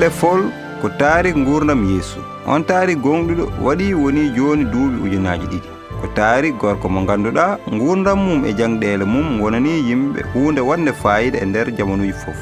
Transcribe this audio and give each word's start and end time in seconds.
golle 0.00 0.10
fol 0.20 0.42
ko 0.82 0.88
taari 1.00 1.30
gurdam 1.46 1.80
yeesu. 1.92 2.20
On 2.52 2.62
taari 2.68 2.94
gonɗuɗo 3.04 3.44
waɗi 3.64 3.86
woni 4.02 4.22
joni 4.36 4.64
duuɓi 4.72 4.98
ujunaji 5.04 5.46
ɗiɗi. 5.52 5.70
Ko 6.00 6.06
taari 6.18 6.52
gorko 6.60 6.88
mo 6.94 7.00
ganduɗa 7.08 7.44
gurdam 7.80 8.18
mum 8.26 8.44
e 8.50 8.52
jangɗele 8.58 9.04
mum 9.14 9.40
wonani 9.42 9.72
yimɓe 9.88 10.20
hunde 10.32 10.60
wande 10.68 10.92
fayida 11.02 11.38
e 11.42 11.46
nder 11.50 11.66
jamanuji 11.76 12.12
foof 12.22 12.40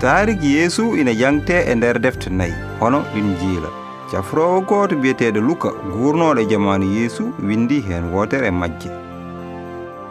taariki 0.00 0.48
yeesu 0.56 0.82
ina 1.00 1.12
jangte 1.20 1.56
e 1.70 1.74
nder 1.74 1.96
defte 2.04 2.28
nayyi 2.38 2.54
hono 2.80 2.98
ɗin 3.14 3.28
jiila 3.40 3.70
cafrowo 4.10 4.60
goto 4.68 4.94
biyeteɗo 5.02 5.40
luka 5.48 5.68
gurnoɗo 5.94 6.40
e 6.42 6.46
jamanu 6.50 6.84
yeesu 6.96 7.32
windi 7.46 7.80
hen 7.88 8.12
wotere 8.12 8.46
e 8.52 8.54
majje. 8.60 8.90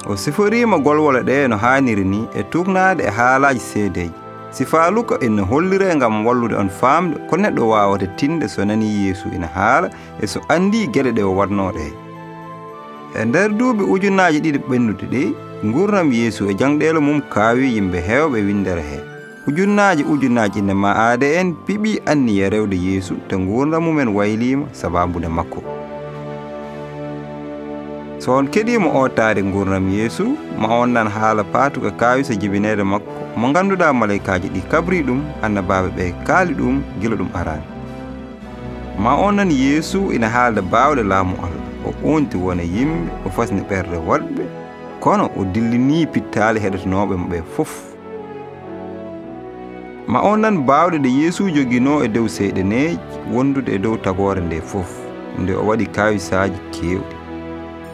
O 0.09 0.17
siforima 0.17 0.77
golwole 0.85 1.21
ɗe 1.27 1.47
no 1.49 1.57
haniri 1.63 2.03
ni 2.13 2.19
e 2.39 2.41
tugnade 2.51 3.03
e 3.09 3.11
haalaji 3.17 3.59
seedeji 3.69 4.22
sifaalu 4.53 5.03
ko 5.09 5.15
ene 5.25 5.41
hollire 5.41 5.95
ngam 5.95 6.25
wallude 6.25 6.55
on 6.55 6.69
faamde 6.69 7.15
ko 7.29 7.35
neɗɗo 7.37 7.63
waawata 7.73 8.07
tinde 8.17 8.47
so 8.47 8.65
nani 8.65 8.85
yeesu 9.05 9.29
ina 9.35 9.47
haala 9.47 9.89
e 10.21 10.27
so 10.27 10.39
anndi 10.55 10.87
geɗe 10.93 11.11
ɗe 11.17 11.23
o 11.29 11.33
warnooɗe 11.37 11.85
e 13.19 13.25
nder 13.25 13.49
duuɓi 13.57 13.83
ujunnaaji 13.93 14.39
ɗiɗi 14.45 14.59
ɓennude 14.69 15.05
ɗi 15.13 15.23
ngurnam 15.65 16.11
yeesu 16.19 16.49
e 16.51 16.53
jangɗeele 16.59 16.99
mum 16.99 17.21
kaawi 17.33 17.73
yimɓe 17.75 17.99
heewɓe 18.07 18.37
windere 18.47 18.83
hee 18.89 19.03
ujunnaaji 19.47 20.03
ujunnaaji 20.13 20.61
ne 20.61 20.73
ma 20.73 20.89
aade 21.05 21.27
en 21.39 21.49
piɓii 21.65 22.01
anniye 22.11 22.49
rewde 22.49 22.77
yeesu 22.87 23.13
te 23.27 23.35
ngurnda 23.37 23.79
mumen 23.79 24.07
wayliima 24.17 24.65
sabaabude 24.71 25.27
makko. 25.27 25.82
so 28.23 28.31
on 28.37 28.47
keɗima 28.47 28.89
o 28.99 29.01
taade 29.17 29.41
gurdam 29.53 29.87
yeesu 29.93 30.25
ma 30.61 30.67
on 30.81 30.91
nan 30.95 31.07
haala 31.15 31.43
paatuka 31.53 31.91
kawisa 32.01 32.35
jibinede 32.41 32.83
makko. 32.91 33.11
Mo 33.39 33.47
ganduɗa 33.55 33.87
malaikaji 33.99 34.47
ɗi 34.55 34.61
kabri 34.71 34.99
ɗum 35.07 35.19
annabaɓe 35.45 35.89
ɓe 35.97 36.05
kaali 36.27 36.53
ɗum 36.59 36.75
gila 37.01 37.15
ɗum 37.19 37.29
arani 37.39 37.65
ma 39.03 39.11
on 39.25 39.35
nan 39.35 39.51
yeesu 39.51 39.99
ina 40.15 40.29
haalda 40.35 40.61
bawɗe 40.73 41.03
laamu 41.11 41.35
allah 41.45 41.63
o 41.87 41.91
unti 42.15 42.37
wona 42.45 42.63
yimɓe 42.75 43.09
o 43.25 43.29
fasni 43.35 43.61
ɓerde 43.69 43.97
waɗɓe 44.09 44.43
kono 45.03 45.25
o 45.39 45.43
dillini 45.53 46.05
pittali 46.13 46.59
heɗotonoɓe 46.63 47.15
mo 47.21 47.27
ɓe 47.33 47.39
fof. 47.55 47.71
Ma 50.07 50.19
on 50.29 50.37
nan 50.43 50.55
bawɗe 50.69 50.97
ɗe 51.03 51.09
yeesu 51.19 51.49
joguino 51.55 51.93
e 52.05 52.07
dow 52.15 52.27
seyɗeneji 52.35 52.97
wondude 53.33 53.69
e 53.75 53.79
dow 53.85 53.95
tagore 53.97 54.41
nde 54.41 54.61
fof 54.71 54.89
nde 55.41 55.51
o 55.61 55.63
waɗi 55.67 55.85
kawisaji 55.95 56.59
kewɗi 56.75 57.12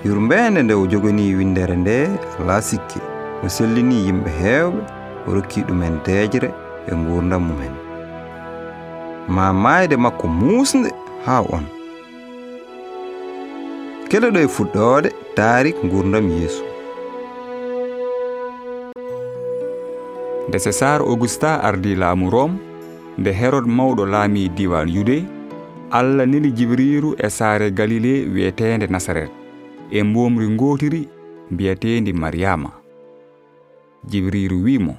yurmede 0.05 0.63
nde 0.63 0.73
o 0.73 0.87
jogani 0.87 1.35
windere 1.35 1.75
nde 1.75 2.09
ala 2.39 2.61
sikke 2.61 2.99
o 3.43 3.49
sellini 3.49 3.95
yimɓe 4.05 4.31
heewɓe 4.41 4.81
o 5.27 5.33
rokki 5.35 5.61
ɗumen 5.67 5.95
deejre 6.05 6.49
e 6.87 6.93
gurdam 6.95 7.43
mumen. 7.47 7.73
Ma 9.27 9.53
maayde 9.53 9.95
makko 9.97 10.27
muusde 10.27 10.89
haa 11.25 11.43
on. 11.55 11.65
Kele 14.09 14.27
ɗo 14.33 14.39
e 14.45 14.47
fuɗɗoode 14.55 15.09
taari 15.35 15.71
gurdam 15.91 16.25
yeesu. 16.37 16.63
Nde 20.47 20.57
césar 20.65 21.01
augusta 21.01 21.49
ardi 21.67 21.95
laamu 21.95 22.29
rome 22.29 22.57
nde 23.17 23.31
herod 23.39 23.65
mawɗo 23.67 24.05
laami 24.13 24.49
diwan 24.49 24.89
yude 24.95 25.17
allah 25.91 26.25
neli 26.25 26.51
jibriru 26.57 27.15
e 27.25 27.29
saare 27.29 27.67
galile 27.71 28.13
wi'etende 28.33 28.87
nasaret. 28.87 29.38
e 29.91 30.03
mbomri 30.03 30.49
ngotiri 30.49 31.09
mbiyetendi 31.51 32.13
mariama 32.13 32.71
jibriru 34.03 34.63
wimo. 34.63 34.95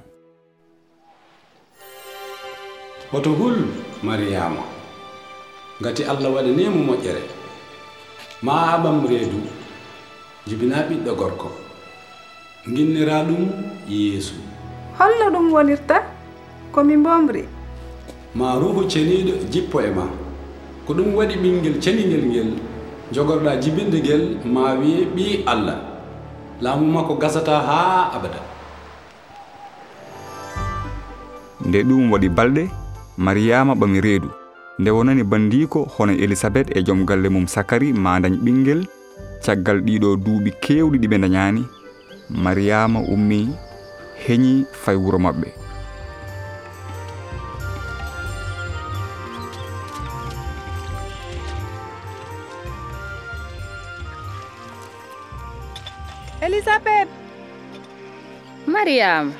Hoto 3.12 3.30
hul 3.32 3.56
mariyama. 4.02 4.62
Ngati 5.82 6.04
allah 6.04 6.34
waɗanimo 6.34 6.80
moƴƴere 6.88 7.22
ma 8.42 8.52
aɓam 8.74 9.06
reedu 9.08 9.40
jibina 10.46 10.76
ɓiɗɗo 10.88 11.14
gorko. 11.16 11.50
Ginnira 12.74 13.22
ɗum 13.24 13.48
yeesu. 13.88 14.34
Holno 14.98 15.30
ɗum 15.30 15.52
wonirta 15.52 16.02
komi 16.72 16.96
mbomri. 16.96 17.44
Ma 18.34 18.54
ruhu 18.58 18.84
ceniɗo 18.90 19.32
jippo 19.50 19.80
e 19.80 19.90
ma. 19.90 20.04
Ko 20.86 20.94
ɗum 20.94 21.14
waɗi 21.16 21.34
ɓinguel 21.42 21.80
ceningel 21.82 22.24
ngel 22.26 22.50
jogorɗa 23.12 23.56
jibinde 23.62 23.98
ngel 24.00 24.22
ma 24.44 24.74
wiye 24.80 25.04
ɓi 25.14 25.42
allah. 25.46 25.78
Laamu 26.60 26.86
makko 26.92 27.14
gasata 27.14 27.56
ha 27.68 28.10
abada. 28.14 28.40
Nde 31.66 31.78
ɗum 31.88 32.10
waɗi 32.12 32.28
balɗe 32.28 32.64
mariyama 33.18 33.74
ɓami 33.74 34.00
reedu. 34.00 34.28
Nde 34.78 34.90
wonani 34.90 35.22
bandiko 35.24 35.84
hono 35.96 36.12
elisabet 36.12 36.70
e 36.76 36.82
joom 36.82 37.04
galle 37.04 37.28
mum 37.28 37.46
sakari 37.46 37.92
ma 37.92 38.20
dañ 38.20 38.34
ɓinguel 38.44 38.86
caggal 39.44 39.80
ɗiɗo 39.86 40.16
duuɓi 40.24 40.50
kewɗi 40.62 40.96
ɗiɓe 41.02 41.16
dañani 41.22 41.62
mariyama 42.30 43.00
ummi 43.14 43.48
heñi 44.26 44.64
fay 44.82 44.96
wuro 44.96 45.18
mabɓe 45.18 45.59
mariyama 58.80 59.32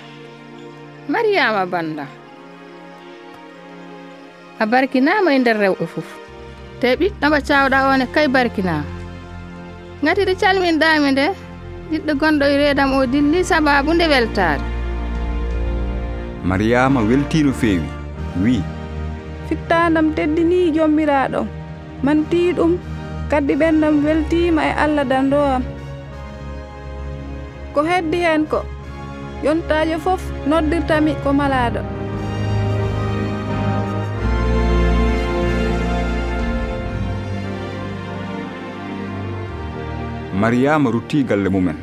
mariyama 1.09 1.63
banda 1.73 2.05
a 4.61 4.65
barkinama 4.73 5.33
e 5.35 5.39
nder 5.41 5.57
rewɓe 5.63 5.87
fof. 5.93 6.09
Te 6.81 6.89
ɓiɗɗomo 7.01 7.39
cawɗa 7.49 7.79
one 7.93 8.05
kay 8.15 8.27
barkinama 8.35 8.85
gati 10.05 10.23
ɗe 10.29 10.35
calminɗami 10.41 11.09
nde 11.13 11.27
ɓiɗɗo 11.91 12.13
gonɗo 12.21 12.45
e 12.53 12.57
reedam 12.61 12.91
o 12.99 13.07
dilli 13.13 13.41
sababu 13.51 13.91
nde 13.95 14.07
weltare 14.13 14.65
mariyama 16.49 17.01
welti 17.09 17.39
no 17.45 17.53
feewi 17.61 17.89
wi. 18.43 18.57
Fittandam 19.49 20.07
teddini 20.17 20.59
jommiraɗo 20.77 21.41
manti 22.05 22.41
ɗum 22.57 22.73
kaddi 23.31 23.55
ɓendam 23.61 23.95
weltima 24.05 24.61
e 24.71 24.73
allah 24.85 25.05
dandoam 25.11 25.63
ko 27.75 27.81
heddi 27.89 28.21
hen 28.27 28.45
ko? 28.53 28.61
yontajo 29.45 29.99
fof 29.99 30.23
noddirtami 30.47 31.15
ko 31.23 31.33
malaɗo 31.33 31.83
mariyama 40.41 40.91
rutti 40.91 41.25
galle 41.25 41.49
mumen. 41.49 41.77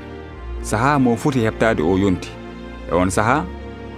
Sahaa 0.62 0.98
mo 1.00 1.16
foti 1.16 1.40
heɓtade 1.46 1.82
o 1.86 1.94
yonti. 1.98 2.30
E 2.92 2.94
on 2.96 3.10
sahaa 3.10 3.46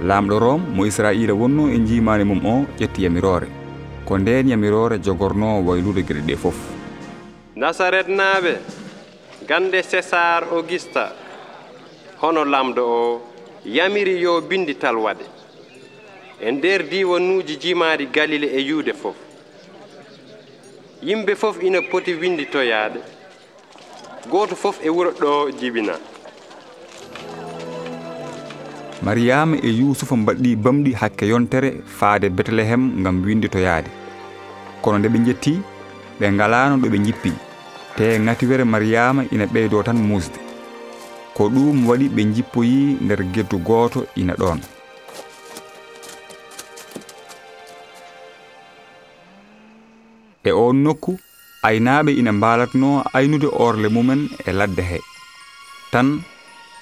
lamɗo 0.01 0.39
rom 0.39 0.61
mo 0.75 0.85
israila 0.85 1.33
wonno 1.33 1.67
e 1.69 1.77
jimani 1.79 2.23
mum 2.23 2.45
o 2.45 2.65
ƴetti 2.79 3.03
yamirore 3.03 3.47
ko 4.05 4.17
nden 4.17 4.47
yamirore 4.49 4.97
jogorno 5.03 5.59
waylude 5.67 6.01
gueɗe 6.07 6.21
ɗe 6.27 6.35
foof 6.37 6.55
nasaret 7.55 8.07
nasaretnaɓe 8.07 8.53
gande 9.47 9.79
césar 9.83 10.43
augusta 10.51 11.11
hono 12.21 12.45
lamɗo 12.45 12.81
o 12.81 13.21
yamiri 13.65 14.21
yo 14.21 14.41
bindital 14.41 14.95
waɗe 14.97 15.25
e 16.41 16.51
nder 16.51 16.83
diwanuji 16.89 17.55
jimaari 17.57 18.05
galile 18.05 18.47
e 18.47 18.59
yuude 18.61 18.93
fof. 18.93 19.15
Yimɓe 21.03 21.35
fof 21.35 21.63
ina 21.63 21.81
poti 21.81 22.13
winditoyaade 22.13 22.99
gooto 24.29 24.55
fof 24.55 24.79
e 24.83 24.89
wuro 24.89 25.11
ɗo 25.11 25.51
jibina. 25.59 25.93
Mariyama 29.01 29.57
e 29.63 29.69
yusufa 29.69 30.15
mbaɗɗi 30.15 30.55
bamɗi 30.55 30.91
hakke 30.93 31.25
yontere 31.27 31.81
faade 31.85 32.29
betlehem 32.29 33.03
gam 33.03 33.23
winditoyaade 33.25 33.89
kono 34.81 34.97
nde 34.99 35.07
ɓe 35.09 35.19
jetti 35.25 35.61
ɓe 36.19 36.31
ngalano 36.31 36.75
ɗo 36.77 36.87
ɓe 36.89 36.97
jippi 37.05 37.31
te 37.95 38.19
ngatiwere 38.19 38.63
mariyama 38.63 39.23
ina 39.31 39.45
ɓeydo 39.45 39.83
tan 39.83 39.97
musde 39.97 40.48
ko 41.39 41.47
ɗum 41.55 41.87
waɗi 41.89 42.05
ɓe 42.15 42.21
jippoyi 42.35 42.79
nder 43.03 43.21
geddu 43.33 43.57
goto 43.67 43.99
ina 44.21 44.33
ɗon 44.41 44.59
e 50.43 50.51
on 50.51 50.75
nokku 50.83 51.11
aynaɓe 51.67 52.11
ina 52.19 52.31
mbalatno 52.37 52.87
aynude 53.17 53.47
orle 53.65 53.87
mumen 53.95 54.21
e 54.47 54.51
ladde 54.51 54.83
he. 54.89 54.99
Tan 55.91 56.07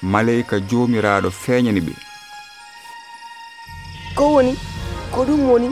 maleyka 0.01 0.56
jomiraɗo 0.69 1.30
feeñani 1.42 1.81
ɓe. 1.88 1.94
Ko 4.15 4.24
woni? 4.33 4.54
Ko 5.13 5.19
ɗum 5.27 5.42
woni? 5.50 5.69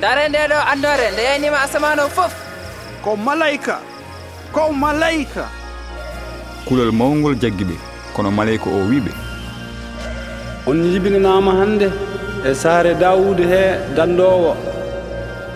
Dare 0.00 0.28
nde 0.28 0.38
ɗo 0.50 0.58
andore 0.72 1.06
nde 1.12 1.22
yaynima 1.28 1.58
asamano 1.64 2.08
fof. 2.16 2.32
Ko 3.04 3.16
malayka 3.16 3.80
ko 4.52 4.72
malayka. 4.72 5.44
Kulol 6.66 6.92
mawgol 6.92 7.36
jaggi 7.42 7.64
ɓe. 7.64 7.89
kono 8.20 8.30
maleyka 8.30 8.68
o 8.70 8.80
wiɓe 8.90 9.12
on 10.66 10.78
jibinanama 10.92 11.52
hande 11.60 11.88
e 12.48 12.54
saare 12.54 12.94
dawude 12.94 13.44
he 13.52 13.62
dandowo. 13.96 14.52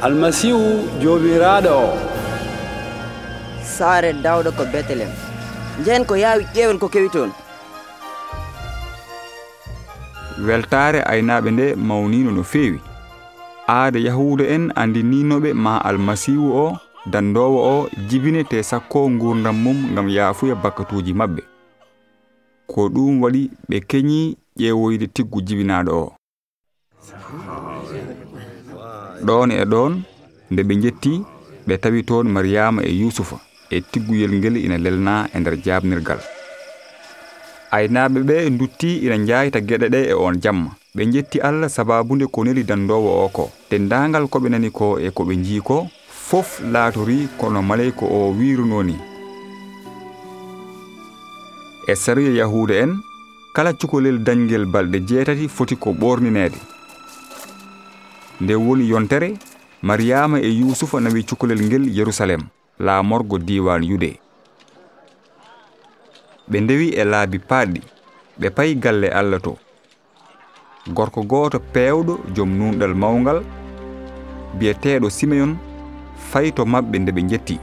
Almasihu 0.07 0.65
jomiraɗo 1.03 1.73
o. 1.85 1.89
Saare 3.77 4.13
dawɗo 4.25 4.51
ko 4.57 4.65
betelem. 4.73 5.13
Jehen 5.85 6.05
ko 6.09 6.15
yaawi 6.17 6.45
ƴeewen 6.55 6.79
ko 6.79 6.89
kewi 6.89 7.09
toon. 7.15 7.31
Weltare 10.47 11.01
aynaɓe 11.13 11.51
nde 11.51 11.67
mawnino 11.77 12.31
no 12.31 12.43
feewi. 12.43 12.81
Aade 13.69 13.99
yahuuda 14.09 14.45
en 14.55 14.73
andininoɓe 14.83 15.51
ma 15.65 15.79
almasihu 15.89 16.47
o 16.65 16.67
dandowo 17.13 17.59
o 17.73 17.89
jibine 18.09 18.45
te 18.45 18.63
sakko 18.63 19.09
gurdam 19.21 19.57
mum 19.65 19.95
gam 19.95 20.09
yaafuya 20.09 20.55
bakkatuji 20.55 21.13
mabɓe 21.13 21.54
ko 22.67 22.89
ɗum 22.95 23.23
waɗi 23.23 23.51
ɓe 23.69 23.77
keñi 23.91 24.37
ƴeewoyde 24.59 25.07
tiggu 25.15 25.39
jibinaɗo 25.47 25.93
o. 26.05 26.13
Ɗon 29.27 29.51
e 29.51 29.65
ɗon 29.73 29.93
nde 30.51 30.63
ɓe 30.69 30.75
jetti 30.83 31.13
ɓe 31.67 31.75
tawi 31.83 32.01
toon 32.09 32.27
mariyama 32.35 32.81
e 32.83 32.93
yusufa 33.01 33.37
e 33.71 33.81
tigguyel 33.81 34.33
ngel 34.39 34.57
ina 34.57 34.79
lelna 34.85 35.29
e 35.35 35.39
nder 35.41 35.57
jabnirgal 35.65 36.21
aynaɓe 37.75 38.19
ɓe 38.29 38.51
dutti 38.59 38.89
ina 39.05 39.17
jayta 39.27 39.59
gueɗe 39.61 39.87
ɗe 39.95 40.01
e 40.13 40.15
on 40.15 40.35
jamma. 40.43 40.71
Ɓe 40.97 41.03
jetti 41.13 41.39
allah 41.41 41.69
sababude 41.71 42.27
ko 42.27 42.45
neli 42.45 42.63
dandowo 42.65 43.11
o 43.25 43.29
ko. 43.29 43.51
Dendagal 43.71 44.25
koɓe 44.33 44.49
nani 44.51 44.71
ko 44.71 44.99
e 44.99 45.09
koɓe 45.11 45.35
jii 45.45 45.61
ko 45.61 45.89
fof 46.29 46.61
laatori 46.73 47.29
kono 47.39 47.63
maleyko 47.63 48.05
o 48.07 48.31
wirunoni 48.39 48.95
e 51.87 51.95
sariya 51.97 52.33
yahuda 52.41 52.75
en 52.75 52.93
kala 53.55 53.73
cukalel 53.73 54.19
dañgel 54.25 54.67
balɗe 54.67 54.99
jeetati 55.09 55.49
foti 55.49 55.77
ko 55.77 55.91
ɓorninede 55.93 56.59
nde 58.41 58.55
woni 58.55 58.89
yontere 58.89 59.35
mariyama 59.83 60.41
e 60.41 60.49
yusufa 60.49 61.01
nawi 61.01 61.25
cukalel 61.25 61.61
ngel 61.63 61.85
yerusalem 61.99 62.43
laamorgo 62.79 63.39
diwan 63.39 63.85
yude. 63.85 64.19
Ɓe 66.51 66.61
ndewi 66.61 66.89
e 66.89 67.05
laabi 67.05 67.39
paɗɗi 67.39 67.81
ɓe 68.41 68.51
payi 68.51 68.75
galle 68.75 69.09
allah 69.09 69.41
to. 69.41 69.57
Gorko 70.89 71.23
gooto 71.23 71.59
peewɗo 71.73 72.19
joom 72.35 72.51
nunɗal 72.59 72.95
mawgal 72.95 73.43
biyeteeɗo 74.59 75.11
simeyon 75.11 75.57
fayi 76.31 76.53
to 76.53 76.63
maɓɓe 76.65 76.99
nde 76.99 77.13
ɓe 77.13 77.23
jetti 77.31 77.59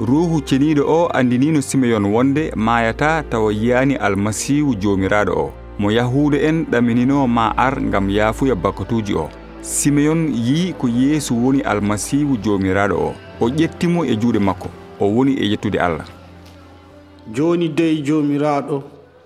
ruhu 0.00 0.40
ceniɗo 0.40 0.82
o 0.88 1.08
andinino 1.12 1.60
simeyon 1.62 2.04
wonde 2.04 2.52
mayata 2.56 3.22
tawa 3.30 3.52
yiyani 3.52 3.94
almasihu 3.96 4.74
jomiraɗo 4.74 5.32
o. 5.32 5.52
Mo 5.78 5.90
yahude 5.90 6.38
en 6.48 6.64
ɗaminino 6.70 7.26
ma 7.28 7.52
ar 7.56 7.80
gam 7.80 8.08
yaafuya 8.10 8.54
bakkatuji 8.54 9.14
o. 9.14 9.28
Simeyon 9.62 10.32
yi 10.34 10.72
ko 10.78 10.88
yeesu 10.88 11.34
woni 11.44 11.60
almasihu 11.62 12.36
jomiraɗo 12.36 12.94
o. 12.96 13.14
O 13.40 13.48
ƴettimo 13.48 14.04
e 14.04 14.16
juuɗe 14.16 14.38
makko. 14.38 14.68
O 15.00 15.06
woni 15.06 15.34
e 15.34 15.46
yettude 15.50 15.76
allah. 15.78 16.06
Joni 17.34 17.68
dey 17.68 18.02
jomiraɗo 18.02 18.82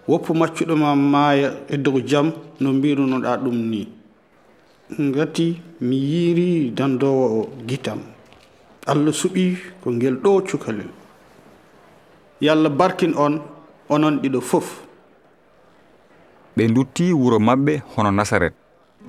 woppu 0.09 0.35
maccuɗoma 0.35 0.97
maaya 0.97 1.53
e 1.71 1.77
dow 1.77 2.01
jam 2.01 2.33
no 2.61 2.73
mbirunoɗa 2.73 3.37
ɗum 3.45 3.57
ni 3.71 3.89
gati 5.13 5.57
mi 5.81 5.97
yiiri 5.97 6.71
dandowo 6.77 7.41
o 7.41 7.49
gitam. 7.67 8.14
allah 8.87 9.13
suɓi 9.13 9.57
ko 9.83 9.91
ngel 9.91 10.17
ɗo 10.23 10.43
cukalel. 10.47 10.89
Yallah 12.41 12.71
barkin 12.71 13.15
on 13.17 13.41
onon 13.89 14.21
ɗiɗo 14.23 14.41
fof. 14.41 14.83
Ɓe 16.57 16.69
dutti 16.69 17.13
wuro 17.13 17.39
maɓɓe 17.39 17.83
hono 17.97 18.11
nasaret 18.11 18.55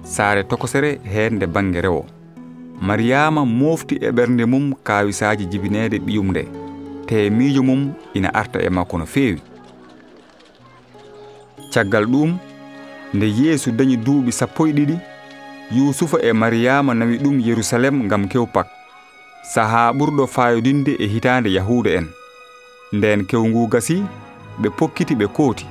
saare 0.04 0.44
tokosere 0.44 1.00
heernde 1.04 1.45
bange 1.48 1.81
rewo. 1.81 2.06
Mariyama 2.81 3.45
mofti 3.45 3.95
e 4.01 4.12
ɓernde 4.12 4.45
mum 4.45 4.74
kawisaji 4.83 5.45
jibinede 5.51 6.00
ɓiyum 6.00 6.30
nde 6.31 6.44
te 7.07 7.30
miijo 7.30 7.63
mum 7.63 7.94
ina 8.13 8.30
arta 8.33 8.60
e 8.62 8.69
makko 8.69 8.98
no 8.98 9.06
feewi. 9.06 9.42
Caggal 11.74 12.06
ɗum 12.06 12.38
nde 13.13 13.25
yeesu 13.25 13.71
dañi 13.71 13.98
duuɓi 13.98 14.31
sappo 14.31 14.68
e 14.68 14.71
ɗiɗi 14.71 14.98
yusufa 15.71 16.18
e 16.21 16.33
mariyama 16.33 16.94
nawi 16.94 17.18
ɗum 17.18 17.39
yerusalem 17.39 18.07
gam 18.07 18.28
kewpak 18.28 18.75
sahaa 19.53 19.92
ɓurɗo 19.92 20.27
fayodinde 20.27 20.95
e 21.00 21.07
hitande 21.07 21.50
yahuda 21.53 21.89
en. 21.92 22.07
Nden 22.94 23.25
kewngu 23.25 23.68
gasi 23.68 24.03
ɓe 24.62 24.69
pokkiti 24.77 25.15
ɓe 25.15 25.27
kooti 25.27 25.65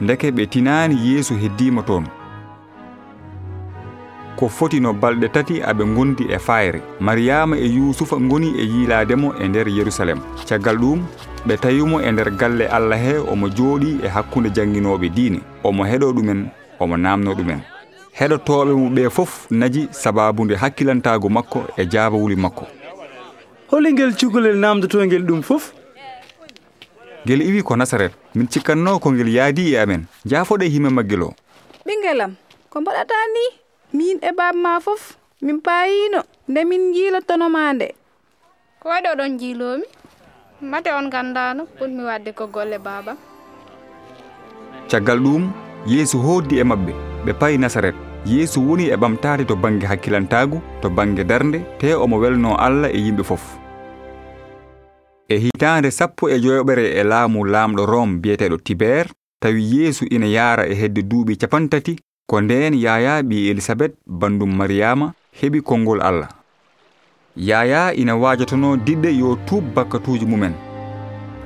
ndeke 0.00 0.30
ɓe 0.30 0.46
tinani 0.46 0.96
yeesu 1.06 1.34
heddima 1.34 1.82
toon. 1.82 2.04
Ko 4.36 4.48
foti 4.48 4.80
no 4.80 4.92
balɗe 4.92 5.28
tati 5.28 5.62
aɓe 5.62 5.84
gondi 5.94 6.24
e 6.34 6.38
fayre. 6.38 6.80
Mariyama 7.00 7.56
e 7.56 7.66
yusufa 7.66 8.16
goni 8.16 8.48
e 8.58 8.64
yiilademo 8.72 9.34
e 9.42 9.48
nder 9.48 9.68
yerusalem. 9.68 10.20
Caggal 10.48 10.76
ɗum 10.76 11.00
ɓe 11.46 11.56
tawimo 11.56 12.00
e 12.00 12.12
nder 12.12 12.30
galle 12.30 12.66
allah 12.66 12.98
he 12.98 13.18
omo 13.32 13.48
jooɗi 13.48 13.98
e 14.04 14.08
hakkunde 14.08 14.50
jangguinoɓe 14.50 15.08
diine. 15.08 15.40
Omo 15.64 15.84
heɗo 15.84 16.12
ɗumen 16.12 16.46
omo 16.80 16.96
namno 16.96 17.34
ɗumen. 17.34 17.60
Heɗotoɓe 18.18 18.72
mo 18.74 18.88
ɓe 18.90 19.10
fof 19.10 19.46
naji 19.50 19.88
sababude 19.90 20.54
hakkilantago 20.56 21.28
makko 21.28 21.62
e 21.76 21.86
jabawuli 21.86 22.36
makko. 22.36 22.66
holingel 23.72 24.12
cukalel 24.12 24.56
namdotongel 24.60 25.24
ɗum 25.24 25.40
fof? 25.42 25.72
Ngel 27.24 27.40
iwi 27.40 27.62
ko 27.64 27.76
nasaret 27.76 28.12
min 28.34 28.46
cikkanno 28.46 28.98
ko 29.00 29.12
ngel 29.12 29.28
yaadi 29.32 29.72
e 29.72 29.78
amen. 29.80 30.04
Jaafoɗe 30.28 30.68
hime 30.68 30.90
maggel 30.92 31.22
o 31.22 31.30
ɓingelam 31.86 32.34
ko 32.68 32.80
mbaɗata 32.80 33.14
ni 33.34 33.44
min 33.96 34.18
e 34.20 34.30
baba 34.36 34.52
ma 34.58 34.80
fof 34.80 35.16
min 35.40 35.60
payino 35.60 36.20
nde 36.48 36.60
min 36.68 36.92
jiilotono 36.92 37.48
ma 37.48 37.72
nde. 37.72 37.94
Ko 38.80 38.88
waɗi 38.92 39.08
oɗon 39.14 39.38
jiilomi 39.40 39.86
mate 40.60 40.90
on 40.92 41.08
gandano 41.08 41.64
ɓurmi 41.78 42.02
wadde 42.04 42.30
ko 42.34 42.46
golle 42.52 42.76
babam 42.78 43.16
caggal 44.90 45.18
ɗum 45.18 45.48
yeesu 45.86 46.18
hoddi 46.18 46.58
e 46.60 46.64
maɓɓe. 46.64 46.92
Ɓe 47.24 47.32
payi 47.40 47.58
nasaret 47.58 47.94
yeesu 48.26 48.60
woni 48.60 48.90
e 48.92 48.96
ɓamtade 48.96 49.46
to 49.46 49.56
bange 49.56 49.86
hakkilantagu 49.86 50.60
to 50.82 50.90
bange 50.90 51.24
darde 51.24 51.64
te 51.78 51.94
omo 51.94 52.18
welno 52.20 52.56
allah 52.58 52.90
e 52.92 52.98
yimɓe 52.98 53.24
fof. 53.24 53.61
e 55.32 55.38
hitande 55.38 55.90
sappo 55.90 56.28
e 56.30 56.38
joyoɓere 56.40 56.84
e 57.00 57.02
laamu 57.04 57.44
laamɗo 57.44 57.86
rome 57.86 58.18
biyeteɗo 58.22 58.56
tiber 58.66 59.06
tawi 59.40 59.62
yeesu 59.76 60.04
ina 60.10 60.26
yaara 60.26 60.66
e 60.66 60.74
hedde 60.74 61.02
duuɓi 61.10 61.36
capantati 61.40 61.96
ko 62.30 62.40
ndeen 62.40 62.74
yaya 62.74 63.22
ɓi 63.22 63.50
elisabet 63.50 63.92
bandum 64.06 64.50
mariyama 64.56 65.12
heɓi 65.40 65.60
konngol 65.62 66.00
allah. 66.02 66.28
Yaya 67.36 67.94
ina 67.94 68.16
waajatono 68.16 68.76
diɗɗe 68.76 69.10
yo 69.18 69.38
tuub 69.46 69.64
bakkatuji 69.74 70.26
mumen. 70.26 70.52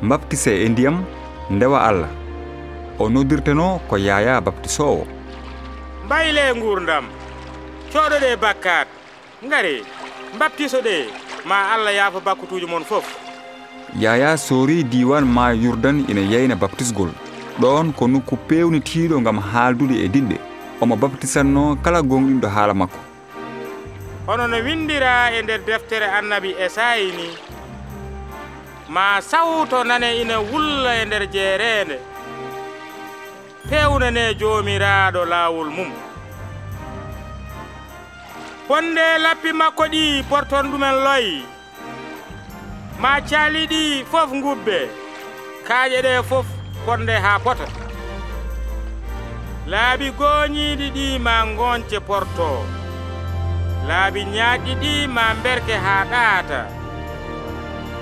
Baptise 0.02 0.64
e 0.64 0.68
ndiyam 0.68 1.04
ndewa 1.50 1.78
allah. 1.88 2.10
O 2.98 3.08
noddirteno 3.08 3.80
ko 3.88 3.96
yaya 3.98 4.40
baptisowo 4.40 5.06
mbayle 6.06 6.54
gurdam 6.60 7.04
coɗoɗe 7.92 8.36
bakkat 8.40 8.88
ngari 9.44 9.82
baptiso 10.38 10.78
ɗe 10.82 11.06
ma 11.48 11.72
allah 11.74 11.94
yaafa 11.94 12.20
bakkatuji 12.20 12.66
mon 12.66 12.84
fof. 12.84 13.25
yaya 13.94 14.36
soori 14.36 14.82
diwan 14.84 15.24
ma 15.24 15.52
yurdan 15.52 16.04
ina 16.08 16.20
yeyna 16.20 16.56
baptisgol. 16.56 17.10
Ɗon 17.60 17.92
ko 17.94 18.06
nokku 18.08 18.36
pewnitiɗo 18.48 19.20
gam 19.24 19.38
haaldude 19.38 19.96
e 20.04 20.08
dinɗe. 20.08 20.36
Omo 20.80 20.96
baptisanno 20.96 21.76
kala 21.82 22.02
gonɗinɗo 22.02 22.48
haala 22.48 22.74
makko. 22.74 22.98
Hono 24.26 24.46
no 24.46 24.56
windira 24.64 25.30
e 25.32 25.42
nder 25.42 25.60
deftere 25.64 26.06
annabi 26.18 26.50
esayi 26.64 27.12
ni. 27.16 27.28
Ma 28.88 29.20
sawto 29.20 29.84
nane 29.84 30.20
ina 30.20 30.40
wulla 30.40 30.96
e 31.02 31.04
nder 31.04 31.26
jeerende 31.32 31.98
pewnane 33.68 34.34
joomiraaɗo 34.38 35.24
laawol 35.24 35.70
mum. 35.70 35.92
Fonde 38.68 39.06
lappi 39.22 39.52
makko 39.52 39.84
ɗi 39.92 40.22
porton 40.28 40.66
ɗumen 40.72 40.94
loyi 41.04 41.55
ma 43.02 43.20
cali 43.30 43.62
ɗi 43.72 43.82
fof 44.10 44.30
gubbe 44.44 44.78
kaaƴe 45.68 45.98
ɗe 46.06 46.12
fof 46.28 46.46
fonde 46.84 47.14
ha 47.24 47.32
pota. 47.44 47.66
Laabi 49.72 50.08
goñiɗi 50.18 50.86
ɗi 50.96 51.06
ma 51.26 51.34
gonce 51.58 51.98
porto. 52.08 52.48
Laabi 53.88 54.20
ñaaƴɗi 54.34 54.72
ɗi 54.82 54.92
ma 55.16 55.24
berke 55.42 55.74
ha 55.84 55.94
ɗaata. 56.12 56.60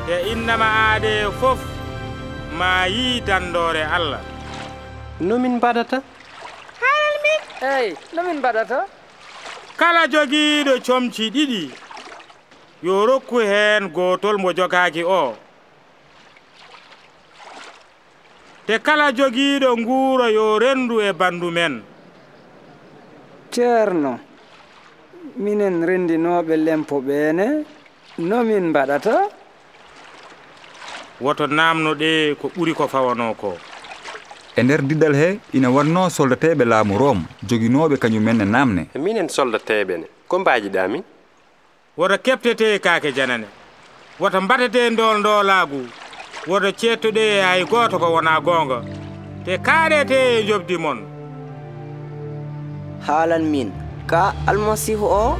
Te 0.07 0.15
innama 0.33 0.67
aade 0.85 1.13
fof 1.41 1.61
ma 2.59 2.71
yi 2.95 3.21
dandore 3.27 3.83
allah. 3.97 4.21
Nomin 5.21 5.57
mbaɗata? 5.59 5.99
Haral 6.81 7.15
min 7.25 7.41
eyi 7.73 7.97
nomin 8.15 8.39
mbaɗata. 8.41 8.79
Kala 9.79 10.03
jogiiɗo 10.13 10.73
comci 10.87 11.25
ɗiɗi 11.35 11.63
yo 12.85 13.07
rokku 13.07 13.39
heen 13.41 13.89
gootol 13.97 14.37
mo 14.39 14.53
jogaaki 14.53 15.03
o. 15.05 15.35
Te 18.67 18.79
kala 18.79 19.07
jogiiɗo 19.13 19.71
nguuro 19.81 20.27
yo 20.29 20.59
renndu 20.59 21.01
e 21.01 21.13
banndu 21.13 21.49
men. 21.51 21.83
Ceerno 23.51 24.13
minen 25.37 25.77
renndinooɓe 25.89 26.55
lempo 26.57 27.01
ɓeene 27.01 27.47
nomin 28.19 28.65
mbaɗata? 28.71 29.15
Woto 31.21 31.47
naamnoɗe 31.47 32.37
ko 32.41 32.47
ɓuri 32.57 32.73
ko 32.75 32.85
fawanoo 32.89 33.35
ko 33.35 33.57
e 34.57 34.63
nder 34.63 34.83
diddal 34.83 35.15
he 35.15 35.41
ina 35.55 35.71
wanno 35.71 36.11
soldateɓe 36.11 36.65
laamu 36.65 36.99
rome 36.99 37.23
joguinoɓe 37.49 37.97
kañumen 37.97 38.41
e 38.41 38.45
namde 38.45 38.83
minen 38.99 39.29
soldateɓe 39.29 39.95
ne. 40.01 40.07
Ko 40.29 40.39
mbajiɗa 40.39 40.89
min? 40.89 41.03
woto 41.97 42.17
keɓtete 42.25 42.79
kaake 42.85 43.13
janane 43.17 43.47
woto 44.21 44.41
mbatete 44.41 44.91
ndol 44.91 45.19
ndolagu 45.19 45.81
woto 46.49 46.69
cettuɗe 46.81 47.25
hay 47.47 47.61
e 47.63 47.65
goto 47.71 47.99
ko 47.99 48.07
wona 48.15 48.41
gonga 48.47 48.79
te 49.45 49.53
kaaɗete 49.67 50.17
e 50.39 50.43
jobdi 50.49 50.77
mon. 50.85 50.99
Haalan 53.07 53.45
min 53.53 53.69
ka 54.11 54.35
almasihu 54.47 55.07
o? 55.07 55.39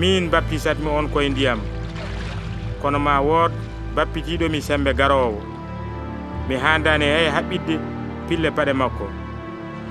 Min 0.00 0.30
bappisatmi 0.32 0.88
on 0.98 1.08
koye 1.12 1.28
ndiyam 1.28 1.60
kono 2.80 2.98
ma 2.98 3.20
wood 3.20 3.52
bappitiɗomi 3.94 4.60
sembe 4.62 4.92
garowo 4.98 5.40
mi 6.48 6.54
handani 6.64 7.04
e 7.04 7.14
hay 7.16 7.28
haɓɓidde 7.36 7.74
pille 8.28 8.50
paɗe 8.56 8.72
makko 8.72 9.06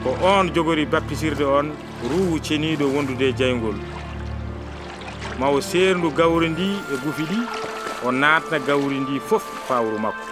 ko 0.04 0.10
on 0.32 0.46
jogori 0.54 0.86
bappisirde 0.86 1.46
on 1.60 1.68
ruhu 2.10 2.39
ceniɗo 2.39 2.86
wondude 2.96 3.25
e 3.29 3.34
jayngol 3.39 3.77
ma 5.39 5.48
o 5.50 5.60
gawri 6.17 6.50
ndi 6.50 6.67
e 6.93 6.96
gufi 7.03 7.24
ɗi 7.31 7.39
o 8.05 8.12
natna 8.12 8.60
gawri 8.60 9.00
ndi 9.00 9.20
fof 9.20 9.43
fawru 9.67 9.98
makko. 10.00 10.25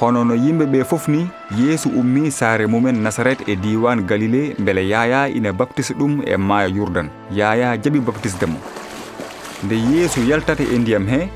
Hono 0.00 0.24
no 0.24 0.34
yimɓe 0.34 0.64
ɓe 0.72 0.84
fof 0.84 1.08
ni 1.08 1.28
yeesu 1.58 1.88
ummi 2.00 2.30
saare 2.30 2.66
mumen 2.66 3.02
nasaret 3.02 3.40
e 3.48 3.56
diwan 3.56 4.00
galile 4.08 4.54
beele 4.58 4.88
yaya 4.88 5.28
ina 5.28 5.52
baptise 5.52 5.92
ɗum 5.94 6.22
e 6.26 6.36
maayo 6.36 6.68
yurdan. 6.76 7.08
Yaya 7.30 7.76
jaɓi 7.76 8.00
baptisde 8.00 8.46
mo. 8.46 8.58
Nde 9.64 9.76
yeesu 9.92 10.20
yaltata 10.30 10.62
e 10.62 10.78
ndiyam 10.78 11.06
he 11.06 11.28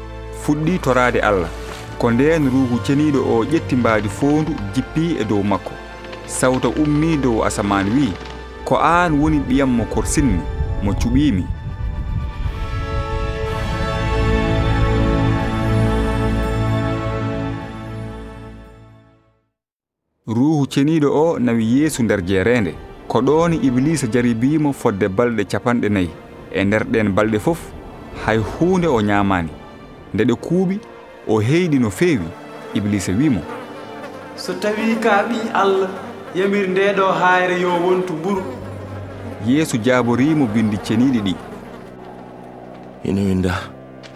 fuɗɗi 0.43 0.79
torade 0.81 1.21
allah. 1.21 1.51
Ko 1.99 2.11
nden 2.11 2.49
ruhu 2.53 2.81
ceniɗo 2.87 3.21
o 3.33 3.45
ƴetti 3.45 3.77
mbadi 3.77 4.09
fondu 4.09 4.53
jippi 4.75 5.17
e 5.21 5.25
dow 5.25 5.43
makko. 5.43 5.74
sawto 6.27 6.71
ummi 6.71 7.17
dow 7.17 7.45
asaman 7.45 7.87
wi 7.97 8.13
ko 8.65 8.77
an 8.79 9.13
woni 9.21 9.39
ɓiyam 9.49 9.71
mo 9.77 9.85
korsinmi 9.85 10.41
mo 10.83 10.93
cuɓimi 10.93 11.45
ruhu 20.27 20.67
ceniɗo 20.67 21.09
o 21.13 21.39
nawi 21.39 21.65
yeesu 21.79 22.03
nder 22.03 22.21
jeerende 22.25 22.75
ko 23.09 23.21
ɗon 23.21 23.53
iblisa 23.63 24.07
jaribimo 24.07 24.73
fodde 24.73 25.09
balɗe 25.09 25.45
capanɗe 25.45 25.89
nayyi 25.89 26.11
e 26.53 26.65
nder 26.65 26.85
ɗen 26.85 27.13
balɗe 27.13 27.39
fof 27.39 27.59
hay 28.27 28.39
hunde 28.39 28.87
o 28.87 29.01
ñamani 29.03 29.51
nde 30.15 30.25
ɗe 30.25 30.35
kuuɓi 30.35 30.79
o 31.29 31.41
heyɗi 31.41 31.79
no 31.79 31.91
feewi 31.91 32.29
iblisa 32.75 33.13
wimo 33.13 33.41
so 34.37 34.53
tawi 34.55 34.97
ka 35.03 35.23
ɓi 35.29 35.39
allah 35.55 36.04
yamir 36.35 36.69
nde 36.69 36.93
ɗo 36.93 37.07
hayre 37.13 37.61
yo 37.61 37.71
wontu 37.85 38.13
ɓuru 38.13 38.43
yeesu 39.47 39.77
jaaborimo 39.79 40.47
bindi 40.47 40.77
ceniɗi 40.87 41.21
ɗi. 41.27 41.35
Ina 43.05 43.21
winda 43.23 43.55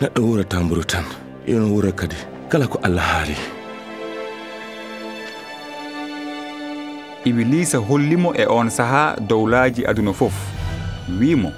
neɗɗo 0.00 0.20
wura 0.22 0.44
tamburu 0.44 0.84
tan 0.84 1.04
ino 1.46 1.66
wura 1.74 1.92
kadi 1.92 2.16
kala 2.48 2.66
ko 2.66 2.78
allah 2.82 3.04
haali. 3.04 3.36
Ibilisa 7.24 7.78
hollimo 7.78 8.34
e 8.34 8.46
on 8.46 8.70
saha 8.70 9.16
dowlaaji 9.20 9.86
aduna 9.86 10.12
fof 10.12 10.34
wiimo. 11.20 11.52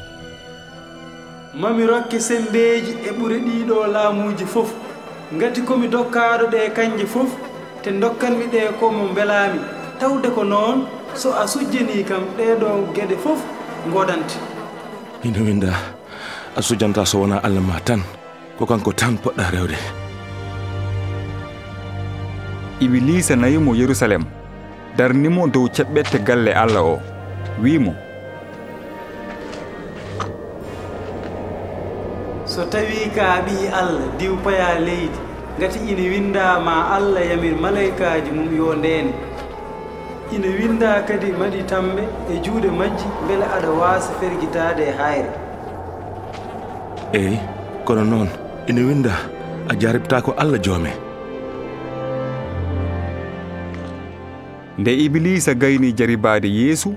Mami 1.55 1.87
rokke 1.87 2.21
sembeeji 2.21 2.93
e 3.09 3.11
ɓure 3.19 3.39
ɗiɗo 3.47 3.87
laamuji 3.93 4.45
fof. 4.47 4.71
Ngati 5.35 5.61
komi 5.63 5.89
dokkaaɗo 5.89 6.45
ɗe 6.53 6.71
kanje 6.77 7.07
fof 7.07 7.31
te 7.83 7.91
dokkanmi 7.93 8.45
ɗe 8.53 8.61
ko 8.81 8.91
mo 8.91 9.05
mbelaami. 9.13 9.80
Tawde 10.01 10.29
ko 10.33 10.43
noon 10.45 10.89
so 11.15 11.29
a 11.37 11.45
sujjani 11.53 12.01
kam 12.09 12.25
ɗeɗo 12.37 12.69
gueɗe 12.95 13.17
fof 13.25 13.41
godante 13.93 14.37
ina 15.25 15.41
winda 15.47 15.73
a 16.57 16.61
sujjanta 16.63 17.05
so 17.07 17.21
wona 17.21 17.37
allah 17.45 17.61
ma 17.61 17.77
tan 17.85 18.01
ko 18.59 18.67
kanko 18.67 18.93
tan 18.93 19.17
poɗɗa 19.23 19.45
rewde. 19.53 19.79
Ibilisa 22.81 23.37
nayimo 23.37 23.77
yerusalem 23.77 24.25
darnimo 24.97 25.49
dow 25.49 25.69
ceɓɓette 25.69 26.19
galle 26.25 26.53
allah 26.53 26.85
o. 26.85 26.97
Wimo 27.63 27.93
so 32.49 32.65
tawi 32.73 33.13
ka 33.15 33.45
ɓi 33.47 33.69
allah 33.81 34.09
diw 34.19 34.35
paya 34.45 34.81
leydi 34.81 35.19
gati 35.61 35.79
ina 35.93 36.05
windama 36.13 36.97
allah 36.97 37.21
yamir 37.31 37.55
malaikaji 37.61 38.31
mum 38.33 38.49
yo 38.57 38.73
ndene 38.75 39.13
ina 40.35 40.47
winda 40.59 41.03
kadi 41.03 41.33
maɗi 41.33 41.63
tambe 41.71 42.03
e 42.33 42.35
juuɗe 42.45 42.71
majji 42.79 43.07
beele 43.27 43.45
aɗa 43.57 43.71
waasa 43.81 44.13
fergitade 44.21 44.83
e 44.91 44.93
hayre 44.99 45.31
eyi 47.13 47.39
kono 47.85 48.05
noon 48.05 48.29
ina 48.69 48.81
winda 48.89 49.15
a 49.69 49.75
jaribta 49.75 50.23
ko 50.23 50.31
allah 50.39 50.61
joome. 50.61 50.93
Nde 54.79 54.95
iblisa 55.05 55.55
gayni 55.55 55.93
jaribade 55.93 56.49
yeesu 56.49 56.95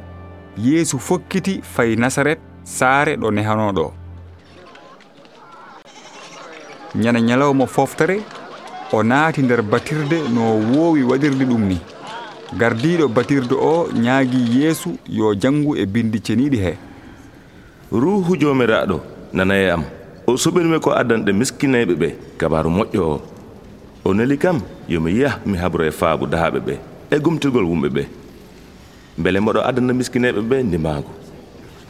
yeesu 0.58 1.00
fokkiti 1.00 1.62
fay 1.62 1.96
nasaret 1.96 2.40
saare 2.64 3.16
ɗo 3.18 3.32
nehanoɗo 3.32 3.92
ñana 6.96 7.20
ñalawma 7.20 7.66
foftere 7.68 8.22
o 8.94 9.04
naati 9.04 9.42
nder 9.42 9.62
batirde 9.62 10.18
no 10.34 10.42
woowi 10.72 11.04
waɗirde 11.04 11.46
ɗum 11.46 11.64
ni. 11.68 11.93
gardiɗo 12.58 13.08
batirɗo 13.08 13.56
o 13.56 13.90
ñaagi 13.94 14.60
yeesu 14.60 14.98
yo 15.10 15.34
janngu 15.36 15.76
e 15.76 15.86
bindi 15.86 16.20
ceniɗi 16.20 16.58
he. 16.58 16.74
Ruhu 17.92 18.38
jomiraɗo 18.38 19.02
nana 19.34 19.56
e 19.56 19.70
am 19.70 19.84
o 20.28 20.38
suɓinmi 20.38 20.80
ko 20.80 20.92
addanɗe 20.92 21.32
miskinayɓe 21.34 21.94
ɓe 21.96 22.10
kabaru 22.38 22.70
moƴƴo 22.70 23.02
o. 23.02 23.22
O 24.06 24.14
neli 24.14 24.38
kam 24.38 24.62
yomi 24.90 25.12
yah 25.20 25.40
mi 25.46 25.58
habro 25.58 25.84
e 25.84 25.92
faabu 25.92 26.26
dahaɓe 26.28 26.60
ɓe 26.60 26.74
e 27.12 27.20
gumtigol 27.20 27.66
wumɓe 27.66 27.90
ɓe. 27.90 28.04
Beele 29.18 29.40
moɗo 29.40 29.60
addana 29.62 29.94
miskinayɓe 29.94 30.42
ɓe 30.42 30.64
ndimaago 30.64 31.12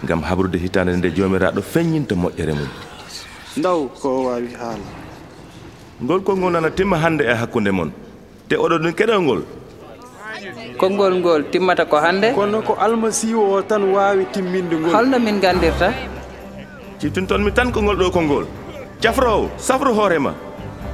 ngam 0.03 0.21
habrude 0.21 0.57
hitande 0.57 0.95
nde 0.97 1.11
jomiraɗo 1.15 1.61
feññinta 1.61 2.15
moƴƴere 2.15 2.53
mum 2.53 2.69
ndaw 3.57 3.87
ko 4.01 4.25
wawi 4.25 4.49
haala. 4.59 4.87
Ngol 6.03 6.21
kolngol 6.23 6.51
nana 6.51 6.69
timma 6.71 6.97
hannde 6.97 7.21
e 7.23 7.33
hakkunde 7.33 7.71
mon 7.71 7.91
te 8.49 8.55
oɗo 8.55 8.77
ɗum 8.79 8.93
keɗol 8.93 9.21
ngol 9.21 9.41
konngol 10.77 11.13
ngol 11.19 11.41
timmata 11.51 11.85
ko 11.85 11.97
hande? 11.97 12.33
Kono 12.33 12.61
ko 12.61 12.73
almasihu 12.79 13.41
o 13.55 13.61
tan 13.61 13.83
wawi 13.93 14.25
timminde 14.33 14.75
ngol. 14.75 14.93
Holno 14.95 15.17
min 15.19 15.39
gandirta 15.39 15.93
ciftintonmi 17.03 17.51
tan 17.51 17.67
ko 17.75 17.83
ngol 17.83 17.99
ɗo 17.99 18.07
konngol 18.15 18.45
jafrowo 19.03 19.51
safru 19.57 19.91
hoorema 19.97 20.31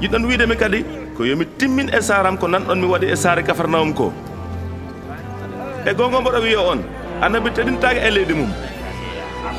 yiɗɗon 0.02 0.26
wiidemi 0.26 0.56
kadi 0.58 0.82
ko 1.16 1.22
yomi 1.30 1.46
timmin 1.58 1.90
e 1.94 2.02
saram 2.02 2.34
ko 2.38 2.48
nanɗon 2.48 2.80
mi 2.82 2.88
waɗi 2.90 3.08
e 3.14 3.16
saare 3.16 3.44
kafarnawum 3.46 3.94
ko. 3.94 4.10
E 5.86 5.94
gongo 5.94 6.22
mboɗo 6.22 6.40
wiya 6.42 6.62
on 6.72 6.80
annabi 7.22 7.50
teɗintaki 7.54 8.00
e 8.08 8.10
leydi 8.16 8.34
mum. 8.34 8.50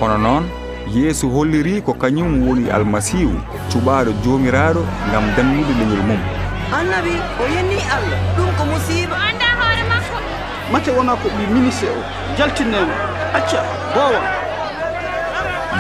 Hono 0.01 0.17
noon 0.19 0.45
yeesu 0.91 1.31
holliri 1.31 1.83
ko 1.87 1.93
kañum 1.95 2.43
woni 2.43 2.67
almasihu 2.71 3.39
cuɓaɗo 3.71 4.11
jomiraɗo 4.25 4.83
gam 5.13 5.25
dannude 5.37 5.73
leñol 5.79 6.03
mum. 6.09 6.21
Annabi 6.75 7.15
o 7.39 7.45
yenni 7.55 7.79
allah 7.95 8.19
ɗum 8.37 8.51
ko 8.59 8.63
musiba 8.71 9.17
mate 10.73 10.91
wona 10.91 11.17
ko 11.17 11.29
ɓi 11.29 11.45
minise 11.53 11.87
o. 11.91 12.01
Jaltinemo 12.39 12.95
acca 13.35 13.61
bowa 13.95 14.21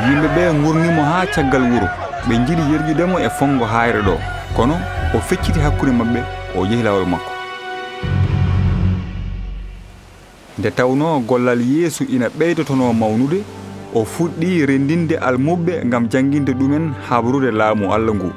yimɓe 0.04 0.28
ɓe 0.34 0.42
gurnimo 0.62 1.02
ha 1.02 1.26
caggal 1.34 1.62
wuuro 1.62 1.88
ɓe 2.28 2.34
jiiɗi 2.46 2.62
yerjudemo 2.72 3.18
e 3.20 3.28
fongo 3.30 3.64
hayre 3.64 4.02
ɗo. 4.02 4.16
Kono 4.56 4.74
o 5.14 5.18
fecciti 5.20 5.60
hakkude 5.60 5.92
mabɓe 5.92 6.20
o 6.56 6.64
yehi 6.66 6.82
lawol 6.82 7.06
makko. 7.06 7.32
Nde 10.58 10.70
tawno 10.70 11.20
gollal 11.20 11.60
yeesu 11.60 12.04
ina 12.04 12.26
ɓeydotono 12.28 12.92
mawnude 12.92 13.40
o 13.94 14.04
fuɗɗi 14.04 14.66
rendinde 14.66 15.16
almuɓɓe 15.16 15.72
gam 15.90 16.08
janginde 16.10 16.52
ɗumen 16.52 16.92
habrude 17.08 17.50
laamu 17.50 17.92
allah 17.94 18.14
ngu. 18.14 18.32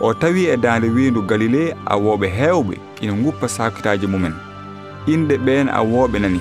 O 0.00 0.14
tawi 0.14 0.46
e 0.46 0.56
dande 0.56 0.86
wendu 0.88 1.22
galile 1.22 1.74
awoɓe 1.86 2.26
hewɓe 2.38 2.74
ina 3.02 3.12
guppa 3.12 3.48
sakitaji 3.48 4.06
mumen. 4.06 4.47
inɗe 5.14 5.36
ɓeen 5.46 5.68
awooɓe 5.78 6.18
nani. 6.20 6.40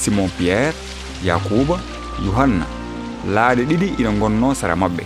Simon 0.00 0.28
pierre 0.38 0.74
yakuba 1.24 1.76
yohanna 2.24 2.66
laaɗe 3.34 3.62
ɗiɗi 3.70 3.88
ina 4.00 4.10
gonno 4.20 4.54
sara 4.54 4.74
maɓɓe. 4.76 5.04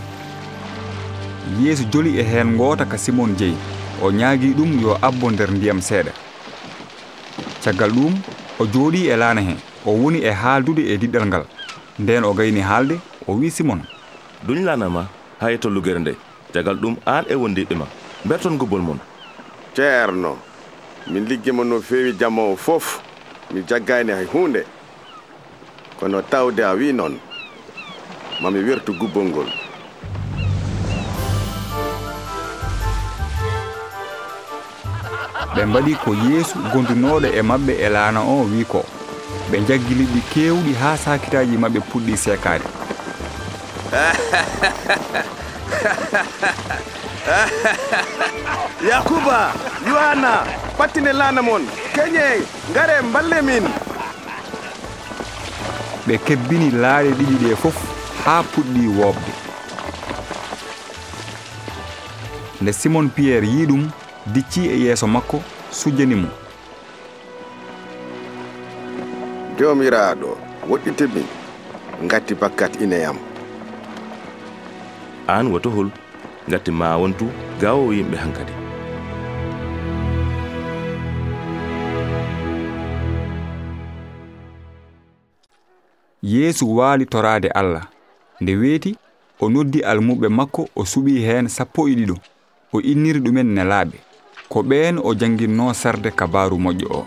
Yeeso 1.61 1.85
joli 1.93 2.19
e 2.21 2.23
heen 2.23 2.57
goota 2.57 2.85
ka 2.85 2.97
simon 2.99 3.35
jeyi 3.39 3.57
o 4.03 4.11
ñaagii 4.13 4.55
ɗum 4.59 4.81
yo 4.83 4.99
abbo 5.03 5.31
nder 5.31 5.51
ndiyam 5.51 5.81
seeɗa. 5.81 6.13
Caggal 7.65 7.91
ɗum 7.93 8.15
o 8.61 8.65
jooɗii 8.73 9.09
e 9.13 9.17
laana 9.17 9.41
heen 9.41 9.59
o 9.87 9.91
woni 9.93 10.19
e 10.25 10.31
haaldude 10.31 10.83
e 10.93 10.97
diɗɗal 11.01 11.27
ngal. 11.27 11.45
Nden 11.99 12.25
o 12.25 12.33
gayni 12.35 12.61
haalde 12.61 12.97
o 13.29 13.33
wii 13.35 13.51
simon. 13.51 13.81
Ɗum 14.47 14.65
laanama 14.65 15.07
hay 15.41 15.55
e 15.55 15.59
to 15.59 15.69
lugere 15.71 15.99
nde. 16.01 16.13
Jagal 16.55 16.77
ɗum 16.83 16.97
aan 17.07 17.25
e 17.29 17.35
wondiɓe 17.35 17.75
ma. 17.77 17.87
Mberton 18.25 18.57
gubol 18.59 18.81
mon. 18.81 18.99
Ceerno. 19.75 20.37
Min 21.13 21.27
liggima 21.27 21.65
no 21.65 21.83
feewi 21.83 22.13
jamma 22.13 22.43
o 22.43 22.57
fof 22.57 23.01
mi 23.51 23.63
jaggani 23.63 24.13
hay 24.13 24.27
hunde 24.27 24.65
kono 26.01 26.23
tawde 26.23 26.65
a 26.65 26.73
wi 26.73 26.93
noon 26.93 27.19
mami 28.41 28.59
wertu 28.59 28.93
gubbol 28.93 29.25
ngol 29.25 29.47
ɓe 35.55 35.67
mbaɗi 35.67 35.95
ko 36.05 36.15
yeesu 36.15 36.59
gondunoɗo 36.73 37.29
e 37.39 37.43
maɓɓe 37.43 37.73
e 37.85 37.89
laana 37.89 38.21
o 38.23 38.45
wi 38.53 38.65
ko 38.65 38.85
ɓe 39.51 39.59
jaggi 39.69 39.95
liɗɗi 39.95 40.21
kewɗi 40.33 40.73
ha 40.81 40.97
sakiraji 40.97 41.57
maɓɓe 41.57 41.81
puɗɗi 41.91 42.17
sekade 42.17 42.65
yakuba 48.91 49.53
yohanna 49.89 50.47
pattine 50.79 51.13
laana 51.13 51.43
mon 51.43 51.63
keñe 51.95 52.23
ngare 52.71 53.03
mballe 53.03 53.43
min. 53.43 53.65
Ɓe 56.07 56.19
kebbini 56.27 56.71
laaɗe 56.71 57.11
ɗiɗi 57.19 57.37
ɗe 57.43 57.57
fof 57.63 57.77
haa 58.25 58.43
puɗɗi 58.43 58.83
woɓde 58.99 59.33
nde 62.61 62.73
simon 62.73 63.09
piyerre 63.09 63.47
yii 63.49 63.67
ɗum 63.67 63.91
dicci 64.27 64.61
e 64.69 64.77
yeeso 64.85 65.07
makko 65.07 65.43
sujjani 65.71 66.15
mo. 66.15 66.29
Joomiraaɗo 69.59 70.29
woɗɗite 70.71 71.05
min 71.15 71.27
ngatti 72.05 72.35
bakkat 72.35 72.81
ineyam 72.81 73.17
an 75.29 75.37
aan 75.37 75.47
woto 75.53 75.71
hol 75.71 75.89
gatti 76.49 76.71
ma 76.71 76.97
wontu 76.97 77.27
gawowo 77.61 77.93
yimɓe 77.93 78.17
hankadi. 78.17 78.53
Yeesu 86.23 86.77
waali 86.77 87.07
toraade 87.07 87.49
allah. 87.49 87.87
Nde 88.41 88.57
weeti 88.57 88.97
o 89.41 89.49
noddi 89.49 89.81
almuɓe 89.83 90.29
makko 90.29 90.69
o 90.77 90.83
suɓi 90.85 91.21
heen 91.27 91.49
sappo 91.49 91.89
e 91.89 91.95
ɗiɗo. 91.95 92.17
O 92.73 92.81
inniri 92.81 93.21
ɗumen 93.21 93.47
nelaaɓe 93.55 93.99
ko 94.49 94.63
ɓeen 94.63 94.99
o 95.05 95.15
jannginno 95.15 95.75
sarde 95.75 96.11
kabaru 96.11 96.57
moƴƴo 96.59 96.87
o. 96.99 97.07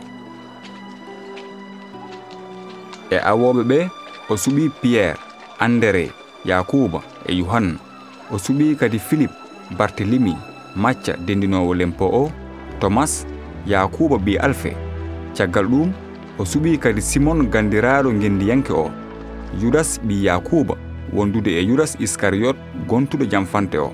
E 3.10 3.18
awooɓe 3.18 3.64
ɓe 3.64 3.90
o 4.30 4.34
suɓi 4.38 4.70
piyerre 4.82 5.20
andere 5.60 6.12
yakuba 6.46 7.00
e 7.28 7.34
yohanna. 7.40 7.93
o 8.32 8.38
suɓi 8.38 8.76
kadi 8.76 9.00
philipe 9.00 9.34
bartelimi 9.78 10.36
macca 10.76 11.14
dendinowo 11.26 11.74
lempo 11.74 12.06
o 12.06 12.32
tomas 12.80 13.26
yakuba 13.68 14.18
bi 14.18 14.38
alfe 14.38 14.74
caggal 15.38 15.66
ɗum 15.66 15.92
o 16.40 16.44
suɓi 16.46 16.78
kadi 16.80 17.02
simon 17.02 17.50
gandiraɗo 17.50 18.12
gendiyanke 18.22 18.74
o 18.74 18.92
judas 19.60 20.00
ɓi 20.08 20.26
yakuba 20.26 20.76
wondude 21.14 21.48
e 21.60 21.66
judas 21.66 21.96
iscariote 22.00 22.60
gontuɗo 22.88 23.26
jamfante 23.26 23.78
o. 23.78 23.92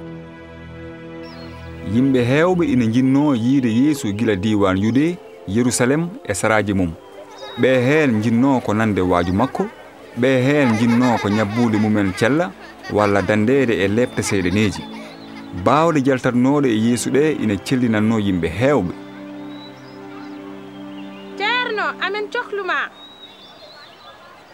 Yimɓe 1.93 2.19
heewɓe 2.23 2.65
ina 2.65 2.85
jinno 2.85 3.35
yiide 3.35 3.67
yeesu 3.69 4.13
gila 4.13 4.35
diwan 4.35 4.77
yude 4.77 5.17
yerusalem 5.47 6.07
e 6.23 6.33
saraji 6.33 6.73
mum. 6.73 6.91
Ɓe 7.59 7.67
heen 7.85 8.21
jinno 8.21 8.59
ko 8.59 8.73
nande 8.73 9.01
waaju 9.01 9.33
makko 9.33 9.65
ɓe 10.19 10.27
heen 10.45 10.77
jinno 10.79 11.17
ko 11.21 11.29
ñabbude 11.29 11.77
mumen 11.77 12.13
cella 12.17 12.51
walla 12.93 13.21
dandede 13.21 13.73
e 13.83 13.87
lebte 13.87 14.21
seeɗeneji 14.23 14.83
baawɗe 15.65 15.99
jaltatnoɗe 16.05 16.67
e 16.69 16.77
yeesu 16.85 17.09
ɗe 17.11 17.31
ina 17.43 17.55
cellinanno 17.65 18.19
yimɓe 18.19 18.47
heewɓe. 18.59 18.93
Ceerno 21.37 21.85
amin 22.05 22.25
cohluma 22.33 22.77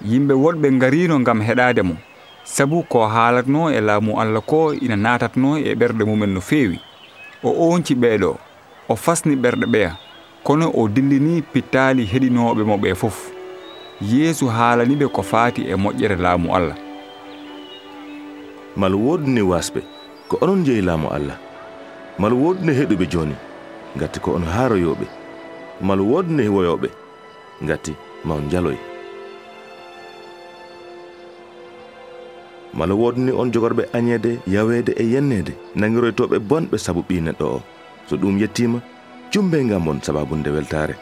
yimɓe 0.10 0.34
woɗɓe 0.43 0.67
ngarino 0.71 1.19
ngam 1.19 1.39
heɗade 1.41 1.82
mo. 1.84 1.95
Sabu 2.43 2.84
ko 2.84 3.08
haalatno 3.08 3.69
e 3.71 3.82
laamu 3.82 4.19
allah 4.21 4.41
ko 4.41 4.74
ina 4.74 4.95
natatno 4.95 5.58
e 5.58 5.74
ɓerɗe 5.76 6.04
mumen 6.06 6.34
no 6.34 6.41
feewi. 6.41 6.80
O 7.43 7.50
onci 7.71 7.95
ɓeeɗo 7.95 8.36
o 8.89 8.95
fasni 8.95 9.36
ɓerɗe 9.36 9.65
ɓeya 9.74 9.91
kono 10.43 10.71
o 10.74 10.88
dillini 10.88 11.41
pittali 11.41 12.06
heɗinoɓe 12.06 12.63
mo 12.63 12.78
ɓe 12.78 12.95
fof. 12.95 13.32
Yeesu 14.02 14.45
haalaniɓe 14.48 15.08
ko 15.08 15.21
faati 15.24 15.62
e 15.71 15.76
moƴƴere 15.76 16.15
laamu 16.21 16.56
allah. 16.56 16.85
mal 18.75 18.93
wodni 18.95 19.41
wasɓe 19.41 19.81
ko 20.29 20.38
onon 20.41 20.63
jeeyi 20.65 20.81
laamu 20.81 21.07
allah. 21.09 21.38
Mal 22.19 22.33
wodni 22.33 22.71
heɗuɓe 22.73 23.05
joni 23.11 23.35
gati 23.99 24.19
ko 24.19 24.35
on 24.35 24.45
haaroyoɓe 24.53 25.05
mal 25.81 25.99
wodni 26.01 26.47
woyoɓe 26.47 26.89
gati 27.67 27.93
ma 28.25 28.35
on 28.35 28.49
jaloy 28.51 28.77
mala 32.75 32.93
wodni 32.95 33.31
on 33.31 33.51
jogorɓe 33.53 33.83
añede 33.93 34.39
yawede 34.47 34.91
e 34.97 35.03
yennede 35.13 35.53
nangiroytoɓe 35.75 36.38
bonɓe 36.49 36.77
saabu 36.77 37.01
ɓi 37.07 37.21
neɗɗo 37.21 37.45
o. 37.45 37.61
So 38.07 38.17
ɗum 38.17 38.38
yettima 38.41 38.79
jumbe 39.31 39.57
ngam 39.63 39.88
on 39.88 39.99
sababunde 40.01 40.49
weltare. 40.51 40.95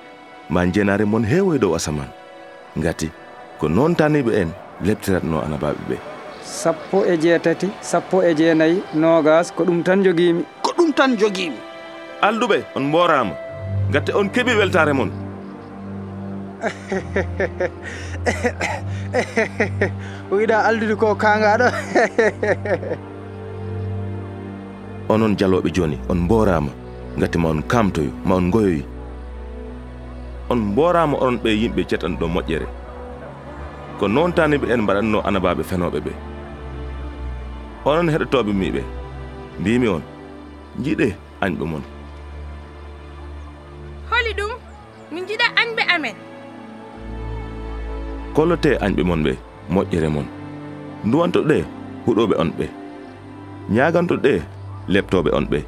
Ma 0.50 0.66
jenare 0.74 1.06
mon 1.06 1.24
heewoy 1.26 1.58
dow 1.60 1.76
asaman. 1.76 2.10
Gati 2.78 3.10
ko 3.60 3.68
noon 3.68 3.96
taniɓe 3.96 4.32
en 4.42 4.50
lebtiratno 4.86 5.42
anabaɓe 5.42 5.82
ɓe 5.90 6.13
sappo 6.54 6.98
e 7.12 7.18
jeetati 7.24 7.68
sappo 7.82 8.18
e 8.30 8.32
jeenayyi 8.40 8.78
nogas 9.02 9.48
ko 9.56 9.64
ɗum 9.68 9.80
tan 9.84 10.04
jogimi 10.06 10.44
ko 10.62 10.70
ɗum 10.78 10.90
tan 10.98 11.12
jogimi 11.20 11.58
alduɓe 12.22 12.58
on 12.76 12.84
mborama 12.90 13.34
gatte 13.94 14.12
on 14.20 14.28
keeɓi 14.34 14.54
weltare 14.60 14.94
mon. 14.94 15.10
O 20.32 20.34
yiɗa 20.42 20.58
aldude 20.70 20.96
ko 21.02 21.16
kangaɗo 21.24 21.68
onon 25.10 25.34
jaloɓe 25.40 25.70
joni 25.76 25.98
on 26.10 26.20
mborama 26.26 26.72
gati 27.20 27.38
ma 27.42 27.50
on 27.50 27.62
kamtoyo 27.72 28.12
ma 28.26 28.36
on 28.36 28.48
goyoyi 28.54 28.84
on 30.52 30.60
mborama 30.72 31.16
onon 31.24 31.38
ɓe 31.44 31.50
yimɓe 31.62 31.82
cetanɗo 31.90 32.26
moƴƴere. 32.36 32.68
Ko 34.00 34.06
noon 34.08 34.32
taniɓe 34.38 34.66
en 34.74 34.82
mbaɗatno 34.86 35.18
anabaɓe 35.28 35.64
fenoɓe 35.70 36.00
ɓe. 36.06 36.14
onon 37.86 38.08
heɗotoɓe 38.14 38.52
miɓe. 38.62 38.82
Mbimi 39.60 39.88
on. 39.96 40.02
Jiɗe 40.84 41.08
anɓe 41.42 41.64
mon. 41.72 41.84
Holi 44.10 44.32
ɗum 44.38 44.52
min 45.12 45.26
jiɗa 45.28 45.46
anɓe 45.62 45.82
amen. 45.96 46.16
Kollote 48.36 48.70
anɓe 48.86 49.02
mon 49.04 49.22
ɓe 49.26 49.32
moƴƴere 49.74 50.10
mon. 50.16 50.26
Duwantoɗe 51.12 51.58
huɗoɓe 52.06 52.36
on 52.42 52.50
ɓe. 52.58 52.66
Ñagantoɗe 53.76 54.32
leptoɓe 54.88 55.30
on 55.38 55.46
ɓe. 55.52 55.60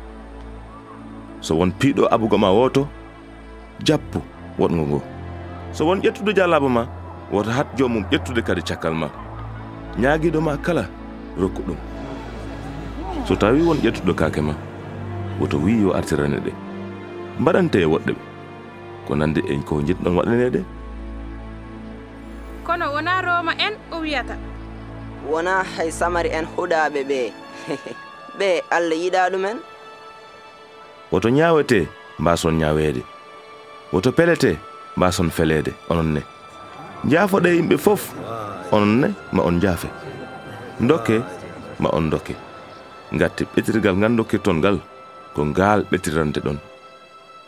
So 1.41 1.56
won 1.56 1.71
piiɗo 1.80 2.04
abugo 2.13 2.38
ma 2.38 2.49
woto 2.51 2.88
jappu 3.88 4.19
woɗgo 4.60 4.84
ngo. 4.88 4.99
So 5.71 5.86
won 5.86 5.99
ƴettude 6.01 6.34
jalaba 6.38 6.69
ma 6.69 6.84
woto 7.32 7.51
hat 7.51 7.67
jomum 7.78 8.04
ƴettude 8.12 8.41
kadi 8.41 8.62
cakkal 8.62 8.93
ma. 8.95 9.08
Ñaaguiɗo 9.99 10.39
ma 10.41 10.58
kala 10.58 10.84
rokku 11.38 11.62
ɗum. 11.67 11.94
so 13.27 13.35
tawi 13.35 13.61
won 13.61 13.77
ƴettuɗo 13.81 14.13
kake 14.15 14.41
ma 14.41 14.53
woto 15.39 15.57
wi 15.57 15.81
yo 15.81 15.93
artirane 15.97 16.38
ɗe. 16.45 16.51
Mbaɗante 17.39 17.77
e 17.81 17.85
woɗɗe 17.85 18.11
ɓe. 18.17 18.23
Ko 19.07 19.15
nande 19.15 19.41
en 19.51 19.61
ko 19.63 19.81
jiɗɗon 19.81 20.15
waɗaneɗe 20.17 20.61
kono 22.65 22.85
wona 22.93 23.21
roma 23.21 23.53
en 23.57 23.73
o 23.93 23.99
wiyata? 24.01 24.35
Wona 25.29 25.63
hay 25.77 25.91
samari 25.91 26.29
en 26.29 26.45
huɗaɓe 26.45 26.99
ɓe. 27.09 27.19
Ɓe 28.39 28.47
allah 28.71 28.97
yiɗa 28.97 29.29
ɗumen? 29.31 29.57
Woto 31.11 31.29
ñawete 31.29 31.88
mbason 32.19 32.57
ñawede 32.61 33.01
woto 33.93 34.11
pelete 34.11 34.57
mbason 34.97 35.29
felede 35.29 35.71
onon 35.89 36.13
ne. 36.13 36.21
Jaafoɗe 37.09 37.49
yimɓe 37.57 37.77
fof 37.77 38.01
onon 38.71 38.99
ne 39.01 39.07
ma 39.31 39.43
on 39.43 39.59
jaafe 39.61 39.88
dokke 40.79 41.21
ma 41.79 41.89
on 41.93 42.09
dokke 42.09 42.33
ngati 43.13 43.43
ɓetirgal 43.53 43.95
ngal 43.97 44.13
dokkirton 44.17 44.57
ngal 44.59 44.77
ko 45.35 45.41
ngal 45.45 45.79
ɓetirande 45.91 46.39
ɗon. 46.45 46.57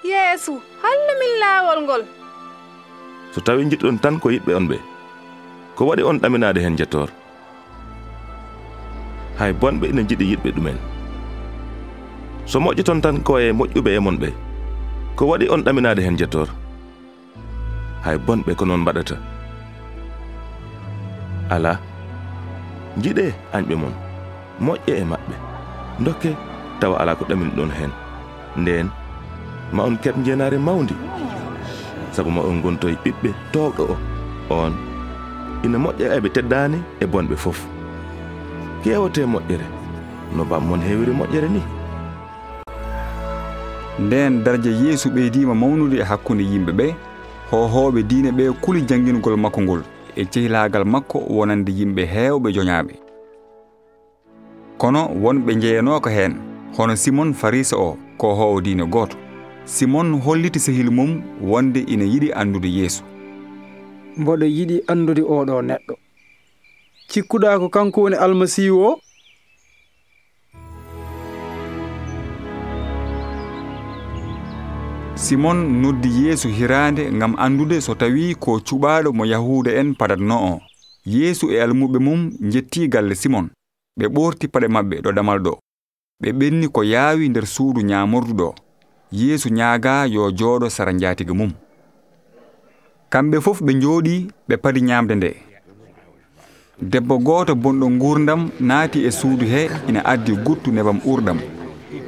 Yeesu 0.04 0.54
hollumin 0.82 1.34
laawol 1.42 1.80
ngol. 1.84 2.04
So 3.34 3.42
tawi 3.42 3.66
jiɗɗon 3.72 3.98
tan 4.04 4.20
ko 4.20 4.30
yiɓɓe 4.30 4.52
on 4.56 4.68
ɓe 4.70 4.78
ko 5.76 5.86
waɗi 5.88 6.04
on 6.04 6.20
ɗaminade 6.22 6.60
hen 6.62 6.78
jettor 6.78 7.10
hay 9.40 9.52
bonɓe 9.54 9.86
ina 9.90 10.02
jiɗi 10.10 10.26
yiɗɓe 10.32 10.50
ɗumen. 10.56 10.78
So 12.46 12.60
moƴƴiton 12.60 13.02
tan 13.02 13.18
koye 13.24 13.52
moƴƴuɓe 13.54 13.92
e 13.98 14.00
mon 14.00 14.18
ɓe 14.22 14.30
ko 15.16 15.26
waɗi 15.30 15.50
on 15.54 15.64
ɗaminade 15.66 16.02
hen 16.06 16.18
jettor 16.18 16.48
hay 18.06 18.18
bonɓe 18.18 18.52
ko 18.58 18.66
noon 18.66 18.82
mbaɗata. 18.82 19.16
Ala 21.50 21.80
jiɗe 23.02 23.26
añɓe 23.54 23.76
mon 23.82 23.94
moƴƴe 24.66 24.94
e 25.02 25.06
maɓɓe. 25.12 25.47
dokke 26.00 26.36
tawa 26.80 27.00
ala 27.00 27.16
ko 27.16 27.26
ɗamin 27.26 27.52
ɗon 27.56 27.72
hen. 27.72 27.92
Nden 28.58 28.90
ma 29.74 29.84
on 29.84 29.98
keɓ 29.98 30.16
jenare 30.26 30.58
mawdi 30.58 30.96
sabu 32.12 32.30
ma 32.32 32.42
on 32.42 32.62
gontoye 32.62 32.98
ɓiɓɓe 33.04 33.30
towɗo 33.52 33.84
o. 33.84 33.96
On 34.50 34.74
ina 35.64 35.78
moƴƴa 35.78 36.16
eɓe 36.18 36.30
teddani 36.30 36.78
e 37.02 37.06
bonɓe 37.06 37.36
fof. 37.36 37.66
Kewote 38.84 39.26
moƴƴere. 39.26 39.66
No 40.36 40.46
bammon 40.46 40.82
hewiri 40.82 41.12
moƴƴere 41.14 41.50
ni. 41.50 41.62
Nden 44.00 44.44
daraja 44.44 44.72
yeesu 44.72 45.10
ɓeydima 45.10 45.54
mawnude 45.56 45.98
e 46.00 46.04
hakkunde 46.04 46.44
yimɓe 46.44 46.72
ɓe 46.72 46.96
hohoɓe 47.52 48.04
diine 48.04 48.32
ɓe 48.32 48.52
kuli 48.62 48.82
janguingol 48.88 49.38
makko 49.38 49.62
ngol. 49.62 49.82
E 50.16 50.26
cehilagal 50.26 50.86
makko 50.86 51.20
wonande 51.30 51.72
yimɓe 51.72 52.04
hewɓe 52.06 52.52
joñaɓe 52.54 53.07
kono 54.78 55.02
wonɓe 55.24 55.56
jeeyanoko 55.62 56.10
hen 56.10 56.34
hono 56.78 56.96
simon 56.96 57.34
farisa 57.34 57.78
o 57.78 57.98
ko 58.18 58.36
howo 58.36 58.62
diine 58.62 58.86
goto 58.86 59.18
simon 59.66 60.22
holliti 60.22 60.60
sehil 60.60 60.92
mum 60.92 61.22
wonde 61.42 61.80
ina 61.80 62.06
yiɗi 62.06 62.32
andude 62.34 62.68
yeesu. 62.68 63.04
Mboɗo 64.18 64.46
yiɗi 64.46 64.82
andude 64.88 65.22
oɗo 65.22 65.62
neɗɗo. 65.62 65.94
Cikkuɗa 67.10 67.60
ko 67.60 67.70
kanko 67.70 68.02
woni 68.02 68.16
almasihu 68.16 68.78
o? 68.90 69.00
Simon 75.16 75.58
noddi 75.82 76.10
yeesu 76.24 76.48
hirande 76.48 77.12
ngam 77.12 77.36
andude 77.38 77.82
so 77.82 77.96
tawi 77.96 78.36
ko 78.36 78.60
cuɓaɗo 78.60 79.14
mo 79.14 79.26
yahuda 79.26 79.72
en 79.80 79.96
padatno 79.96 80.36
o 80.52 80.62
yeesu 81.06 81.52
e 81.52 81.62
almuɓe 81.62 82.00
mum 82.00 82.32
jetti 82.52 82.88
galle 82.88 83.16
simon. 83.16 83.50
ɓe 83.98 84.06
ɓorti 84.16 84.46
paɗe 84.54 84.68
maɓɓe 84.76 84.96
ɗo 85.04 85.12
damal 85.18 85.40
ɗo. 85.46 85.54
Ɓe 86.22 86.30
ɓenni 86.40 86.68
ko 86.76 86.82
yaawi 86.84 87.30
nder 87.30 87.46
suudu 87.46 87.82
ñaamordu 87.82 88.34
ɗo. 88.40 88.50
Yeesu 89.12 89.50
ñaaga 89.50 90.06
yo 90.14 90.32
jooɗo 90.38 90.70
sara 90.70 90.92
njaatigi 90.94 91.34
mum. 91.40 91.52
Kamɓe 93.12 93.38
fof 93.46 93.60
ɓe 93.66 93.72
njooɗi 93.74 94.16
ɓe 94.48 94.56
padi 94.64 94.82
ñaamde 94.82 95.14
nde. 95.16 95.30
Debbo 96.92 97.18
gooto 97.20 97.54
bonɗo 97.56 97.86
nguurdam 97.90 98.42
naati 98.60 99.00
e 99.08 99.12
suudu 99.12 99.46
he 99.54 99.62
ina 99.90 100.02
addi 100.06 100.32
guttu 100.46 100.70
nebam 100.72 101.00
uurɗam 101.06 101.40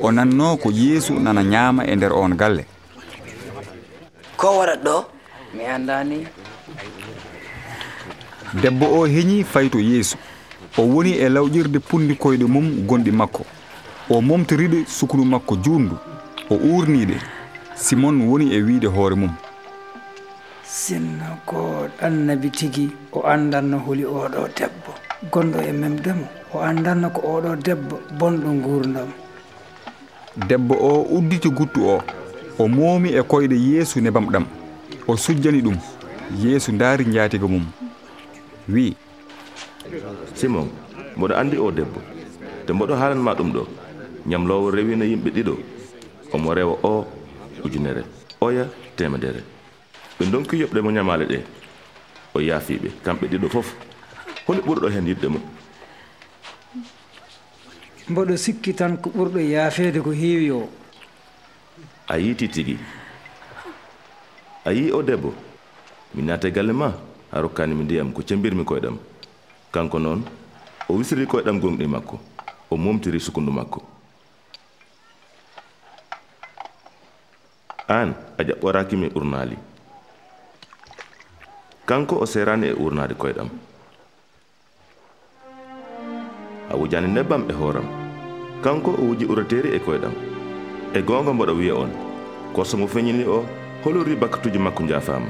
o 0.02 0.12
nanno 0.12 0.58
ko 0.62 0.70
yeesu 0.72 1.14
nana 1.20 1.42
ñaama 1.44 1.82
e 1.92 1.96
nder 1.96 2.14
on 2.14 2.36
galle. 2.42 2.64
Ko 4.38 4.48
waɗat 4.60 4.82
ɗo? 4.86 4.96
Mi 5.56 5.64
anndani 5.66 6.28
debbo 8.62 8.86
o 9.00 9.08
heñi 9.08 9.44
fayto 9.44 9.80
yeesu. 9.80 10.18
o 10.80 10.84
woni 10.88 11.12
e 11.12 11.30
lawƴirde 11.30 11.80
punndi 11.80 12.16
koyɗe 12.16 12.46
mum 12.48 12.88
gonɗi 12.88 13.12
makko. 13.12 13.46
O 14.10 14.22
momtoriɗe 14.22 14.86
sukunu 14.88 15.26
makko 15.26 15.56
juundu 15.64 15.96
o 16.50 16.56
urniɗe 16.56 17.16
simon 17.76 18.22
woni 18.22 18.54
e 18.56 18.62
wiide 18.62 18.88
hoore 18.88 19.16
mum. 19.16 19.34
Sinno 20.64 21.38
ko 21.46 21.88
annabi 22.02 22.50
tigi 22.50 22.90
o 23.12 23.20
andanno 23.28 23.80
holi 23.80 24.06
oɗo 24.06 24.48
debbo. 24.58 24.92
Gonɗo 25.32 25.60
e 25.70 25.72
memdemo 25.74 26.26
o 26.54 26.60
andanno 26.62 27.10
ko 27.10 27.22
oɗo 27.36 27.56
debbo 27.56 28.00
bonɗo 28.18 28.50
gurdam 28.64 29.10
debbo 30.48 30.76
o 30.76 31.08
udditi 31.18 31.50
guttu 31.50 31.90
o. 31.90 32.02
O 32.58 32.68
moomi 32.68 33.10
e 33.10 33.22
koyɗe 33.22 33.56
yeesu 33.56 34.00
nebam 34.02 34.28
ɗam. 34.32 34.46
O 35.08 35.18
sujjani 35.18 35.62
ɗum. 35.62 35.78
Yeesu 36.44 36.72
ndaari 36.72 37.06
jaatigo 37.06 37.48
mum. 37.48 37.66
Wi 38.70 38.96
simon 40.36 40.70
mboɗo 41.18 41.34
anndi 41.36 41.58
o 41.58 41.72
debbo. 41.72 42.00
Te 42.66 42.74
mboɗo 42.74 42.94
haalanma 42.96 43.34
ɗum 43.36 43.52
ɗo. 43.54 43.68
Ñamlowo 44.28 44.72
rewino 44.72 45.06
yimɓe 45.06 45.30
ɗiɗo. 45.36 45.54
Omo 46.34 46.54
rewa 46.54 46.76
o 46.84 47.08
ujunere. 47.64 48.04
Oya 48.42 48.66
temedere 48.96 49.42
ɓe 50.20 50.26
donki 50.32 50.56
yoɓɗe 50.62 50.82
mo 50.82 50.92
ñamale 50.92 51.26
ɗe. 51.26 51.40
O 52.36 52.40
yaafiɓe 52.40 52.90
kamɓe 53.04 53.28
ɗiɗo 53.28 53.50
fof. 53.50 53.76
Holi 54.48 54.62
ɓurɗo 54.62 54.88
hen 54.92 55.08
yidde 55.08 55.28
mo. 55.28 55.40
Mboɗo 58.10 58.38
sikki 58.38 58.74
tan 58.74 58.98
ko 58.98 59.10
ɓurɗo 59.10 59.40
yaafede 59.40 60.00
ko 60.02 60.12
heewi 60.12 60.52
o. 60.52 60.70
A 62.08 62.18
yiiti 62.18 62.48
tigi. 62.50 62.78
A 64.66 64.72
yii 64.74 64.92
o 64.92 65.02
debbo. 65.04 65.34
Mi 66.16 66.24
naate 66.24 66.52
galle 66.52 66.74
ma 66.74 66.94
a 67.32 67.40
rokkani 67.42 67.76
mi 67.76 67.84
ndiyam 67.84 68.12
ko 68.14 68.22
cembirmi 68.22 68.64
koyɗam. 68.66 68.98
Kanko 69.72 70.00
noon 70.00 70.24
o 70.90 70.94
wisiri 70.98 71.26
koyɗam 71.26 71.60
gonɗi 71.62 71.88
makko 71.88 72.20
o 72.72 72.78
momtiri 72.78 73.20
sukundu 73.20 73.52
makko. 73.52 73.82
An 77.88 78.14
a 78.38 78.44
ƴaɓɓorakimi 78.44 79.12
urnali. 79.16 79.58
Kanko 81.86 82.16
o 82.22 82.26
serani 82.26 82.68
e 82.68 82.74
urnade 82.74 83.14
koyɗam 83.16 83.50
a 86.72 86.76
wujani 86.78 87.08
nebbam 87.08 87.50
e 87.50 87.54
hooram. 87.54 87.86
Kanko 88.64 88.92
o 88.92 89.02
wuji 89.08 89.26
urateri 89.26 89.70
e 89.76 89.80
koyɗam 89.80 90.14
e 90.94 91.02
gonga 91.02 91.32
mboɗo 91.34 91.54
wiya 91.58 91.76
on 91.76 91.92
korso 92.54 92.78
mo 92.78 92.88
feñini 92.88 93.24
o 93.26 93.46
holori 93.84 94.16
bakkatuji 94.16 94.58
makko 94.60 94.84
jaafama 94.90 95.30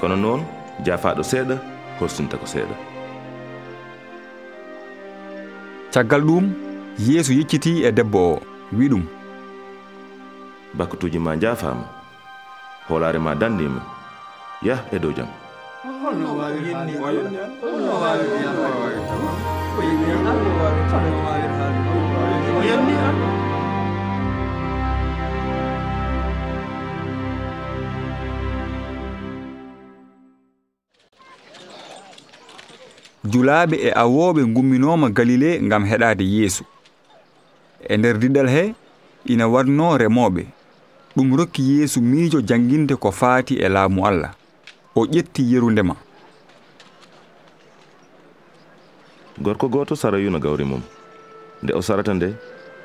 kono 0.00 0.16
noon 0.16 0.40
jaafaɗo 0.84 1.22
seeɗa 1.22 1.56
horsinta 2.00 2.36
ko 2.38 2.46
seeɗa 2.46 2.93
caggal 5.94 6.22
ɗum 6.26 6.44
yeesu 7.06 7.32
yecciti 7.38 7.72
e 7.86 7.90
debbo 7.96 8.18
o 8.32 8.42
wi 8.76 8.86
ɗum. 8.92 9.04
Bakkatuji 10.76 11.18
ma 11.22 11.32
jaafama 11.42 11.86
hoolare 12.88 13.18
ma 13.26 13.32
dandima 13.40 13.80
yah 14.66 14.80
e 14.94 14.98
dow 14.98 15.12
jaam 15.14 15.30
julaaɓe 33.32 33.76
e 33.88 33.90
awooɓe 34.02 34.44
gumminooma 34.54 35.10
galile 35.10 35.60
ngam 35.62 35.84
heɗaade 35.84 36.24
yeeso 36.24 36.64
e 37.88 37.96
nder 37.96 38.18
diɗal 38.18 38.48
he 38.48 38.74
ina 39.32 39.44
waɗno 39.48 39.96
remooɓe 39.98 40.42
ɗum 41.16 41.36
rokki 41.36 41.62
yeesu 41.62 42.00
miijo 42.00 42.40
jannginde 42.40 42.94
ko 42.96 43.10
faati 43.10 43.54
e 43.54 43.68
laamu 43.68 44.06
allah. 44.06 44.32
O 44.96 45.06
ƴetti 45.06 45.42
yerundema 45.52 45.96
gorko 49.42 49.68
gooto 49.68 49.96
sarayuno 49.96 50.38
gawri 50.38 50.64
mum. 50.64 50.82
Nde 51.62 51.72
o 51.74 51.82
sarata 51.82 52.14
nde 52.14 52.34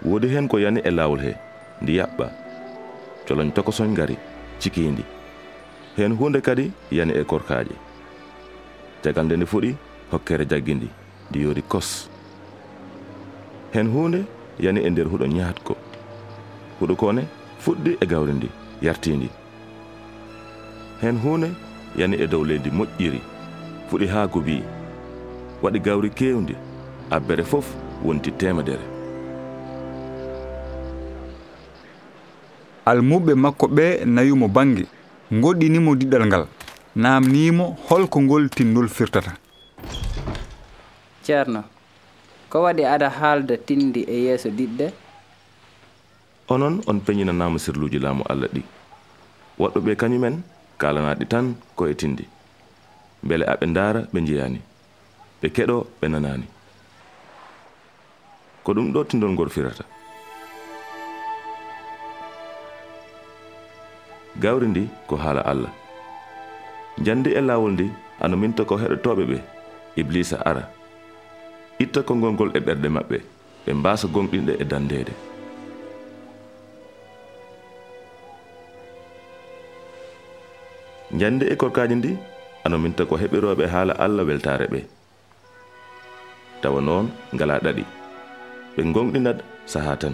woodi 0.06 0.28
heen 0.28 0.48
ko 0.48 0.58
yani 0.60 0.80
e 0.84 0.92
laawol 0.92 1.20
he 1.22 1.34
ndi 1.82 1.98
yaɓɓa. 2.00 2.28
Coloñ 3.28 3.52
tokosoñ 3.54 3.90
ngari 3.94 4.18
cikiindi. 4.60 5.04
Heen 5.98 6.16
huunde 6.18 6.42
kadi 6.42 6.72
yani 6.92 7.14
e 7.14 7.24
korkaaje. 7.24 7.76
Tegal 9.02 9.26
nde 9.26 9.38
nde 9.38 9.46
fuɗi 9.46 9.76
hokkere 10.12 10.46
jaggindi 10.46 10.90
ndi 11.30 11.42
yori 11.44 11.62
kos. 11.62 12.10
Hen 13.74 13.88
hunde 13.92 14.24
yani 14.60 14.80
e 14.86 14.90
nder 14.90 15.06
huɗo 15.08 15.26
ñaatko 15.28 15.76
huɗo 16.80 16.96
kone 16.96 17.22
fuɗɗi 17.64 17.98
e 18.02 18.06
gawri 18.06 18.34
ndi 18.34 18.50
yartindi 18.82 19.30
hen 21.02 21.18
hunde 21.24 21.50
yani 21.98 22.16
e 22.24 22.28
dow 22.28 22.44
leydi 22.46 22.70
moƴƴiri 22.70 23.22
fuɗi 23.90 24.08
haa 24.08 24.28
gubi. 24.28 24.64
Waɗi 25.62 25.80
gawri 25.80 26.10
kewndi 26.10 26.56
abbere 27.12 27.44
fof 27.44 27.66
wonti 28.04 28.32
temedere 28.32 28.86
almuɓe 32.86 33.34
makko 33.36 33.68
ɓe 33.68 34.06
nayumo 34.06 34.48
bange 34.48 34.86
goɗɗinimo 35.32 35.96
diɗal 35.96 36.26
ngal 36.28 36.46
namnimo 36.96 37.78
holko 37.90 38.22
ngol 38.22 38.50
tinnol 38.50 38.88
firtata. 38.88 39.34
ceerno 41.30 41.62
ko 42.50 42.58
waɗi 42.66 42.84
aɗa 42.94 43.08
haalda 43.20 43.56
tindi 43.68 44.02
e 44.14 44.16
yeeso 44.26 44.50
diɗɗe? 44.58 44.88
Onon 46.54 46.82
on 46.90 46.98
peñinanama 47.06 47.60
sirluji 47.62 48.00
laamu 48.02 48.24
allah 48.32 48.50
ɗi. 48.56 48.62
Waɗɗuɓe 49.62 49.92
kañumen 50.02 50.36
kalanaɗi 50.82 51.26
tan 51.32 51.46
ko 51.78 51.86
e 51.86 51.94
tindi. 51.94 52.26
Beele 53.28 53.46
aɓe 53.54 53.66
ndaara 53.70 54.02
ɓe 54.14 54.20
jiyani 54.28 54.60
ɓe 55.42 55.48
keɗo 55.56 55.76
ɓe 56.02 56.06
nanani 56.10 56.48
ko 58.64 58.70
ɗum 58.74 58.88
ɗo 58.94 59.00
tindol 59.10 59.32
ngol 59.34 59.50
firata? 59.56 59.84
Gawri 64.42 64.68
ndi 64.68 64.84
ko 65.08 65.16
haala 65.22 65.42
allah. 65.52 65.72
Jandi 67.06 67.30
e 67.38 67.42
laawol 67.42 67.72
ndi 67.76 67.86
ano 68.24 68.36
minta 68.38 68.66
ko 68.66 68.74
heɗotoɓe 68.82 69.24
ɓe 69.30 69.38
iblisa 70.02 70.38
ara. 70.50 70.79
itta 71.84 72.02
kongol 72.08 72.32
ngol 72.36 72.52
e 72.58 72.60
ɓerɗe 72.68 72.88
maɓɓe 72.96 73.18
ɓe 73.66 73.72
mbasa 73.80 74.06
gonɗinɗe 74.14 74.54
e 74.62 74.66
dandede 74.72 75.14
jande 81.20 81.46
e 81.54 81.56
korkaji 81.62 81.96
ndi 81.98 82.12
ano 82.66 82.78
minta 82.84 83.04
ko 83.10 83.16
heɓiroɓe 83.22 83.66
haala 83.74 83.94
allah 84.06 84.24
weltare 84.30 84.66
ɓe. 84.74 84.80
Tawa 86.62 86.80
noon 86.88 87.06
ngala 87.34 87.56
ɗaɗi. 87.66 87.84
Ɓe 88.76 88.82
gonɗinat 88.94 89.38
saha 89.72 89.94
tan. 90.02 90.14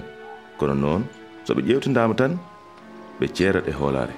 Kono 0.57 0.73
noon 0.83 1.01
so 1.45 1.51
ɓe 1.55 1.61
ƴewtidama 1.67 2.13
tan 2.19 2.31
ɓe 3.19 3.25
ceerat 3.35 3.65
e 3.67 3.71
hoolare 3.79 4.13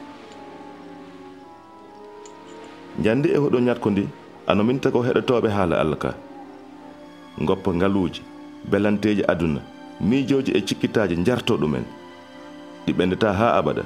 jande 3.04 3.28
e 3.36 3.38
hoɗo 3.44 3.58
ñatko 3.68 3.88
ndi 3.92 4.04
ano 4.50 4.62
minta 4.68 4.92
ko 4.94 5.00
heɗotoɓe 5.08 5.50
haala 5.58 5.76
allah 5.84 6.00
ka. 6.04 6.12
goppa 7.46 7.74
ngaluuji 7.74 8.22
belanteji 8.70 9.24
aduna 9.28 9.62
miijoji 10.02 10.52
e 10.52 10.62
cikkitaji 10.62 11.16
jarto 11.24 11.58
ɗumen. 11.58 11.84
Ɗi 12.86 12.94
ɓendata 12.94 13.34
ha 13.34 13.54
abada. 13.58 13.84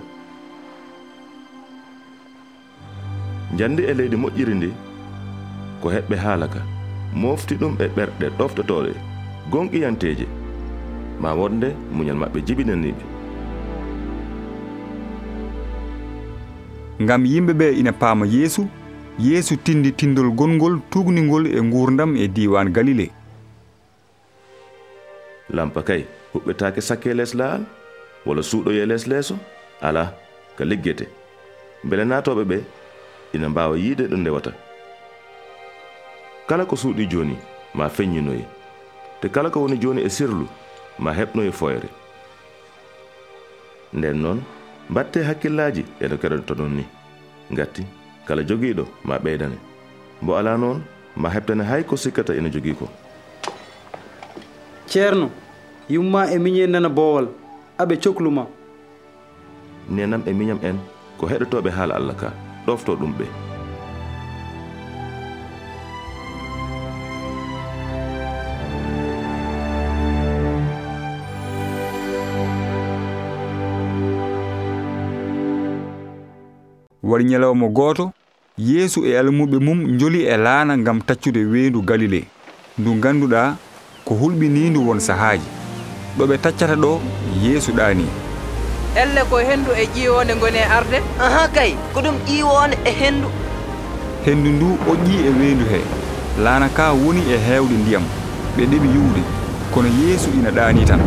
Jandi 3.58 3.84
e 3.84 3.94
leydi 3.94 4.16
moƴƴiri 4.16 4.54
ndi 4.56 4.70
ko 5.82 5.90
heɓɓe 5.90 6.16
haala 6.16 6.48
ka. 6.48 6.62
Mofti 7.14 7.56
ɗum 7.56 7.76
e 7.84 7.88
ɓerɗe 7.96 8.28
ɗoftotoɗe 8.38 8.92
gonqiyanteje 9.52 10.28
ma 11.22 11.34
wonde 11.34 11.68
muñal 11.96 12.18
maɓɓe 12.22 12.40
jibinaniɓe 12.48 13.04
ngam 17.04 17.26
yimɓe 17.26 17.54
ɓe 17.60 17.68
ina 17.80 17.92
paama 17.92 18.26
yeesu 18.26 18.68
yeesu 19.20 19.58
tindi 19.58 19.92
tindol 19.92 20.30
gongol 20.40 20.80
tugnigol 20.92 21.48
e 21.48 21.60
gurdam 21.72 22.16
e 22.16 22.28
diwan 22.28 22.70
galilée 22.76 23.12
lampa 25.54 25.82
kay 25.84 26.06
huɓɓetake 26.34 26.82
sakke 26.82 27.14
les 27.14 27.34
laal 27.40 27.62
wala 28.26 28.42
suuɗoye 28.50 28.86
les 28.86 29.04
leeso 29.08 29.36
ala 29.82 30.14
ka 30.58 30.64
liggete. 30.66 31.06
Bele 31.84 32.04
natoɓe 32.06 32.44
ɓe 32.52 32.58
ina 33.34 33.50
mbawa 33.50 33.78
yiide 33.78 34.08
ɗo 34.12 34.18
ndewata. 34.18 34.52
Kala 36.48 36.66
ko 36.66 36.76
suuɗi 36.76 37.08
joni 37.12 37.36
ma 37.74 37.90
feññinoye 37.90 38.46
te 39.22 39.28
kala 39.30 39.50
ko 39.50 39.60
woni 39.62 39.78
joni 39.82 40.02
e 40.02 40.10
sirlu 40.10 40.46
ma 41.00 41.12
heɓnoye 41.14 41.52
foyre. 41.52 41.90
Nden 43.94 44.18
noon 44.22 44.40
mbatte 44.90 45.18
hakkillaji 45.28 45.86
eno 46.02 46.16
keɗoto 46.18 46.54
ɗon 46.60 46.72
ni. 46.78 46.86
Gatti 47.52 47.84
kala 48.28 48.42
jogiiɗo 48.44 48.84
ma 49.04 49.18
ɓeydane. 49.18 49.58
Mbo 50.22 50.36
ala 50.38 50.58
noon 50.58 50.82
ma 51.16 51.30
heɓtane 51.30 51.64
hay 51.64 51.84
ko 51.84 51.96
sikkata 51.98 52.36
ina 52.36 52.50
jogii 52.50 52.76
ko. 52.80 52.88
ceerno 54.92 55.28
yumma 55.90 56.22
e 56.36 56.38
miñe 56.44 56.68
nana 56.68 56.90
boowal 56.98 57.28
aɓe 57.82 57.96
cohluma 58.04 58.44
nenam 59.90 60.22
e 60.30 60.32
miñam 60.40 60.60
en 60.70 60.78
ko 61.18 61.24
heɗotoɓe 61.32 61.70
haala 61.78 61.94
allah 62.00 62.16
ka 62.22 62.28
ɗofto 62.66 62.92
ɗum 63.00 63.14
ɓe. 63.20 63.26
Waɗi 77.10 77.24
ñalawma 77.30 77.68
gooto 77.68 78.12
yeesu 78.58 79.00
e 79.06 79.18
almuɓe 79.20 79.58
mum 79.60 79.80
joli 80.00 80.20
e 80.34 80.36
laana 80.38 80.78
ngam 80.78 81.00
taccude 81.08 81.42
weendu 81.52 81.82
galile. 81.82 82.22
Ndu 82.80 82.90
ngannduɗaa 82.96 83.56
ko 84.06 84.14
hulɓinindu 84.16 84.80
won 84.88 85.00
sahaaji. 85.00 85.48
Ɗo 86.18 86.24
ɓe 86.28 86.38
taccata 86.38 86.76
ɗo 86.76 87.00
yeesu 87.44 87.72
ɗaani. 87.74 88.06
Elle 88.96 89.22
ko 89.30 89.38
hendu 89.38 89.72
e 89.72 89.86
ƴiwonde 89.96 90.34
goni 90.40 90.58
e 90.58 90.68
arde? 90.78 91.00
Aha 91.20 91.48
kay 91.56 91.76
ko 91.94 92.02
ɗum 92.02 92.16
ƴiwonde 92.28 92.78
e 92.86 92.92
hendu 92.92 93.28
hendu 94.26 94.50
ndu 94.50 94.68
o 94.90 94.94
ƴi 95.06 95.16
e 95.28 95.30
weendu 95.40 95.66
he. 95.66 95.80
Laana 96.44 96.68
ka 96.70 96.92
woni 96.94 97.22
e 97.34 97.38
heewde 97.38 97.74
ndiyam 97.82 98.04
ɓe 98.58 98.64
ɗeɓi 98.72 98.88
yuwde 98.96 99.22
kono 99.74 99.88
yeesu 99.88 100.30
ina 100.40 100.52
ɗaani 100.52 100.86
tan. 100.86 101.00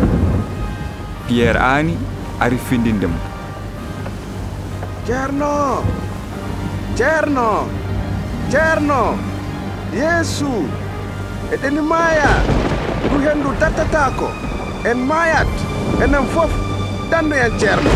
Piyerre 1.27 1.59
aani 1.59 1.97
ari 2.39 2.57
findinde 2.57 3.07
mo. 3.07 3.17
Ceerno 5.05 5.83
ceerno 6.97 7.67
ceerno 8.51 9.17
yeesu 9.93 10.49
eɗeni 11.53 11.81
maaya 11.81 12.31
du 13.09 13.17
henndu 13.25 13.49
dattatako 13.59 14.27
en 14.89 14.97
maayat 15.09 15.47
enen 16.03 16.25
fof 16.33 16.51
dandu 17.11 17.35
en 17.35 17.59
ceerno. 17.59 17.89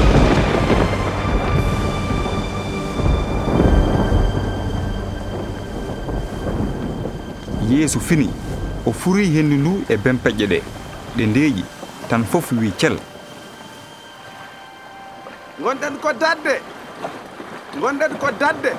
Yeeso 7.70 8.00
fini 8.00 8.30
o 8.86 8.92
furi 8.92 9.26
hendu 9.36 9.56
ndu 9.58 9.74
e 9.90 9.96
bempeƴƴe 9.98 10.46
ɗe. 10.52 10.60
Ɗe 11.18 11.24
ndeeƴi 11.26 11.64
tan 12.10 12.24
fof 12.26 12.52
wi 12.52 12.72
cel. 12.78 12.98
Gonɗen 15.62 15.96
ko 16.02 16.10
dadde 16.14 16.54
gonɗen 17.82 18.14
ko 18.20 18.28
dadde 18.40 18.72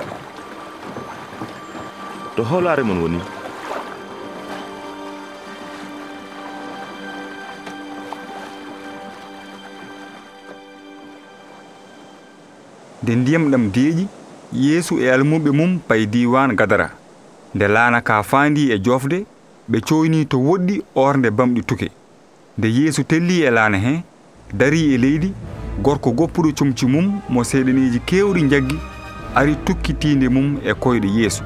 to 2.36 2.42
hoolaare 2.44 2.82
mon 2.82 2.98
woni 3.02 3.20
nde 13.02 13.16
ndiyam 13.16 13.50
ɗam 13.50 13.70
deeƴi 13.74 14.06
yeesu 14.52 14.98
e 15.00 15.10
almuɓe 15.10 15.50
mum 15.50 15.78
pay 15.88 16.06
diwan 16.06 16.54
gadara. 16.56 16.90
Nde 17.54 17.68
laana 17.68 18.00
ka 18.00 18.22
faandi 18.22 18.70
e 18.72 18.78
jofde 18.78 19.24
ɓe 19.70 19.80
coyni 19.80 20.26
to 20.26 20.36
woɗɗi 20.38 20.82
ornde 20.94 21.30
bamɗi 21.30 21.62
tuke. 21.64 21.88
Nde 22.58 22.68
yeesu 22.68 23.04
telli 23.04 23.42
e 23.42 23.50
laana 23.50 23.78
he 23.78 24.02
dari 24.52 24.94
e 24.94 24.98
leydi 24.98 25.32
gorko 25.82 26.10
goppuɗo 26.12 26.52
comci 26.58 26.86
mum 26.86 27.20
mo 27.28 27.44
seeɗaneji 27.44 28.00
kewɗi 28.08 28.48
jaggi 28.50 28.78
ari 29.34 29.56
tukkitinde 29.64 30.28
mum 30.28 30.58
e 30.64 30.72
koyɗe 30.74 31.08
yeesu. 31.18 31.42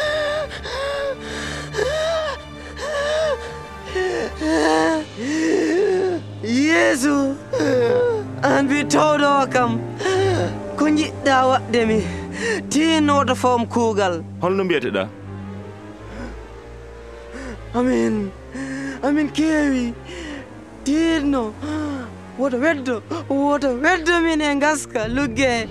yeesu 6.96 7.36
an 8.42 8.64
mbi 8.64 8.78
towɗo 8.92 9.30
kam 9.52 9.70
ko 10.78 10.84
jiɗɗa 10.96 11.36
waɗde 11.50 11.80
mi 11.88 11.98
tinnoto 12.70 13.34
fom 13.42 13.66
kuugal 13.72 14.14
holno 14.40 14.64
mbiyeteɗa 14.64 15.02
amin. 17.74 18.30
Amin 19.02 19.28
keewi 19.36 19.84
tinno 20.84 21.42
woto 22.38 22.56
weddo 22.64 22.94
woto 23.28 23.68
weddo 23.84 24.14
min 24.24 24.40
e 24.40 24.54
gaska 24.62 25.00
lugge. 25.16 25.68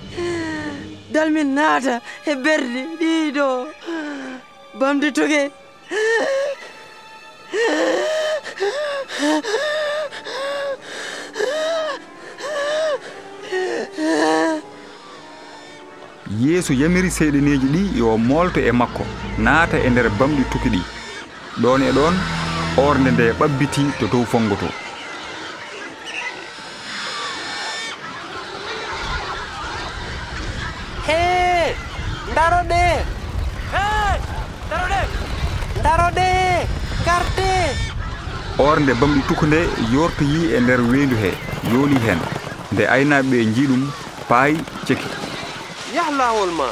Dal 1.12 1.30
min 1.30 1.54
naata 1.56 2.00
e 2.30 2.34
berde 2.44 2.80
ɗiɗo 3.00 3.46
bamde 4.78 5.08
toge 5.16 5.42
yeeso 16.40 16.72
yamiri 16.72 17.10
seyɗeneji 17.10 17.66
ɗi 17.74 17.82
yo 17.98 18.16
molto 18.18 18.60
e 18.60 18.72
makko 18.72 19.04
naata 19.38 19.76
e 19.86 19.88
nder 19.90 20.08
bamɗi 20.18 20.44
tuki 20.50 20.68
ɗi. 20.74 20.80
Ɗon 21.62 21.82
e 21.88 21.90
ɗon 21.96 22.14
orde 22.76 23.10
nde 23.10 23.32
ɓabbiti 23.38 23.82
to 23.98 24.06
dow 24.12 24.24
fongoto 24.24 24.68
he 31.06 31.20
daroɗe 32.36 32.82
he 33.74 33.86
daroɗe 34.70 35.00
daroɗe 35.84 36.26
garde! 37.06 37.50
Orde 38.58 38.92
bamɗi 39.00 39.20
tuku 39.28 39.46
nde 39.46 39.60
yortoyi 39.92 40.40
e 40.56 40.60
nder 40.60 40.80
wendu 40.90 41.16
he 41.22 41.30
yooli 41.72 41.98
hen. 42.06 42.20
nde 42.72 42.84
aynaɓe 42.88 43.44
jii 43.54 43.66
ɗum 43.70 43.82
paay 44.28 44.54
ceki. 44.86 45.08
Yah 45.94 46.10
laawol 46.18 46.50
ma 46.50 46.68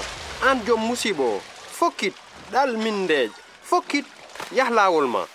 aan 0.46 0.59
joom 0.66 0.80
musibo 0.88 1.24
o 1.37 1.40
fokkit 1.78 2.14
ɗal 2.52 2.76
min 2.76 3.09
fokkit 3.62 4.07
yah 4.57 4.70
laawol 4.70 5.07
ma. 5.09 5.26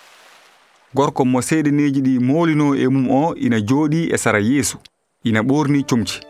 Gorko 0.94 1.24
mo 1.24 1.40
seeɗaneeji 1.40 2.00
ɗi 2.06 2.12
moolino 2.20 2.74
e 2.74 2.88
mum 2.88 3.06
o 3.10 3.34
ina 3.36 3.58
jooɗi 3.68 4.10
e 4.14 4.18
sara 4.18 4.40
yeesu 4.40 4.76
ina 5.24 5.40
ɓoorni 5.42 5.84
comci. 5.88 6.20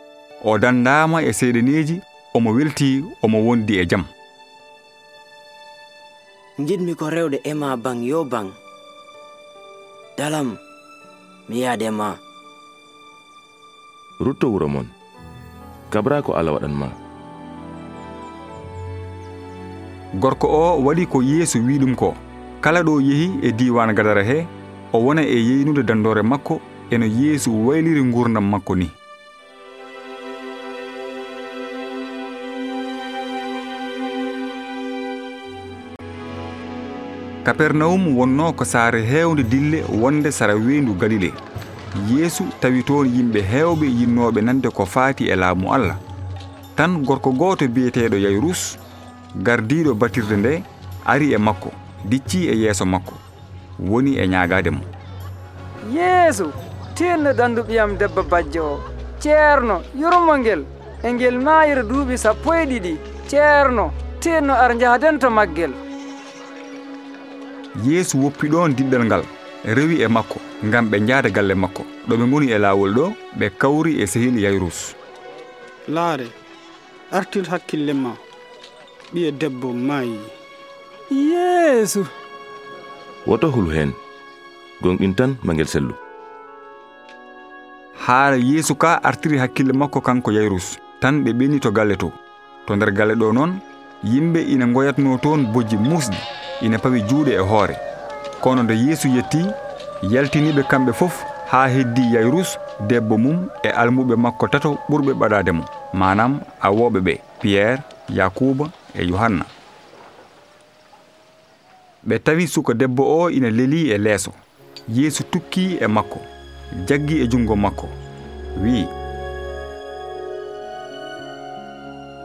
O 0.43 0.57
dandama 0.57 1.21
e 1.23 1.31
seeɗaneeji 1.33 2.01
omo 2.33 2.49
welti 2.53 3.03
omo 3.23 3.37
wondi 3.47 3.73
e 3.81 3.85
jam. 3.85 4.03
Jiɗmi 6.59 6.95
ko 6.95 7.09
rewde 7.09 7.39
ema 7.43 7.67
ma 7.69 7.77
ban 7.77 8.03
yo 8.03 8.23
ban 8.23 8.47
dalam 10.17 10.57
mi 11.49 11.61
yahde 11.61 11.85
e 11.85 11.91
ma 11.91 12.17
rutto 14.21 14.47
wuro 14.53 14.67
mon. 14.67 14.87
Kabra 15.89 16.21
ko 16.21 16.33
allah 16.33 16.53
waɗanma 16.55 16.87
gorko 20.21 20.47
o 20.47 20.81
waɗi 20.83 21.05
ko 21.07 21.21
yeeso 21.21 21.59
wi 21.59 21.79
ɗum 21.79 21.95
ko. 21.95 22.13
Kala 22.61 22.83
ɗo 22.83 23.01
yehi 23.01 23.39
e 23.41 23.51
diwan 23.51 23.93
gadara 23.95 24.23
he 24.23 24.45
o 24.93 24.99
wona 24.99 25.21
e 25.23 25.37
yeynude 25.39 25.83
dandore 25.83 26.21
makko 26.21 26.61
eno 26.91 27.05
yeesu 27.05 27.49
wayliri 27.67 28.03
gurdam 28.11 28.49
makko 28.49 28.75
ni. 28.75 28.91
Kapernaum 37.43 38.15
wonno 38.17 38.53
ko 38.53 38.63
saare 38.65 39.01
heewde 39.01 39.43
dille 39.43 39.83
wonde 39.89 40.31
sara 40.31 40.53
wendu 40.55 40.93
galile. 40.93 41.33
yeesu 42.09 42.43
tawi 42.59 42.83
toon 42.83 43.07
yimɓe 43.15 43.41
heewɓe 43.41 43.85
yinnoɓe 43.87 44.41
nande 44.41 44.69
ko 44.69 44.85
faati 44.85 45.29
e 45.29 45.35
laamu 45.35 45.73
allah. 45.73 45.97
Tan 46.75 47.03
gorko 47.05 47.31
gooto 47.31 47.67
biyeteeɗo 47.67 48.17
yayrus 48.17 48.77
gardiiɗo 49.35 49.93
batirde 49.93 50.35
nde 50.37 50.63
ari 51.05 51.33
e 51.33 51.37
makko 51.37 51.71
dicci 52.05 52.47
e 52.49 52.55
yeeso 52.61 52.85
makko 52.85 53.13
woni 53.79 54.11
e 54.17 54.27
ñaagaade 54.27 54.69
mo 54.71 54.81
yeesu 55.95 56.45
tinno 56.95 57.31
ɗanndu 57.33 57.61
ɓiyam 57.67 57.97
debbo 57.97 58.23
bajjo 58.23 58.63
o 58.73 58.79
ceerno 59.19 59.81
yurmo 59.99 60.37
ngel 60.37 60.61
e 61.03 61.11
ngel 61.13 61.39
maayira 61.45 61.83
duuɓi 61.83 62.17
sappo 62.17 62.53
e 62.53 62.65
ɗiɗi 62.65 62.93
ceerno 63.29 63.91
tinno 64.19 64.53
ar 64.53 64.75
njahaden 64.75 65.19
to 65.19 65.29
maggel. 65.29 65.71
Yeesu 67.85 68.17
woppi 68.23 68.47
ɗon 68.47 68.75
diɗɗal 68.75 69.03
ngal. 69.05 69.23
rewi 69.65 70.01
e 70.01 70.07
makko 70.07 70.39
ngam 70.65 70.89
ɓe 70.89 70.99
jaada 71.07 71.29
galle 71.29 71.53
makko. 71.55 71.83
Ɗo 72.07 72.15
ɓe 72.17 72.25
goni 72.31 72.51
e 72.51 72.57
laawol 72.57 72.93
ɗo 72.93 73.13
ɓe 73.39 73.49
kawri 73.57 74.01
e 74.01 74.07
sehil 74.07 74.39
yayrus. 74.39 74.95
Laare 75.87 76.27
artir 77.11 77.45
hakkille 77.49 77.93
ma 77.93 78.11
ɓiye 79.13 79.31
debbo 79.31 79.73
maayi. 79.73 80.19
Yeesu. 81.11 82.05
Woto 83.27 83.47
hulu 83.51 83.69
heen 83.71 83.91
gonɗin 84.81 85.13
tan 85.15 85.35
magel 85.43 85.67
sellu. 85.67 85.93
Haala 88.07 88.37
yeesu 88.37 88.75
ka 88.75 88.99
artiri 89.03 89.37
hakkille 89.37 89.73
makko 89.73 90.01
kanko 90.01 90.31
yayrus 90.31 90.77
tan 90.99 91.23
ɓe 91.23 91.33
ɓeni 91.33 91.59
to 91.59 91.71
galle 91.71 91.95
to. 91.97 92.11
To 92.65 92.75
nder 92.75 92.91
galle 92.91 93.13
ɗo 93.15 93.33
noon 93.33 93.59
yimɓe 94.03 94.39
ina 94.49 94.65
goyatno 94.65 95.17
toon 95.17 95.45
bojji 95.53 95.77
musɗi 95.77 96.17
ina 96.61 96.79
pawi 96.79 97.01
juuɗe 97.07 97.33
e 97.35 97.39
hoore. 97.39 97.90
kono 98.41 98.63
nde 98.63 98.73
yeesu 98.85 99.07
yetti 99.07 99.41
yaltiniɓe 100.11 100.63
kamɓe 100.63 100.91
fof 100.93 101.15
haa 101.51 101.67
heddi 101.67 102.13
yayrus 102.13 102.57
debbo 102.89 103.17
mum 103.17 103.37
e 103.63 103.69
almuɓe 103.69 104.15
makko 104.15 104.47
tato 104.47 104.77
ɓurɓe 104.89 105.13
ɓaɗade 105.19 105.51
mo 105.51 105.63
manam 105.93 106.39
awoɓe 106.61 106.99
ɓe 107.05 107.13
piyerre 107.41 107.81
yakuba 108.09 108.65
e 108.99 109.01
yohanna. 109.09 109.45
Ɓe 112.07 112.19
tawi 112.25 112.47
suka 112.47 112.73
debbo 112.73 113.03
o 113.03 113.29
ina 113.29 113.49
leli 113.49 113.91
e 113.91 113.97
leeso. 113.97 114.31
Yeesu 114.89 115.23
tukki 115.23 115.77
e 115.81 115.87
makko 115.87 116.19
jaggi 116.87 117.21
e 117.23 117.27
jungo 117.27 117.55
makko 117.55 117.87
wi'i 118.61 118.87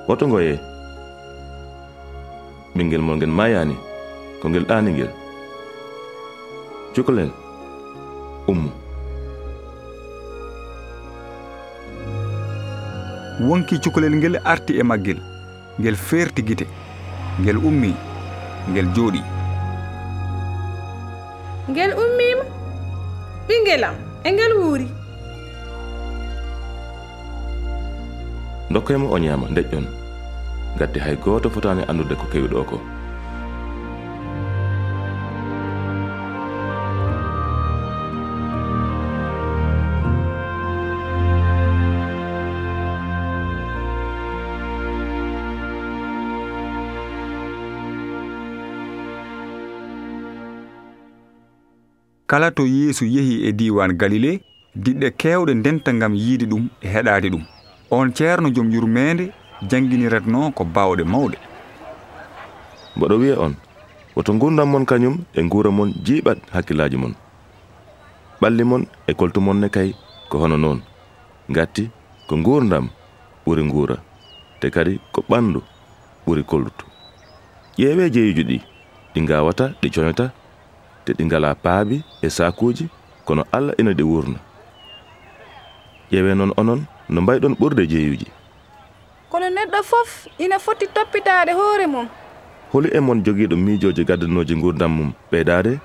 woto 0.08 0.28
ngoye 0.28 0.58
ɓinguel 2.76 3.02
mon 3.02 3.16
ngel 3.16 3.30
mayani 3.30 3.76
ko 4.40 4.48
ngel 4.48 4.64
ɗani 4.64 4.90
ngel? 4.92 5.25
cukalel 6.96 7.28
ummu. 8.48 8.70
Wonki 13.44 13.76
cukalel 13.84 14.16
ngel 14.16 14.40
arti 14.44 14.80
e 14.80 14.82
maggel 14.82 15.20
ngel 15.78 15.96
ferti 16.08 16.40
gite 16.48 16.64
ngel 17.40 17.56
ummi 17.60 17.92
ngel 18.72 18.88
jooɗi. 18.96 19.20
Ngel 21.70 21.92
ummima? 22.02 22.44
Ɓingelam 23.48 23.94
e 24.24 24.28
ngel 24.32 24.52
wuuri. 24.60 24.88
Dokkaymo 28.72 29.06
o 29.14 29.18
ñaama 29.18 29.46
deƴƴon 29.56 29.86
gadde 30.78 30.98
hay 31.04 31.16
gooto 31.16 31.50
fotani 31.50 31.82
anndude 31.88 32.14
ko 32.16 32.24
kewi 32.32 32.48
ɗo 32.48 32.64
ko. 32.64 32.95
kala 52.26 52.50
to 52.50 52.66
yeesu 52.66 53.04
yehi 53.06 53.34
e 53.48 53.52
diwan 53.52 53.92
galile 54.00 54.40
diɗɗe 54.76 55.08
kewɗe 55.20 55.52
ndenta 55.54 55.92
gam 56.00 56.14
yiide 56.14 56.46
ɗum 56.50 56.68
e 56.84 56.86
heɗade 56.94 57.28
ɗum. 57.32 57.44
On 57.90 58.12
ceerno 58.16 58.48
joom 58.54 58.70
yurmede 58.70 59.24
jangguiniratno 59.70 60.50
ko 60.56 60.64
bawɗe 60.64 61.04
mawɗe. 61.04 61.38
Mboɗo 62.96 63.14
wiya 63.20 63.36
on 63.44 63.54
woto 64.16 64.32
gurdam 64.40 64.68
mon 64.70 64.84
kañum 64.84 65.16
e 65.34 65.42
guura 65.42 65.70
mon 65.70 65.90
jiiɓat 66.04 66.38
hakkillaji 66.52 66.96
mon. 66.96 67.14
Ɓalli 68.40 68.64
mon 68.64 68.82
e 69.06 69.12
koltu 69.14 69.40
mon 69.40 69.54
ne 69.60 69.68
kay 69.68 69.94
ko 70.28 70.38
hono 70.38 70.56
noon. 70.56 70.80
Gatti 71.48 71.90
ko 72.28 72.36
gurdam 72.36 72.88
ɓuri 73.46 73.62
guura 73.70 73.96
te 74.60 74.70
kadi 74.70 74.98
ko 75.12 75.22
ɓandu 75.30 75.60
ɓuri 76.26 76.42
kollutu. 76.44 76.84
Ƴeewe 77.78 78.10
jeeyuji 78.10 78.42
ɗi 78.44 78.58
ɗi 79.14 79.20
gawata 79.26 79.64
ɗi 79.80 79.88
coñata 79.94 80.32
te 81.06 81.12
ɗi 81.18 81.24
ngala 81.26 81.54
paabi 81.54 82.02
e 82.22 82.28
sakuji 82.30 82.84
kono 83.26 83.42
allah 83.56 83.74
ina 83.78 83.92
ɗi 83.98 84.02
wurna. 84.10 84.38
Ƴeewe 86.10 86.34
noon 86.34 86.52
onon 86.60 86.80
no 87.08 87.18
mbayɗon 87.22 87.54
ɓurde 87.60 87.86
jeeyuji 87.90 88.26
kono 89.30 89.46
neɗɗo 89.50 89.78
fof 89.90 90.10
ina 90.38 90.58
foti 90.58 90.86
toppitade 90.94 91.52
hoore 91.52 91.86
mum. 91.86 92.06
Holi 92.72 92.88
e 92.96 93.00
mon 93.00 93.22
jogiiɗo 93.24 93.56
miijoji 93.56 94.04
gaddanoji 94.04 94.54
gurdam 94.62 94.92
mum 94.96 95.10
ɓeydade 95.32 95.78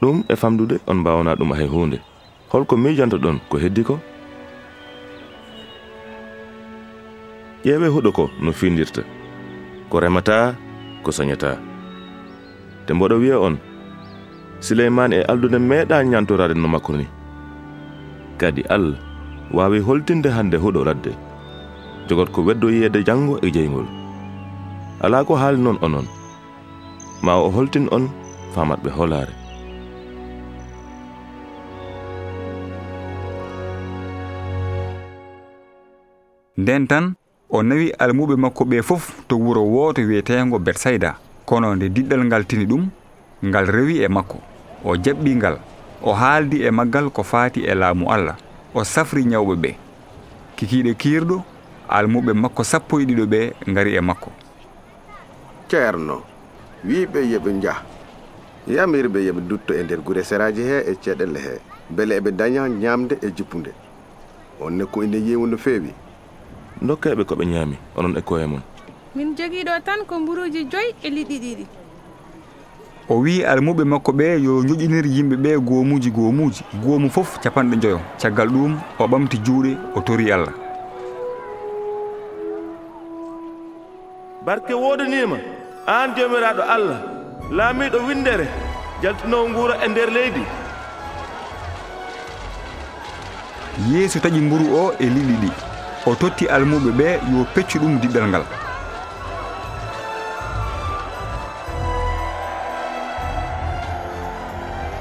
ɗum 0.00 0.16
e 0.28 0.34
famdude 0.36 0.76
on 0.86 0.94
mbawana 1.00 1.34
ɗum 1.34 1.52
hay 1.56 1.66
hunde 1.66 1.98
holko 2.52 2.76
miijanta 2.76 3.16
ɗon 3.16 3.38
ko 3.50 3.58
heddi 3.58 3.82
ko? 3.84 3.98
Ƴeewe 7.64 7.88
huɗo 7.94 8.10
ko 8.12 8.30
no 8.40 8.52
findirta 8.52 9.02
ko 9.90 10.00
remata 10.00 10.54
ko 11.02 11.10
sañata 11.12 11.58
te 12.88 12.94
mboɗo 12.94 13.16
wiya 13.20 13.38
on. 13.38 13.56
Suleymane 14.64 15.16
e 15.20 15.26
aldude 15.30 15.58
meeɗa 15.60 16.02
ñantorade 16.10 16.54
no 16.56 16.68
makko 16.68 16.92
ni. 16.96 17.06
Kadi 18.40 18.62
allah 18.74 18.96
waawi 19.52 19.80
holtinde 19.86 20.28
hannde 20.36 20.56
huɗo 20.56 20.84
ladde. 20.88 21.12
Jogot 22.08 22.32
ko 22.32 22.40
weddo 22.48 22.70
yiyeede 22.72 23.04
janngo 23.04 23.36
e 23.44 23.50
jeyngol 23.52 23.86
alaa 25.04 25.24
ko 25.24 25.36
haali 25.36 25.60
noon 25.60 25.78
onon. 25.82 26.06
Ma 27.22 27.36
o 27.36 27.50
holtin 27.50 27.88
on 27.92 28.08
faamatɓe 28.54 28.90
holaare. 28.96 29.34
Nden 36.58 36.86
tan 36.86 37.14
o 37.50 37.62
nawi 37.62 37.92
almuɓe 38.02 38.34
makko 38.36 38.64
ɓe 38.64 38.82
fof 38.82 39.04
to 39.28 39.36
wuro 39.36 39.62
wooto 39.62 40.00
wiyetengo 40.02 40.58
betsayda 40.58 41.27
kono 41.48 41.74
nde 41.74 41.88
diɗɗal 41.88 42.22
ngal 42.28 42.44
tini 42.44 42.66
ɗum 42.66 42.84
ngal 43.48 43.66
rewi 43.66 43.94
e 44.04 44.08
makko 44.08 44.38
o 44.84 44.96
jaɓɓi 45.04 45.30
ngal 45.36 45.56
o 46.02 46.12
haaldi 46.12 46.58
e 46.66 46.70
maggal 46.70 47.08
ko 47.10 47.22
faati 47.22 47.60
e 47.64 47.74
laamu 47.74 48.04
allah 48.12 48.36
o 48.74 48.84
safri 48.84 49.24
ñawɓe 49.24 49.54
ɓe. 49.62 49.70
Kikiiɗe 50.56 50.92
kiirɗo 50.94 51.36
almuɓe 51.88 52.32
makko 52.42 52.62
sappo 52.64 53.00
e 53.00 53.04
ɗiɗo 53.08 53.24
ɓe 53.32 53.40
ngari 53.70 53.96
e 53.96 54.00
makko. 54.00 54.30
Ceerno 55.70 56.16
wiɓe 56.84 57.20
yoɓe 57.32 57.50
njah 57.52 57.78
yamirɓe 58.68 59.18
yoɓe 59.26 59.40
dutto 59.48 59.72
e 59.74 59.82
nder 59.82 60.00
gure 60.04 60.22
seraji 60.24 60.62
he 60.62 60.76
e 60.90 60.94
ceɗelle 61.02 61.38
he 61.46 61.54
beele 61.90 62.14
eɓe 62.20 62.30
daña 62.30 62.68
ñamde 62.68 63.14
e 63.22 63.28
jippude 63.36 63.72
on 64.60 64.84
ko 64.92 65.02
ine 65.02 65.16
yewu 65.16 65.46
no 65.46 65.56
feewi. 65.56 65.92
Dokkaɓe 66.82 67.24
koɓe 67.24 67.44
ñaami 67.46 67.76
onon 67.96 68.16
e 68.18 68.20
koye 68.22 68.46
mon 68.46 68.62
min 69.18 69.34
jogiiɗo 69.36 69.72
tan 69.84 70.00
ko 70.06 70.14
mburuji 70.20 70.64
joyi 70.70 70.94
e 71.02 71.08
liɗɗi 71.10 71.36
ɗiɗi. 71.44 71.64
O 73.08 73.14
wi 73.22 73.42
almuɓe 73.44 73.84
makko 73.84 74.12
ɓe 74.18 74.26
yo 74.46 74.62
joƴinir 74.68 75.06
yimɓe 75.06 75.36
ɓe 75.44 75.50
goomuji 75.68 76.10
goomuji 76.10 76.62
goomu 76.82 77.10
fof 77.10 77.40
capanɗe 77.42 77.76
joyo 77.82 78.00
caggal 78.20 78.48
ɗum 78.48 78.72
o 78.98 79.04
ɓamti 79.10 79.36
juuɗe 79.44 79.70
o 79.96 80.00
tori 80.00 80.30
allah. 80.32 80.54
Barke 84.46 84.72
woodanima 84.82 85.36
an 85.86 86.14
jomiraɗo 86.16 86.62
allah 86.74 86.98
laamiɗo 87.50 87.98
windere 88.06 88.46
jaltinowo 89.02 89.48
nguura 89.48 89.74
e 89.84 89.88
nder 89.88 90.10
leydi. 90.16 90.42
Yeeso 93.90 94.18
taƴi 94.20 94.40
mburu 94.40 94.66
o 94.82 94.92
e 95.00 95.06
liɗɗi 95.14 95.34
ɗi. 95.42 95.50
O 96.06 96.14
totti 96.14 96.46
almuɓe 96.46 96.90
ɓe 96.98 97.06
yo 97.32 97.44
peccu 97.54 97.78
ɗum 97.78 97.98
diɗɗal 98.00 98.28
ngal. 98.28 98.67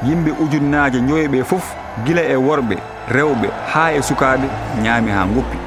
yimɓe 0.06 0.32
ujunnaje 0.44 1.00
ñoyɓe 1.02 1.44
fof 1.44 1.66
gila 2.06 2.22
e 2.22 2.36
worɓe 2.36 2.78
rewɓe 3.16 3.48
haa 3.74 3.92
e 3.92 4.02
sukaɓe 4.02 4.48
ñaami 4.84 5.12
haa 5.12 5.26
goppi 5.36 5.58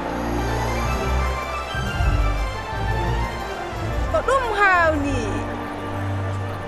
ko 4.12 4.18
ɗum 4.26 4.45
hawni? 4.61 5.16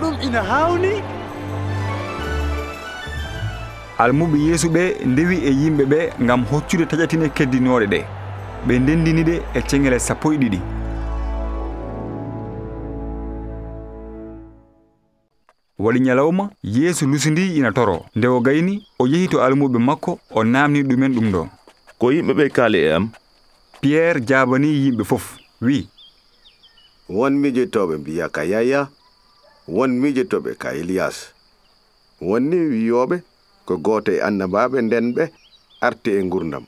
Ɗum 0.01 0.15
ina 0.27 0.43
hawni? 0.43 0.93
Almuɓe 3.99 4.39
yeesu 4.47 4.69
ɓe 4.75 4.83
ndewi 5.07 5.37
e 5.45 5.51
yimɓe 5.51 5.85
ɓe 5.93 5.99
ngam 6.25 6.45
hoccude 6.51 6.85
taƴatine 6.91 7.29
keddinoɗe 7.37 7.87
ɗe. 7.93 8.01
Ɓe 8.67 8.79
ndendini 8.79 9.23
ɗe 9.25 9.35
e 9.55 9.61
ceŋele 9.69 9.99
sappo 9.99 10.33
e 10.33 10.37
ɗiɗi. 10.37 10.61
Waɗi 15.83 15.99
ñalawma 16.07 16.45
yeesu 16.63 17.07
lusindi 17.11 17.57
ina 17.59 17.71
toro. 17.73 17.97
Nde 18.17 18.27
o 18.29 18.41
gayni 18.41 18.75
o 19.01 19.07
yehi 19.13 19.29
to 19.29 19.37
almuɓe 19.45 19.79
makko 19.89 20.13
o 20.31 20.45
namni 20.45 20.83
ɗumen 20.89 21.13
ɗum 21.17 21.29
ɗo. 21.35 21.43
Ko 21.99 22.07
yimɓe 22.15 22.33
ɓe 22.39 22.45
kaali 22.57 22.79
e 22.87 22.93
am? 22.97 23.05
Piyerre 23.81 24.21
jabani 24.29 24.69
yimɓe 24.83 25.05
fof 25.11 25.25
wi. 25.61 25.89
Won 27.09 27.33
mijotoɓe 27.43 27.95
mbiya 28.01 28.27
ka 28.35 28.43
yaya 28.53 28.89
won 29.69 29.91
mijotoɓe 30.01 30.51
ka 30.63 30.69
iliyas 30.75 31.17
wonni 32.21 32.57
wiyoɓe 32.71 33.17
ko 33.67 33.73
goto 33.85 34.11
e 34.13 34.19
annabaɓe 34.27 34.79
nden 34.83 35.07
ɓe 35.17 35.25
arti 35.87 36.11
e 36.19 36.23
gurdam 36.31 36.65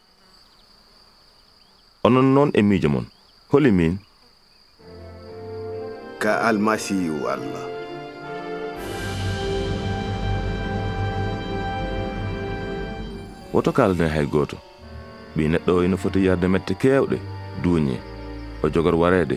onon 2.06 2.26
noon 2.34 2.50
e 2.54 2.60
miijo 2.68 2.88
mon 2.94 3.06
holi 3.50 3.70
min 3.78 3.94
ka 6.22 6.32
almasihu 6.48 7.16
allah 7.34 7.73
woto 13.54 13.70
kalden 13.72 14.10
hay 14.14 14.26
gooto. 14.26 14.56
Ɓi 15.36 15.42
neɗɗo 15.52 15.70
o 15.78 15.84
ina 15.84 15.96
foti 15.96 16.24
yarde 16.26 16.46
mette 16.48 16.74
keewɗe 16.82 17.16
duuñe 17.62 17.96
o 18.62 18.68
jogor 18.72 18.94
wareede. 19.02 19.36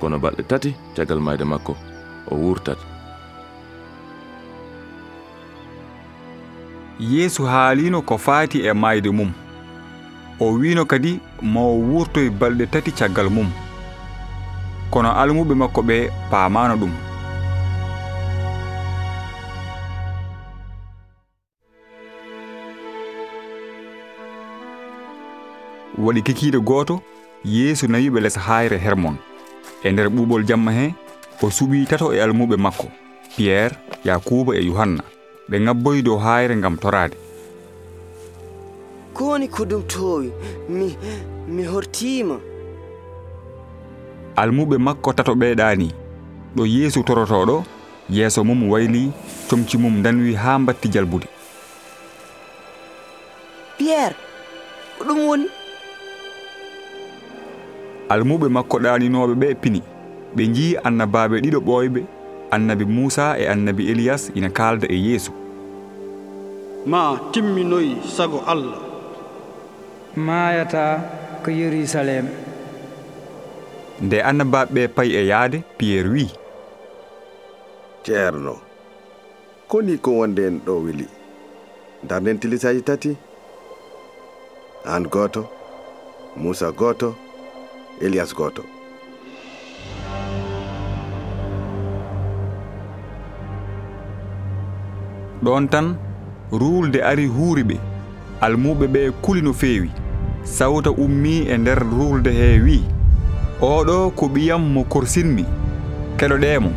Kono 0.00 0.16
balɗe 0.22 0.42
tati 0.50 0.70
caggal 0.96 1.20
mayde 1.20 1.44
makko 1.44 1.72
o 2.30 2.34
wurtat 2.42 2.78
yeesu 7.10 7.42
haalino 7.52 8.02
ko 8.02 8.18
faati 8.18 8.58
e 8.68 8.72
mayde 8.72 9.10
mum. 9.10 9.32
O 10.40 10.52
wino 10.52 10.84
kadi 10.84 11.20
ma 11.42 11.60
o 11.60 11.74
wurtoye 11.90 12.30
balɗe 12.30 12.66
tati 12.66 12.90
caggal 12.92 13.30
mum. 13.30 13.48
Kono 14.90 15.10
almuɓe 15.20 15.54
makko 15.54 15.80
ɓe 15.82 15.96
paamano 16.30 16.76
ɗum. 16.76 17.11
waɗi 26.06 26.22
kikiiɗo 26.22 26.60
gooto 26.60 27.00
yeeso 27.44 27.86
nawiɓe 27.86 28.20
less 28.20 28.36
hayre 28.38 28.78
hermon 28.78 29.16
e 29.84 29.90
nder 29.92 30.08
ɓuuɓol 30.08 30.44
jamma 30.48 30.70
he 30.72 30.94
o 31.42 31.46
suɓi 31.50 31.86
tato 31.86 32.12
e 32.14 32.20
almuɓe 32.22 32.56
makko 32.56 32.86
piyerre 33.36 33.76
yakuba 34.04 34.54
e 34.56 34.62
yohanna. 34.66 35.02
Ɓe 35.50 35.60
ngabboyi 35.60 36.02
dow 36.02 36.18
hayre 36.18 36.56
ngam 36.56 36.76
torade 36.78 37.16
kowoni 39.14 39.48
ko 39.48 39.64
ɗum 39.64 39.82
towi 39.86 40.32
mi 40.68 40.96
mi 41.48 41.62
hortima 41.64 42.36
almuɓe 44.36 44.76
makko 44.78 45.12
tato 45.12 45.32
ɓeeɗani 45.34 45.88
ɗo 46.56 46.62
yeeso 46.66 47.02
torotoɗo 47.02 47.64
yeeso 48.10 48.44
mum 48.44 48.70
wayli 48.70 49.12
comci 49.50 49.76
mum 49.78 50.02
danwi 50.02 50.34
ha 50.34 50.58
batti 50.58 50.88
jalbude. 50.92 51.28
Piyerre 53.78 54.16
ko 54.98 55.04
ɗum 55.04 55.18
woni 55.28 55.46
almuɓe 58.12 58.46
makko 58.56 58.76
ɗaninoɓe 58.84 59.34
ɓe 59.42 59.48
pini. 59.62 59.80
Ɓe 60.36 60.42
jii 60.54 60.76
annabaɓe 60.86 61.36
ɗiɗo 61.44 61.60
ɓoyɓe 61.68 62.00
annabi 62.54 62.84
musa 62.96 63.24
e 63.38 63.44
annabi 63.52 63.82
eliyas 63.92 64.22
ina 64.38 64.48
kalda 64.58 64.86
e 64.88 64.96
yeeso 65.06 65.32
ma 66.86 67.00
timminoyi 67.32 67.96
sago 68.16 68.38
allah. 68.46 68.78
Mayata 70.16 70.84
ko 71.44 71.50
yerusalem. 71.50 72.26
Nde 74.04 74.16
annabaɓe 74.28 74.70
ɓe 74.74 74.82
payi 74.96 75.12
e 75.20 75.22
yaade 75.30 75.58
piyerre 75.78 76.10
wi 76.14 76.24
ceerno 78.04 78.54
koni 79.70 79.94
ko 80.04 80.10
wonde 80.18 80.42
en 80.48 80.56
ɗo 80.66 80.72
weli 80.84 81.06
darden 82.08 82.38
tilisaji 82.40 82.82
tati? 82.82 83.16
An 84.84 85.02
goto 85.14 85.42
musa 86.36 86.72
goto 86.72 87.14
elias 88.02 88.34
goto. 88.34 88.62
Ɗon 95.44 95.68
tan 95.68 95.96
ruulde 96.52 96.98
ari 97.02 97.26
huuri 97.26 97.62
ɓe 97.62 97.76
almuɓe 98.40 98.86
ɓe 98.86 99.10
kuli 99.22 99.42
no 99.42 99.52
feewi. 99.52 99.90
Sawta 100.44 100.90
ummi 100.90 101.46
e 101.52 101.56
nder 101.58 101.78
ruulde 101.78 102.30
he 102.30 102.60
wi 102.60 102.82
oɗo 103.60 104.10
ko 104.16 104.26
ɓiyam 104.26 104.62
mo 104.74 104.84
korsinmi 104.84 105.44
keɗoɗemo 106.18 106.70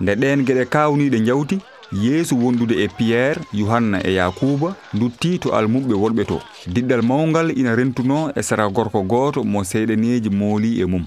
nde 0.00 0.14
ɗen 0.14 0.44
geɗe 0.46 0.64
kawniɗe 0.64 1.18
jawti 1.26 1.58
yeesu 1.92 2.34
wondude 2.42 2.74
e 2.84 2.88
piyerre 2.88 3.40
yohanna 3.52 3.98
e 4.04 4.12
yakuba 4.14 4.74
dutti 4.92 5.38
to 5.38 5.48
almuɓe 5.54 5.94
wonɓe 5.94 6.24
to. 6.26 6.40
Diɗɗal 6.66 7.02
mawgal 7.02 7.50
ina 7.58 7.74
rentuno 7.76 8.30
e 8.36 8.42
sara 8.42 8.68
gorko 8.68 9.02
goto 9.02 9.44
mo 9.44 9.62
seyɗaneji 9.64 10.30
mooli 10.30 10.80
e 10.82 10.84
mum. 10.84 11.04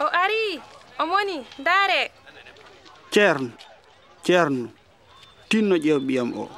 O 0.00 0.04
ari 0.22 0.60
o 1.00 1.06
moni 1.06 1.36
ndaare. 1.60 2.10
Ceerno 3.10 3.50
ceerno 4.24 4.68
tinno 5.48 5.76
ƴeew 5.76 6.00
ɓiyam 6.00 6.32
o. 6.36 6.48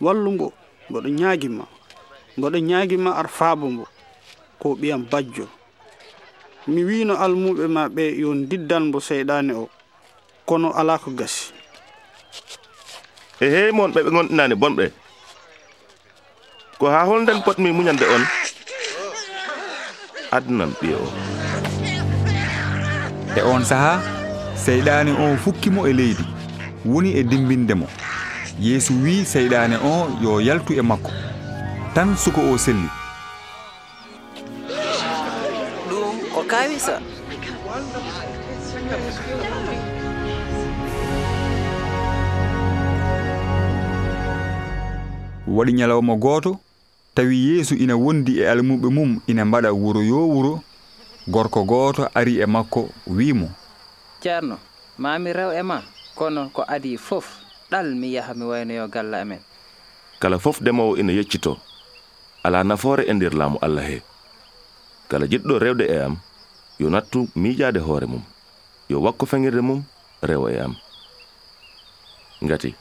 Wallumbo 0.00 0.52
mboɗo 0.90 1.08
ñaaguima 1.08 1.64
mboɗo 2.36 2.58
ñaaguima 2.58 3.10
ar 3.16 3.28
faabo 3.28 3.70
mbo 3.70 3.84
ko 4.60 4.74
ɓiyam 4.74 5.06
bajjo. 5.10 5.46
Mi 6.66 6.84
wino 6.84 7.14
almuɓe 7.14 7.66
ma 7.68 7.88
ɓe 7.88 8.18
yo 8.20 8.34
diddan 8.34 8.84
mbo 8.88 9.00
seyɗani 9.00 9.52
o. 9.52 9.68
kono 10.46 10.72
ala 10.72 10.98
ko 10.98 11.10
gasi. 11.10 11.52
E 13.40 13.46
heewi 13.50 13.72
moon 13.72 13.92
ɓe 13.92 14.00
ɓe 14.04 14.10
gonɗinani 14.10 14.54
bonɓe. 14.54 14.84
Ko 16.78 16.90
ha 16.90 17.04
holnden 17.04 17.42
potmi 17.42 17.72
muñande 17.72 18.04
on 18.14 18.24
adnan 20.36 20.72
ɓiye 20.80 20.96
o 20.96 21.08
e 23.38 23.40
on 23.42 23.64
sahaa 23.64 23.98
seyɗaane 24.64 25.12
o 25.22 25.36
fukkimo 25.44 25.86
e 25.86 25.92
leydi 25.92 26.24
woni 26.84 27.10
e 27.18 27.22
dimbindemo 27.22 27.86
yeesu 28.60 28.92
wi 29.02 29.24
seyɗaane 29.32 29.76
o 29.92 29.92
yo 30.22 30.40
yaltu 30.40 30.72
e 30.74 30.82
makko. 30.82 31.10
Tan 31.94 32.16
suko 32.16 32.40
o 32.52 32.58
selli. 32.58 32.88
Ɗum 35.88 36.16
ko 36.34 36.40
kawisa. 36.50 37.00
Waɗi 45.46 45.72
ñalawma 45.72 46.16
gooto 46.16 46.60
tawi 47.14 47.36
yeesu 47.48 47.74
ina 47.76 47.96
wondi 47.96 48.40
e 48.40 48.48
almuɓe 48.48 48.88
mum 48.90 49.20
ina 49.26 49.44
mbaɗa 49.44 49.72
wuro 49.72 50.00
yo 50.02 50.20
wuro 50.28 50.60
gorko 51.28 51.64
gooto 51.64 52.08
ari 52.14 52.40
e 52.40 52.46
makko 52.46 52.88
wimo 53.06 53.48
ceerno 54.20 54.56
mami 54.98 55.32
rew 55.32 55.52
e 55.52 55.62
ma 55.62 55.82
kono 56.14 56.48
ko 56.48 56.64
adi 56.68 56.96
fof 56.96 57.26
ɗal 57.70 57.94
mi 57.94 58.12
yaha 58.14 58.34
mi 58.34 58.44
waynoyo 58.44 58.88
galla 58.88 59.20
amen. 59.20 59.40
Kala 60.20 60.38
fof 60.38 60.62
demowo 60.62 60.96
ina 60.96 61.12
yeccito 61.12 61.58
ala 62.42 62.64
nafoore 62.64 63.04
e 63.08 63.12
nder 63.12 63.34
laamu 63.34 63.58
allah 63.60 63.84
he. 63.84 64.02
Kala 65.08 65.26
jiɗɗo 65.26 65.58
rewde 65.58 65.84
e 65.84 65.98
am 66.06 66.16
yo 66.78 66.90
nattu 66.90 67.28
miijaade 67.36 67.78
hoore 67.80 68.06
mum 68.06 68.22
yo 68.88 69.00
wakko 69.02 69.26
feŋirde 69.26 69.60
mum 69.60 69.84
rewo 70.22 70.48
e 70.50 70.58
am. 70.60 70.74
Ngati 72.44 72.74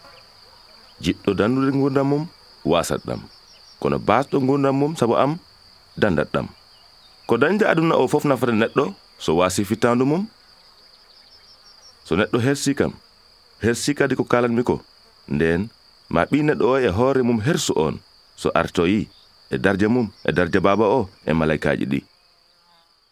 jiɗɗo 1.01 1.34
dandude 1.34 1.72
gurdam 1.72 2.07
mum 2.07 2.28
wasat 2.66 3.01
ɗam. 3.05 3.22
Kono 3.80 3.99
basɗo 3.99 4.39
gurdam 4.39 4.76
mum 4.76 4.95
sabu 4.95 5.16
am 5.16 5.38
dandat 5.97 6.32
ɗam. 6.34 6.47
Ko 7.28 7.38
dañde 7.38 7.64
aduna 7.66 7.95
o 7.95 8.07
fof 8.07 8.26
nafata 8.26 8.51
neɗɗo 8.51 8.93
so 9.20 9.36
wasi 9.39 9.64
fittandu 9.64 10.05
mum? 10.05 10.28
So 12.03 12.16
neɗɗo 12.16 12.38
hersi 12.39 12.76
kam 12.76 12.93
hersi 13.64 13.95
kadi 13.95 14.16
ko 14.16 14.24
kalanmi 14.24 14.64
ko. 14.64 14.82
Nden 15.28 15.70
ma 16.09 16.26
ɓi 16.26 16.43
neɗɗo 16.43 16.66
o 16.66 16.78
e 16.80 16.88
hoore 16.88 17.22
mum 17.24 17.39
hersu 17.41 17.74
on 17.76 17.99
so 18.36 18.51
artoyi 18.55 19.07
e 19.51 19.57
darje 19.57 19.88
mum 19.88 20.07
e 20.26 20.32
darje 20.32 20.59
baba 20.59 20.86
o 20.86 21.09
e 21.26 21.32
malaikaji 21.34 21.86
ɗi 21.86 21.99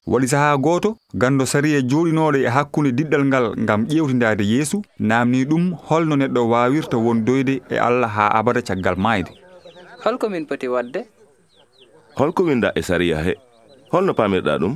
waɗi 0.08 0.28
sahaa 0.28 0.58
gooto 0.58 0.98
ganndo 1.14 1.46
sariya 1.46 1.78
e 1.80 1.82
jooɗinooɗo 1.90 2.38
e 2.42 2.50
hakkunde 2.50 2.92
diɗɗal 2.98 3.24
ngal 3.26 3.46
ngam 3.64 3.82
ƴewtidade 3.86 4.44
yeesu 4.44 4.82
namni 5.00 5.46
ɗum 5.46 5.64
holno 5.88 6.16
neɗɗo 6.16 6.42
wawirta 6.52 6.98
wondoyde 6.98 7.62
e 7.70 7.78
allah 7.78 8.10
haa 8.10 8.34
abada 8.40 8.62
caggal 8.62 8.96
maayde. 8.98 9.32
Holko 10.04 10.30
min 10.30 10.46
poti 10.46 10.68
waɗde 10.68 11.06
holko 12.18 12.44
winda 12.44 12.72
e 12.76 12.82
sariya 12.82 13.18
he 13.26 13.34
holno 13.94 14.14
pamirɗa 14.14 14.58
ɗum? 14.62 14.74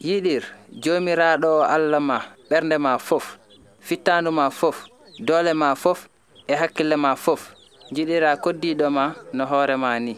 Yiɗir 0.00 0.42
joomiraaɗo 0.82 1.50
allah 1.68 2.00
ma 2.00 2.18
ɓernde 2.50 2.78
ma 2.78 2.98
fof 2.98 3.36
fittandu 3.80 4.30
ma 4.32 4.48
fof 4.50 4.88
doole 5.20 5.52
ma 5.54 5.74
fof 5.74 6.08
e 6.48 6.54
hakkille 6.56 6.96
ma 6.96 7.14
fof 7.16 7.52
jiɗira 7.94 8.36
koddiɗo 8.40 8.88
ma 8.90 9.12
no 9.32 9.44
hoore 9.44 9.76
ma 9.76 9.98
ni. 10.00 10.16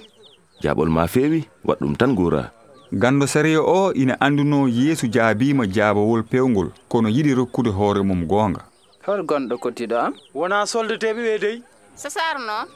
Jaɓol 0.62 0.88
ma 0.88 1.06
feewi 1.06 1.44
waɗ 1.66 1.78
ɗum 1.82 1.96
tan 1.98 2.14
gura 2.14 2.52
gando 2.97 3.26
sariya 3.26 3.61
o 3.61 3.92
ina 3.92 4.20
anduno 4.20 4.68
yeesu 4.68 5.07
jaabima 5.07 5.66
jaabowol 5.66 6.22
pewgol 6.22 6.68
kono 6.88 7.09
yiɗi 7.09 7.34
rokkude 7.34 7.70
hoore 7.70 8.03
mum 8.03 8.26
goonga. 8.26 8.61
Hol 9.07 9.22
gonɗo 9.26 9.59
kottiɗo 9.59 9.97
am? 9.99 10.12
Wona 10.34 10.66
soldeteɓe 10.66 11.20
ɓe 11.26 11.38
dey 11.40 11.62
sasar 11.97 12.38
noon 12.38 12.68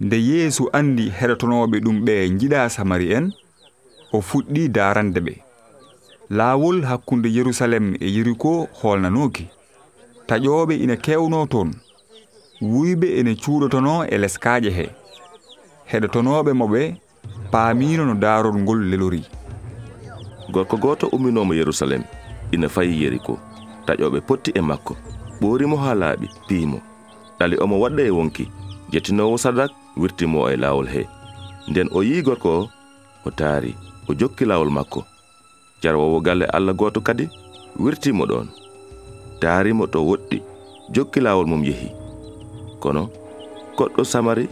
nde 0.00 0.16
yeesu 0.16 0.68
andi 0.72 1.10
heɗotonoɓe 1.18 1.80
ɗum 1.84 2.04
ɓe 2.06 2.14
jiɗa 2.38 2.68
samari 2.68 3.12
en 3.16 3.32
o 4.12 4.20
fuɗɗi 4.20 4.68
darande 4.68 5.20
ɓe. 5.20 5.34
Laawol 6.30 6.82
hakkunde 6.84 7.28
yerusalem 7.28 7.94
e 8.00 8.06
yeriko 8.16 8.68
holnanoki 8.82 9.46
taƴoɓe 10.28 10.74
ina 10.84 10.96
kewno 10.96 11.46
toon. 11.46 11.70
Wuyɓe 12.62 13.18
ene 13.18 13.34
cuuɗotono 13.34 14.04
e 14.06 14.16
leskaaje 14.18 14.70
he. 14.70 14.86
Heɗotonoɓe 15.90 16.52
moɓe 16.52 16.82
paamino 17.50 18.04
no 18.04 18.14
daarol 18.14 18.56
ngol 18.62 18.80
lelori. 18.90 19.22
Gorko 20.52 20.76
gooto 20.76 21.06
umminomo 21.12 21.54
yerusalem 21.54 22.02
ina 22.52 22.68
fayi 22.68 23.02
yeriko. 23.02 23.38
Taƴoɓe 23.86 24.20
potti 24.20 24.50
e 24.54 24.60
makko. 24.60 24.96
Ɓoorimo 25.40 25.76
haa 25.76 25.94
laaɓi 25.94 26.26
piimo 26.48 26.78
ɗali 27.38 27.56
omo 27.62 27.76
waɗɗa 27.82 28.02
e 28.06 28.10
wonki. 28.10 28.44
Jettinowo 28.92 29.36
sadak 29.38 29.70
wirtimo 29.96 30.48
e 30.50 30.56
laawol 30.56 30.88
he 30.94 31.02
nden 31.68 31.88
o 31.92 32.02
yii 32.02 32.22
gorko 32.22 32.48
o 32.60 32.68
o 33.26 33.30
taari 33.30 33.74
o 34.08 34.14
jokki 34.14 34.44
laawol 34.44 34.70
makko. 34.70 35.04
Jarwowo 35.82 36.20
galle 36.20 36.46
allah 36.56 36.74
gooto 36.74 37.00
kadi 37.00 37.28
wirtimo 37.78 38.24
ɗon 38.26 38.46
taarimo 39.40 39.86
to 39.86 39.98
woɗɗi 40.08 40.42
jokki 40.94 41.20
laawol 41.20 41.46
mum 41.46 41.64
yehi. 41.64 41.88
Kono 42.80 43.10
goɗɗo 43.76 44.04
samari 44.04 44.48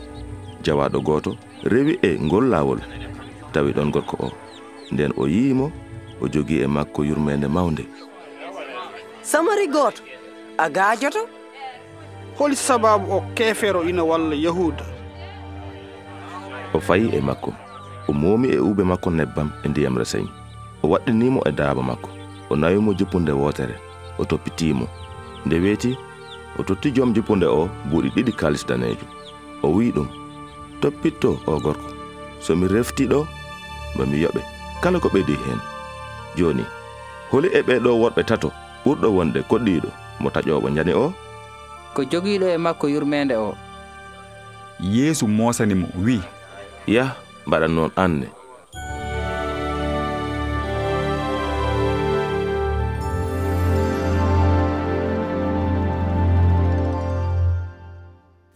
jawaɗo 0.64 1.00
gooto 1.00 1.36
rewi 1.64 1.98
e 2.02 2.18
ngol 2.20 2.48
laawol. 2.48 2.80
Tawi 3.52 3.72
ɗon 3.72 3.90
gorko 3.90 4.16
o. 4.26 4.32
Nden 4.92 5.12
o 5.16 5.26
yiimo 5.28 5.72
o 6.20 6.28
jogii 6.28 6.62
e 6.62 6.66
makko 6.66 7.04
yurmeende 7.04 7.48
mawnde. 7.48 7.84
Samari 9.22 9.66
gooto 9.66 10.02
a 10.58 10.68
gaajoto? 10.70 11.28
Holi 12.38 12.56
sababu 12.56 13.12
o 13.12 13.20
keefeero 13.34 13.84
ina 13.84 14.04
walla 14.04 14.34
yahuuda. 14.34 14.84
O 16.74 16.80
fayi 16.80 17.08
e 17.16 17.20
makko. 17.20 17.54
O 18.08 18.12
moomi 18.12 18.48
e 18.48 18.58
uube 18.58 18.84
makko 18.84 19.10
nebbam 19.10 19.50
e 19.64 19.68
ndiyam 19.68 19.96
reseñ. 19.98 20.26
O 20.82 20.88
waɗɗinimo 20.88 21.48
e 21.48 21.52
daaba 21.52 21.82
makko. 21.82 22.10
O 22.50 22.56
nawimo 22.56 22.92
jippunde 22.94 23.32
wootere. 23.32 23.74
O 24.18 24.24
toppitimo 24.24 24.88
nde 25.46 25.58
weeti 25.58 25.96
o 26.58 26.62
totti 26.62 26.90
joom 26.90 27.12
jippunde 27.14 27.46
o 27.46 27.68
buuɗi 27.90 28.08
ɗiɗi 28.14 28.32
kalis 28.36 28.66
danejum 28.66 29.08
o 29.62 29.68
wi 29.68 29.92
ɗum. 29.92 30.23
Toppitto 30.84 31.40
o 31.48 31.56
gorko? 31.64 31.88
Somi 32.44 32.68
refti 32.68 33.08
ɗo 33.08 33.24
mami 33.96 34.20
yoɓe. 34.24 34.40
Kala 34.82 35.00
ko 35.00 35.08
ɓeydi 35.08 35.32
hen? 35.44 35.60
Joni 36.36 36.64
holi 37.30 37.48
e 37.58 37.60
ɓeɗo 37.64 37.90
worɓe 38.00 38.22
tato 38.28 38.48
ɓurɗo 38.84 39.08
wonde 39.16 39.40
koɗɗiɗo 39.48 39.88
mo 40.20 40.28
taƴoɓo 40.34 40.68
jani 40.76 40.92
o. 40.92 41.12
Ko 41.94 42.00
jogiiɗo 42.04 42.46
e 42.54 42.56
makko 42.64 42.86
yurmede 42.92 43.36
o. 43.36 43.56
Yeesu 44.80 45.24
mosanimo 45.28 45.88
wi. 46.04 46.20
Yah 46.86 47.16
mbaɗan 47.46 47.72
noon 47.74 47.90
anne 47.96 48.26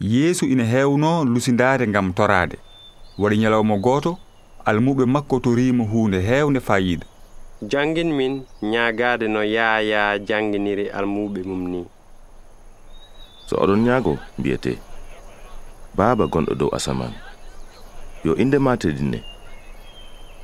yeesu 0.09 0.45
ina 0.45 0.63
heewno 0.63 1.23
lusindaade 1.25 1.87
ngam 1.87 2.13
toraade. 2.13 2.57
Waɗi 3.19 3.37
ñalawma 3.37 3.75
gooto 3.77 4.17
almuɓe 4.65 5.05
makko 5.05 5.39
torimo 5.39 5.83
huunde 5.91 6.19
heewnde 6.27 6.59
fayida. 6.59 7.05
Janngin 7.71 8.11
min 8.17 8.33
ñaagaade 8.71 9.27
no 9.27 9.41
yaaya 9.43 10.01
jannginiri 10.27 10.85
almuɓe 10.97 11.39
mum 11.49 11.63
ni. 11.71 11.81
So 13.47 13.55
oɗon 13.63 13.81
ñaago 13.85 14.17
mbiyete 14.39 14.71
baaba 15.97 16.25
gonɗo 16.31 16.53
dow 16.59 16.69
asaman 16.77 17.13
yo 18.25 18.31
inde 18.35 18.57
ma 18.59 18.77
tedinne 18.77 19.19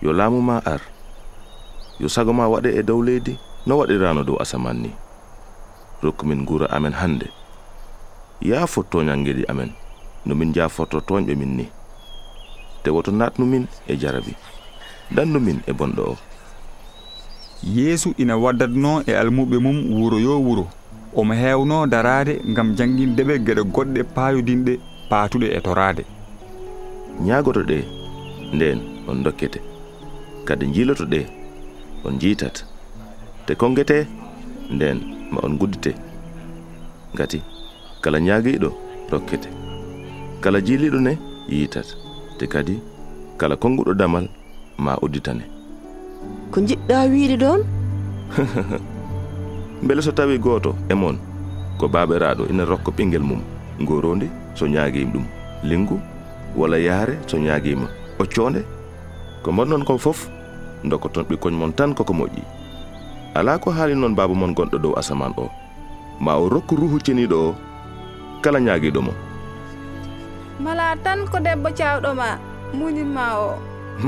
yo 0.04 0.14
laamu 0.14 0.42
ma 0.42 0.58
ar 0.74 0.82
yo 2.00 2.08
sago 2.10 2.34
ma 2.34 2.46
waɗe 2.54 2.70
e 2.80 2.84
dow 2.84 3.02
leydi 3.08 3.34
no 3.68 3.74
waɗirano 3.80 4.22
dow 4.28 4.38
asaman 4.44 4.78
ni. 4.84 4.92
Rokkumin 6.04 6.42
ngura 6.44 6.68
amen 6.70 6.94
hannde. 6.94 7.28
yaafo 8.42 8.84
ñangeɗi 8.94 9.46
amen. 9.48 9.72
No 10.26 10.36
min 10.36 10.54
jafoto 10.54 11.00
toñɓe 11.02 11.36
min 11.36 11.56
ni. 11.58 11.66
Te 12.84 12.90
woto 12.90 13.12
natnumin 13.12 13.66
e 13.88 13.98
jarabi. 13.98 14.34
Dannumin 15.16 15.60
e 15.68 15.72
bonɗo 15.74 16.02
o. 16.12 16.18
Yeesu 17.64 18.14
ina 18.18 18.38
waddatno 18.38 19.04
e 19.08 19.12
almuɓe 19.22 19.58
mum 19.60 19.78
wuro 19.94 20.20
yo 20.20 20.40
wuro 20.40 20.68
omo 21.16 21.34
heewno 21.34 21.88
daraade 21.88 22.34
ngam 22.52 22.76
janngindeɓe 22.78 23.34
geɗe 23.46 23.62
goɗɗe 23.74 24.02
paayodinɗe 24.16 24.74
paatuɗe 25.10 25.48
e 25.58 25.60
toraade. 25.66 26.04
Ñaagoto 27.26 27.62
ɗe 27.70 27.78
ndeen 28.54 28.80
on 29.08 29.24
dokkete 29.24 29.60
kadi 30.48 30.66
njiiloto 30.68 31.06
ɗe 31.06 31.20
on 32.06 32.14
njiitat. 32.16 32.56
Te 33.46 33.56
konngete 33.56 33.98
ndeen 34.76 34.98
ma 35.32 35.40
on 35.46 35.58
guddite. 35.60 35.92
Ngati 37.14 37.40
kala 38.06 38.20
ñaagiiɗo 38.22 38.70
rokkete. 39.12 39.50
Kala 40.42 40.62
jiiliiɗo 40.62 41.00
ne 41.02 41.14
yiitat 41.50 41.88
te 42.38 42.46
kadi 42.54 42.78
kala 43.40 43.56
konnguɗo 43.58 43.94
damal 43.98 44.30
ma 44.78 44.94
udditane. 45.02 45.46
Ko 46.52 46.62
jiɗɗa 46.62 47.10
wiide 47.12 47.36
ɗon 47.42 47.62
mbele 49.84 50.02
so 50.06 50.12
tawi 50.12 50.38
gooto 50.38 50.76
e 50.90 50.94
mon 50.94 51.18
ko 51.80 51.86
baaɓiraaɗo 51.94 52.44
ina 52.52 52.66
rokka 52.66 52.92
ɓinngel 52.98 53.26
mum 53.26 53.42
ngorondi 53.82 54.28
so 54.54 54.68
ñaagiima 54.68 55.12
ɗum 55.14 55.26
linngu 55.64 55.98
walla 56.56 56.78
yaare 56.78 57.18
so 57.28 57.38
ñaagiima 57.38 57.88
occoonde? 58.22 58.62
Ko 59.44 59.52
mbaɗnon 59.52 59.84
kon 59.86 59.98
fof 59.98 60.30
dokoton 60.84 61.26
ɓikkoñ 61.30 61.54
mon 61.58 61.74
tan 61.74 61.94
koko 61.98 62.14
moƴƴi. 62.14 62.44
Alaa 63.34 63.58
ko 63.58 63.72
haali 63.72 63.96
noon 63.96 64.14
baaba 64.16 64.34
mon 64.34 64.54
gonɗo 64.54 64.78
dow 64.78 64.94
asaman 64.94 65.34
o 65.38 65.50
ma 66.22 66.38
o 66.38 66.50
rokku 66.50 66.76
ruhu 66.78 67.00
ceniiɗo 67.02 67.38
o 67.50 67.56
kala 68.46 68.60
ñaagiɗo 68.66 69.02
mo? 69.08 69.14
Mala 70.64 70.86
tan 71.04 71.20
ko 71.32 71.38
debbo 71.46 71.70
caawɗo 71.78 72.10
ma 72.20 72.28
muñin 72.78 73.18
o. 73.18 73.58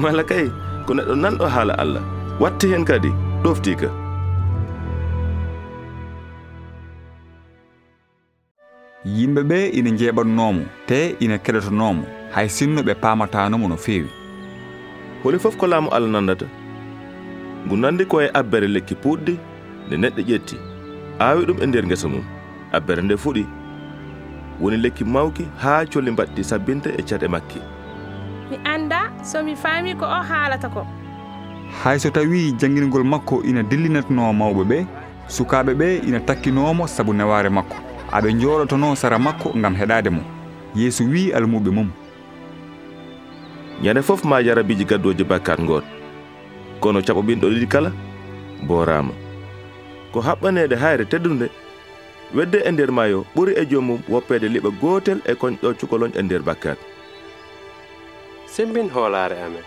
Mala 0.01 0.23
kay 0.29 0.45
ko 0.85 0.91
neɗɗo 0.97 1.13
nanɗo 1.23 1.45
haala 1.55 1.73
allah. 1.83 2.03
Watti 2.41 2.65
hen 2.71 2.85
kadi 2.89 3.09
ɗoftika 3.43 3.89
yimɓe 9.15 9.41
ɓe 9.49 9.57
ina 9.77 9.89
jeeɓatnoomo 9.99 10.63
te 10.87 10.97
ina 11.23 11.37
keɗotonomo 11.45 12.03
hay 12.35 12.47
sinno 12.55 12.81
ɓe 12.87 12.93
pamatanomo 13.03 13.67
no 13.67 13.77
feewi. 13.85 14.09
Holi 15.23 15.37
fof 15.43 15.55
ko 15.57 15.65
laamu 15.67 15.89
allah 15.95 16.09
nandata 16.11 16.45
ngu 17.65 17.75
nandi 17.81 18.03
ko 18.05 18.21
e 18.25 18.27
abbere 18.39 18.67
lekki 18.75 18.95
puɗɗi 19.03 19.33
nde 19.87 19.95
neɗɗo 20.01 20.21
ƴetti. 20.29 20.55
Aawi 21.19 21.41
ɗum 21.47 21.57
e 21.63 21.65
nder 21.67 21.85
ngesa 21.87 22.07
mum. 22.13 22.25
Abbere 22.77 23.01
nde 23.03 23.15
fuɗi. 23.23 23.43
woni 24.61 24.77
lekki 24.77 25.03
mawki 25.05 25.45
haa 25.63 25.85
colli 25.85 26.11
mbaɗɗi 26.11 26.43
sabbinta 26.43 26.89
e 26.89 27.01
caɗe 27.09 27.27
makki. 27.27 27.59
Mi 28.49 28.57
annda 28.63 28.99
somi 29.23 29.55
faami 29.55 29.95
ko 29.95 30.05
o 30.05 30.19
haalata 30.29 30.69
ko. 30.69 30.85
Hay 31.83 31.99
so 31.99 32.09
tawi 32.09 32.51
jangingol 32.59 33.03
makko 33.03 33.43
ina 33.43 33.63
dillinatno 33.63 34.33
mawɓe 34.33 34.63
ɓe 34.71 34.77
sukaaɓe 35.27 35.73
ɓe 35.79 35.87
ina 36.07 36.19
takkinomo 36.19 36.87
sabu 36.87 37.13
neware 37.13 37.49
makko. 37.49 37.77
Aɓe 38.11 38.29
jooɗotono 38.39 38.95
sara 38.95 39.19
makko 39.19 39.51
ngam 39.57 39.75
heɗade 39.75 40.09
mo. 40.09 40.21
Yeeso 40.75 41.03
wi 41.03 41.31
almuɓe 41.33 41.69
mum. 41.71 41.89
Ñande 43.83 44.01
fof 44.01 44.23
ma 44.25 44.41
jarabiji 44.43 44.85
gaddoji 44.85 45.23
bakkat 45.23 45.59
goot 45.67 45.83
kono 46.79 46.99
caɓoɓinɗo 47.01 47.45
ɗiɗi 47.51 47.67
kala 47.67 47.91
borama 48.67 49.13
ko 50.13 50.19
haɓɓanede 50.21 50.75
hayre 50.75 51.05
teddude 51.05 51.47
wedde 52.35 52.59
e 52.65 52.71
nder 52.71 52.91
maayo 52.91 53.25
ɓuri 53.35 53.53
e 53.61 53.65
joomum 53.65 53.99
woppede 54.09 54.47
liɓa 54.49 54.69
gotel 54.81 55.19
e 55.25 55.33
koñɗo 55.33 55.73
cukoloñ 55.79 56.11
e 56.19 56.21
nder 56.23 56.41
bakkat. 56.47 56.77
Sembin 58.45 58.89
hoolaare 58.89 59.37
amen. 59.45 59.63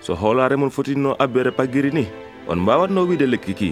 So 0.00 0.14
hoolaare 0.14 0.56
mon 0.56 0.70
fotinno 0.70 1.16
abbere 1.18 1.50
paggiri 1.50 1.90
ni 1.92 2.04
on 2.48 2.58
mbawatno 2.60 3.06
wiide 3.08 3.26
lekki 3.26 3.54
ki. 3.54 3.70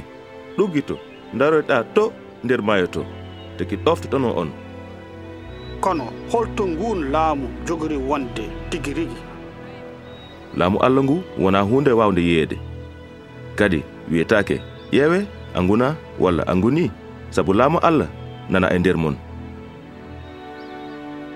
Ɗuggito 0.56 0.96
daroyɗa 1.38 1.84
to 1.94 2.12
nder 2.44 2.60
maayo 2.62 2.86
to 2.86 3.02
teki 3.58 3.76
ɗoftotono 3.76 4.30
on. 4.36 4.50
Kono 5.80 6.04
holto 6.32 6.66
ngun 6.66 7.10
laamu 7.12 7.46
jogori 7.66 7.96
wonde 7.96 8.44
tigi 8.70 8.92
rigi 8.94 9.34
laamu 10.56 10.78
allah 10.82 11.04
ngu 11.04 11.22
wona 11.38 11.60
hunde 11.60 11.92
wawde 11.92 12.20
yiyeede 12.22 12.58
kadi 13.54 13.82
wiyetake 14.10 14.60
ƴeewe 14.92 15.26
a 15.54 15.62
nguna 15.62 15.96
walla 16.20 16.42
a 16.46 16.56
nguni 16.56 16.90
sabu 17.34 17.52
laamu 17.52 17.78
allah 17.88 18.06
nana 18.50 18.70
e 18.74 18.78
nder 18.78 18.96
mon. 18.96 19.16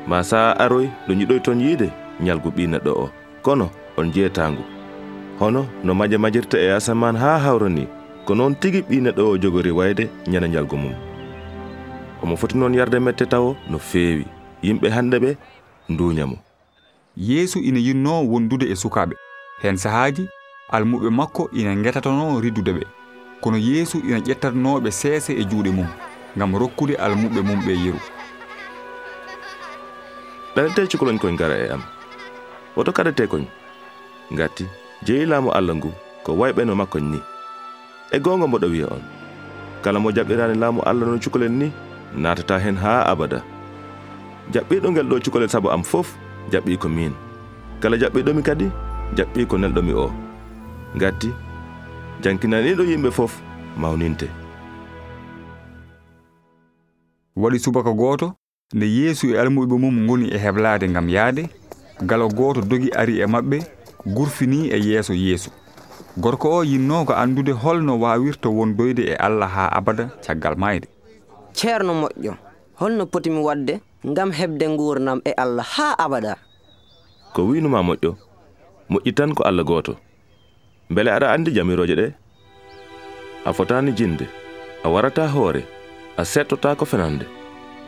Ma 0.08 0.22
saa 0.30 0.54
aroy 0.64 0.86
ɗo 1.06 1.12
jiɗoy 1.18 1.40
ton 1.44 1.60
yiide 1.60 1.88
ñalgu 2.24 2.48
ɓi 2.56 2.64
neɗɗo 2.72 2.92
o. 3.04 3.06
Kono 3.42 3.66
on 3.98 4.12
jeetangu 4.14 4.62
hono 5.40 5.66
no 5.84 5.94
maje 5.94 6.16
majirta 6.18 6.56
e 6.58 6.70
asaman 6.76 7.16
haa 7.16 7.38
hawra 7.44 7.68
ni 7.68 7.84
ko 8.26 8.34
noon 8.34 8.54
tigi 8.60 8.80
ɓi 8.88 8.96
neɗɗo 9.04 9.22
o 9.32 9.38
jogori 9.42 9.70
wayde 9.78 10.04
ñana 10.30 10.46
ñalgu 10.48 10.76
mum. 10.76 10.94
Omo 12.22 12.36
foti 12.36 12.58
noon 12.58 12.74
yarde 12.78 12.98
mette 13.00 13.24
tawo 13.26 13.56
no 13.70 13.78
feewi. 13.78 14.24
Yimɓe 14.62 14.88
hannde 14.90 15.16
ɓe 15.24 15.30
nduuñamo 15.88 16.36
yeesu 17.16 17.58
ina 17.58 17.78
yinno 17.78 18.22
wondude 18.30 18.66
e 18.72 18.74
sukaaɓe. 18.82 19.14
Heen 19.62 19.76
sahaaji 19.76 20.24
almuɓe 20.70 21.10
makko 21.10 21.50
ina 21.52 21.76
ngetatono 21.76 22.40
riddude 22.40 22.72
ɓe. 22.72 22.97
kono 23.40 23.56
yeesu 23.58 23.98
ina 24.04 24.18
ƴettatnoɓe 24.18 24.90
seese 24.90 25.30
e 25.32 25.42
juuɗe 25.50 25.70
mum 25.70 25.86
gam 26.36 26.54
rokkude 26.56 26.94
almuɓe 26.96 27.40
mum 27.42 27.60
ɓe 27.66 27.72
yeru 27.84 28.00
ɗaɗete 30.58 30.90
cukoloñ 30.90 31.18
koñ 31.22 31.36
gara 31.38 31.54
e 31.54 31.70
am. 31.70 31.82
Woto 32.76 32.90
kaɗete 32.92 33.26
koñ. 33.30 33.44
Gatti 34.38 34.64
jeyi 35.06 35.26
laamu 35.26 35.50
allah 35.54 35.74
ngu 35.76 35.90
ko 36.24 36.32
wayɓeno 36.34 36.74
makkoñ 36.74 37.04
ni. 37.12 37.18
E 38.10 38.18
gonga 38.18 38.46
mboɗo 38.46 38.66
wiya 38.72 38.86
on. 38.90 39.02
Kala 39.82 39.98
mo 40.00 40.10
jaɓɓirani 40.10 40.58
laamu 40.58 40.80
allah 40.82 41.06
no 41.08 41.18
cukalel 41.22 41.52
ni 41.52 41.70
natata 42.16 42.58
hen 42.58 42.76
haa 42.76 43.06
abada. 43.06 43.38
Jaɓɓiɗo 44.52 44.90
ngel 44.90 45.06
ɗo 45.10 45.16
cukalel 45.24 45.48
saabu 45.48 45.70
am 45.70 45.82
fof 45.84 46.08
jaɓɓi 46.50 46.78
ko 46.78 46.88
min 46.88 47.12
kala 47.80 47.96
jaɓɓiɗomi 47.96 48.42
kadi 48.42 48.66
jaɓɓi 49.16 49.46
ko 49.46 49.56
nelɗomi 49.58 49.92
o. 49.94 50.10
Gatti 50.98 51.30
jankinaniɗo 52.22 52.82
yimɓe 52.90 53.10
fof 53.10 53.32
mawninte. 53.76 54.26
Waɗi 57.36 57.58
subaka 57.58 57.92
gooto 57.92 58.32
nde 58.74 58.86
yeesu 58.86 59.26
e 59.34 59.38
almuɓe 59.40 59.78
mum 59.78 60.06
goni 60.06 60.26
e 60.34 60.38
heblade 60.38 60.88
gam 60.92 61.08
yaade 61.08 61.48
gala 62.02 62.26
gooto 62.28 62.60
dogi 62.60 62.90
ari 62.92 63.20
e 63.20 63.26
maɓɓe 63.26 63.58
gurfini 64.06 64.68
e 64.70 64.78
yeeso 64.78 65.14
yeesu. 65.14 65.50
Gorko 66.18 66.48
o 66.58 66.64
yinnoko 66.64 67.12
andude 67.14 67.52
holno 67.52 67.98
wawirta 68.00 68.48
wondoyde 68.48 69.02
e 69.12 69.14
allah 69.14 69.48
ha 69.48 69.64
abada 69.78 70.10
caggal 70.26 70.56
mayde 70.56 70.88
ceerno 71.52 71.92
moƴƴo 72.02 72.34
holno 72.80 73.06
potimi 73.06 73.38
wadde 73.42 73.80
ngam 74.06 74.30
heɓde 74.32 74.76
gurdam 74.76 75.20
e 75.24 75.32
allah 75.32 75.66
ha 75.76 75.94
abada. 75.98 76.36
Ko 77.34 77.42
winuma 77.46 77.82
moƴƴo? 77.82 78.14
Moƴƴi 78.90 79.14
tan 79.14 79.34
ko 79.34 79.42
allah 79.44 79.64
gooto. 79.64 79.94
beele 80.90 81.10
aɗa 81.12 81.32
andi 81.32 81.50
jamiroje 81.52 81.94
ɗe. 81.94 82.06
A 83.44 83.52
fotani 83.52 83.92
jinde 83.96 84.26
a 84.84 84.88
warata 84.88 85.28
hoore 85.28 85.62
a 86.16 86.24
settota 86.24 86.74
ko 86.76 86.84
fenande. 86.84 87.26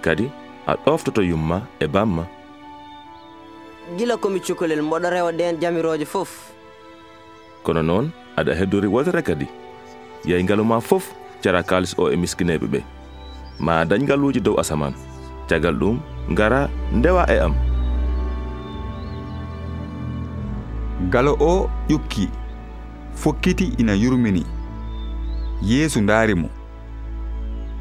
Kadi 0.02 0.30
a 0.66 0.74
ɗoftoto 0.76 1.22
yumma 1.22 1.62
e 1.80 1.86
bamma. 1.86 2.26
Gila 3.96 4.16
komi 4.16 4.40
cukalel 4.40 4.82
mboɗo 4.82 5.10
rewa 5.10 5.32
ɗen 5.32 5.60
jamiroje 5.60 6.04
fof. 6.04 6.52
Kono 7.62 7.82
noon 7.82 8.10
aɗa 8.36 8.54
heddori 8.54 8.86
wotere 8.88 9.22
kadi. 9.22 9.46
Yey 10.24 10.42
ngaluma 10.44 10.80
fof 10.80 11.12
cara 11.42 11.62
kalis 11.62 11.94
o 11.98 12.08
e 12.10 12.16
miskineɓe 12.16 12.66
ɓe. 12.66 12.80
Ma 13.58 13.84
dañgaluji 13.84 14.40
dow 14.40 14.56
asaman. 14.60 14.94
Cagal 15.48 15.74
ɗum 15.74 15.98
ngara 16.30 16.68
ndewa 16.92 17.24
e 17.28 17.38
am. 17.40 17.54
Galo 21.10 21.36
o 21.40 21.68
ƴukki. 21.88 22.39
fokkiti 23.22 23.66
ina 23.78 23.94
yurmini. 23.94 24.42
Yeesu 25.62 26.00
ndaari 26.00 26.34
mo. 26.34 26.48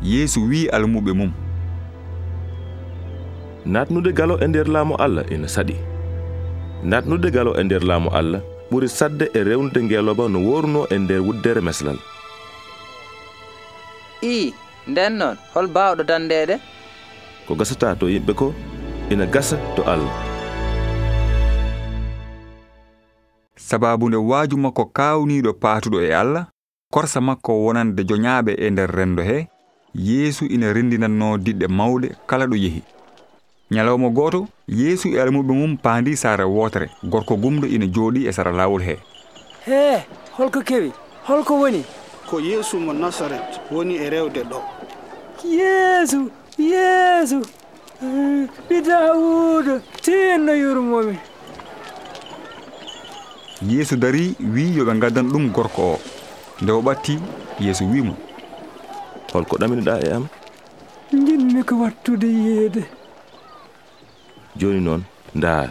Yeesu 0.03 0.39
wi'i 0.49 0.67
almuɓe 0.75 1.11
mum. 1.19 1.31
Natnude 3.65 4.11
galo 4.13 4.35
e 4.43 4.47
nder 4.47 4.67
laamu 4.67 4.95
allah 5.05 5.23
ina 5.31 5.47
saɗi. 5.47 5.75
Natnude 6.83 7.31
galo 7.31 7.51
e 7.59 7.63
nder 7.63 7.83
laamu 7.89 8.09
allah 8.19 8.41
ɓuri 8.71 8.87
sadde 8.89 9.25
e 9.33 9.39
rewnude 9.43 9.79
ngeeloba 9.83 10.27
no 10.29 10.39
woruno 10.47 10.81
e 10.93 10.97
nder 10.99 11.21
wuddere 11.25 11.61
meslal. 11.61 11.97
I 14.23 14.53
nden 14.87 15.13
noon 15.19 15.37
hol 15.53 15.67
baawɗo 15.67 16.03
dandeede? 16.03 16.55
Ko 17.47 17.55
gasata 17.55 17.95
to 17.99 18.05
yimɓe 18.13 18.33
ko 18.39 18.53
ina 19.11 19.25
gasa 19.25 19.57
to 19.75 19.81
allah. 19.83 20.38
sababu 23.69 24.09
nde 24.09 24.17
waaju 24.17 24.57
makko 24.57 24.83
kaawniiɗo 24.97 25.51
paatuɗo 25.61 25.99
e 26.01 26.13
allah 26.21 26.45
korsa 26.93 27.21
makko 27.21 27.51
wonande 27.65 28.01
joñaaɓe 28.09 28.51
e 28.65 28.69
nder 28.69 28.89
renndo 28.97 29.23
he 29.23 29.47
yeesu 29.93 30.45
ina 30.45 30.73
renndinatno 30.73 31.37
diɗɗe 31.37 31.67
mawɗe 31.77 32.07
kala 32.29 32.45
ɗo 32.47 32.55
yehi. 32.63 32.81
Ñalawma 33.71 34.09
gooto 34.09 34.47
yeesu 34.67 35.07
e 35.13 35.21
almuɓe 35.21 35.53
mum 35.59 35.77
paandi 35.77 36.17
saare 36.17 36.43
wootere 36.43 36.87
gorko 37.11 37.33
gumɗo 37.41 37.65
ina 37.75 37.85
jooɗi 37.85 38.27
e 38.29 38.31
sara 38.31 38.51
laawol 38.51 38.81
hee 38.87 38.99
hee 39.67 39.99
holko 40.37 40.59
kewi 40.61 40.91
holko 41.27 41.53
woni. 41.61 41.83
Ko 42.29 42.39
yeesu 42.39 42.79
mo 42.79 42.93
nasaret 42.93 43.49
woni 43.71 43.95
e 43.95 44.09
rewde 44.09 44.41
ɗo. 44.49 44.59
Yeesu 45.45 46.31
yeesu 46.57 47.39
eh, 48.03 48.47
ɓi 48.67 48.81
dawuudo 48.87 49.73
tinno 50.01 50.53
yurmomi. 50.53 51.28
Yeesu 53.61 53.95
dari 53.97 54.35
wi 54.39 54.75
yoɓe 54.77 54.99
gaddan 54.99 55.27
ɗum 55.31 55.51
gorko. 55.51 55.81
O 55.93 55.99
nde 56.61 56.71
o 56.71 56.81
ɓatti 56.81 57.19
yeesu 57.59 57.83
wimo 57.91 58.13
holko 59.33 59.57
ɗaminiɗa 59.57 59.93
e 60.05 60.11
am. 60.15 60.25
Jinmi 61.11 61.63
ko 61.63 61.75
wattude 61.81 62.27
yeede 62.27 62.83
joni 64.59 64.79
noon 64.81 65.01
ndaar 65.35 65.69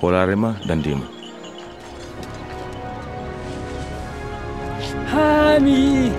holare 0.00 0.34
ma 0.42 0.50
dandima 0.68 1.06
haami 5.12 5.70
yii 5.70 6.12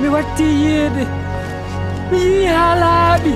mi. 0.00 0.08
Watti 0.14 0.46
yeede 0.64 1.04
mi 2.10 2.18
yii 2.18 2.46
laaɓi 2.82 3.32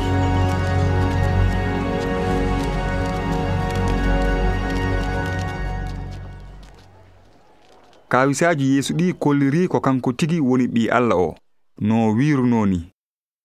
kawisaji 8.08 8.74
yeesu 8.74 8.94
ɗi 8.94 9.12
kolliri 9.12 9.68
ko 9.68 9.80
kanko 9.80 10.12
tigi 10.12 10.40
woni 10.40 10.66
ɓi 10.66 10.88
allah 10.90 11.18
o. 11.18 11.34
No 11.80 12.12
wiruno 12.16 12.66
ni 12.66 12.80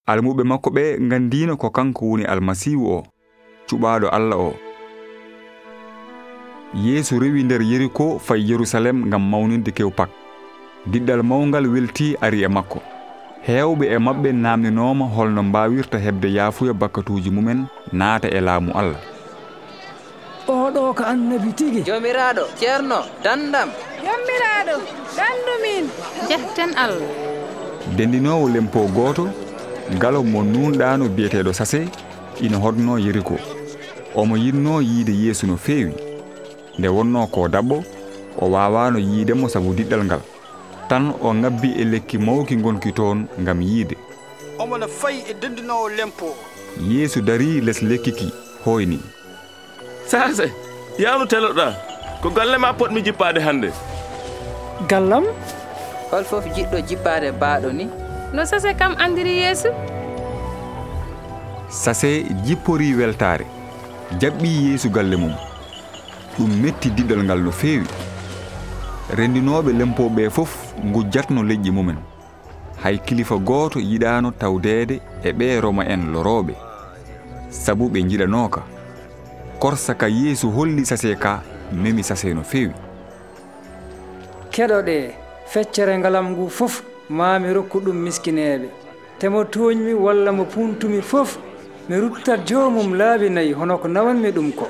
almuɓe 0.07 0.43
makko 0.43 0.69
ɓe 0.69 0.83
gandino 1.09 1.57
ko 1.57 1.69
kanko 1.69 2.05
woni 2.05 2.23
almasihu 2.25 2.83
o 2.97 3.03
cuɓaɗo 3.67 4.07
allah 4.09 4.39
o. 4.39 4.53
Yeesu 6.73 7.19
rewi 7.19 7.43
nder 7.43 7.61
yeriko 7.61 8.19
fay 8.19 8.41
yerusalem 8.49 9.09
gam 9.09 9.29
mawninde 9.29 9.71
kewpak 9.71 10.09
diɗɗal 10.91 11.23
mawgal 11.23 11.67
welti 11.67 12.15
ari 12.21 12.43
e 12.43 12.47
makko. 12.47 12.79
Hewɓe 13.47 13.85
e 13.95 13.97
mabɓe 13.99 14.31
namdinoma 14.31 15.05
holno 15.05 15.43
mbawirta 15.43 15.97
hebde 15.99 16.27
yaafuya 16.33 16.73
bakkatuji 16.73 17.29
mumen 17.31 17.65
naata 17.91 18.27
e 18.27 18.39
laamu 18.41 18.71
allah. 18.71 19.12
oɗo 20.47 20.93
ko 20.93 21.03
annabi 21.03 21.53
tigi. 21.53 21.81
Jomiraɗo 21.83 22.43
ceerno 22.59 22.99
dandam. 23.23 23.69
Jommiraɗo 24.03 24.75
dandumin. 25.17 25.85
Jehten 26.29 26.71
allah 26.77 27.33
dendinowo 27.97 28.49
lempo 28.49 28.87
goto 28.95 29.29
galo 29.99 30.23
mo 30.23 30.41
nunɗano 30.43 31.09
biyeteɗo 31.09 31.53
sase 31.53 31.87
ina 32.41 32.57
hodno 32.57 32.97
yeriko. 32.97 33.35
Omo 34.15 34.37
yinno 34.37 34.81
yiide 34.81 35.11
yeesu 35.11 35.47
no 35.47 35.57
feewi. 35.57 35.93
Nde 36.79 36.87
wonno 36.87 37.27
ko 37.27 37.47
dabɓo 37.47 37.83
o 38.39 38.49
wawano 38.51 38.99
yiidemo 38.99 39.49
saabu 39.49 39.73
diɗɗal 39.73 40.03
ngal. 40.05 40.21
Tan 40.89 41.13
o 41.21 41.33
ngabbi 41.33 41.69
e 41.81 41.83
lekki 41.85 42.17
mawki 42.17 42.55
gonki 42.55 42.91
toon 42.93 43.27
ngam 43.39 43.61
yiide. 43.61 43.95
Omono 44.59 44.87
fayi 44.87 45.23
e 45.29 45.33
dendinowo 45.33 45.89
lempo. 45.89 46.35
Yeesu 46.89 47.21
dari 47.21 47.61
less 47.61 47.81
lekki 47.81 48.11
ki 48.11 48.33
hoyni. 48.65 48.99
sase 50.07 50.51
yawno 50.99 51.25
teloɗa 51.25 51.67
ko 52.21 52.29
galle 52.29 52.57
ma 52.57 52.73
potmi 52.73 53.01
jippade 53.01 53.39
hannde. 53.41 53.69
Gallam? 54.89 55.25
Hol 56.11 56.23
fof 56.23 56.45
jiɗɗo 56.55 56.77
jippade 56.87 57.31
baaɗo 57.41 57.71
ni. 57.73 57.85
No 58.33 58.45
sase 58.45 58.73
kam 58.79 58.95
andiri 58.99 59.37
yeeso 59.37 59.69
sase 61.69 62.23
jippori 62.45 62.93
weltare 62.93 63.45
jaɓɓi 64.19 64.49
yeesu 64.65 64.89
galle 64.89 65.15
mum. 65.17 65.33
Ɗum 66.37 66.51
metti 66.61 66.89
diɗɗal 66.89 67.23
ngal 67.23 67.39
no 67.43 67.51
feewi. 67.51 67.87
Renndinoɓe 69.17 69.71
lempoɓe 69.79 70.29
fof 70.29 70.51
gujjatno 70.93 71.43
leƴƴi 71.43 71.71
mumen. 71.71 71.97
Hay 72.83 72.97
kilifa 72.97 73.35
gooto 73.37 73.79
yiɗano 73.79 74.31
tawdede 74.31 74.99
e 75.23 75.31
ɓe 75.31 75.61
roma 75.61 75.83
en 75.85 76.11
loroɓe 76.13 76.53
sabu 77.49 77.89
ɓe 77.89 77.99
jiɗanoka 78.09 78.61
korsa 79.63 79.93
ka 79.95 80.07
yeeso 80.11 80.49
holli 80.51 80.83
sase 80.85 81.15
ka 81.15 81.39
memi 81.71 82.03
sase 82.03 82.33
no 82.35 82.43
feewi. 82.43 82.73
Keɗoɗe 84.51 84.95
feccere 85.51 85.97
ngalam 85.97 86.27
ngu 86.31 86.49
fof 86.49 86.83
mami 87.09 87.53
rokku 87.53 87.79
ɗum 87.79 87.95
miskineɓe 88.05 88.67
te 89.19 89.29
mo 89.29 89.43
toñmi 89.45 89.93
walla 89.93 90.31
mo 90.31 90.43
puntumi 90.45 91.01
fof 91.01 91.37
mi 91.87 91.95
ruttat 91.95 92.43
jomum 92.47 92.93
laabi 92.99 93.29
nayi 93.29 93.53
hono 93.53 93.77
ko 93.77 93.87
nawanmi 93.87 94.31
ɗum 94.35 94.51
ko. 94.51 94.67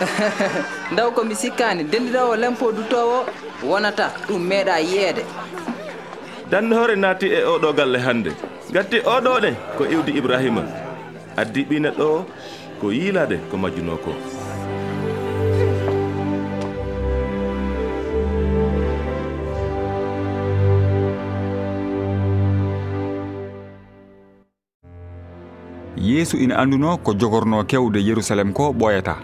Ndaw 0.92 1.10
komi 1.10 1.34
sikkani 1.34 1.82
dendiɗowo 1.90 2.36
lempo 2.36 2.72
dutowo 2.72 3.26
wonata 3.68 4.12
ɗum 4.28 4.42
meeɗa 4.48 4.78
yiyeede 4.78 5.24
dande 6.50 6.74
hoore 6.76 6.94
naati 6.96 7.26
e 7.26 7.42
oɗo 7.42 7.72
galle 7.72 7.98
hannde. 7.98 8.30
Gatti 8.72 8.98
oɗo 9.14 9.40
ɗe 9.42 9.50
ko 9.76 9.84
iwdi 9.94 10.12
ibrahima. 10.18 10.62
Addi 11.36 11.64
ɓina 11.68 11.90
ɗo 11.98 12.24
ko 12.80 12.88
yiilade 12.88 13.36
ko 13.52 13.60
majjuno 13.60 13.96
ko. 14.00 14.12
Yeesu 26.00 26.40
ina 26.40 26.56
anduno 26.56 26.96
ko 27.04 27.12
jogorno 27.12 27.60
kewde 27.68 28.00
yerusalem 28.00 28.52
ko 28.56 28.72
ɓoyata 28.72 29.16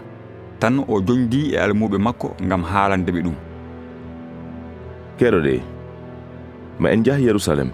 tan 0.61 0.85
o 0.87 1.01
joñdi 1.01 1.53
e 1.53 1.57
almuɓe 1.57 1.97
makko 1.97 2.37
gam 2.49 2.63
haalandeɓe 2.63 3.21
ɗum. 3.25 3.37
Keɗoɗe 5.17 5.53
ma 6.79 6.93
en 6.93 7.03
jaha 7.05 7.19
yerusalem. 7.19 7.69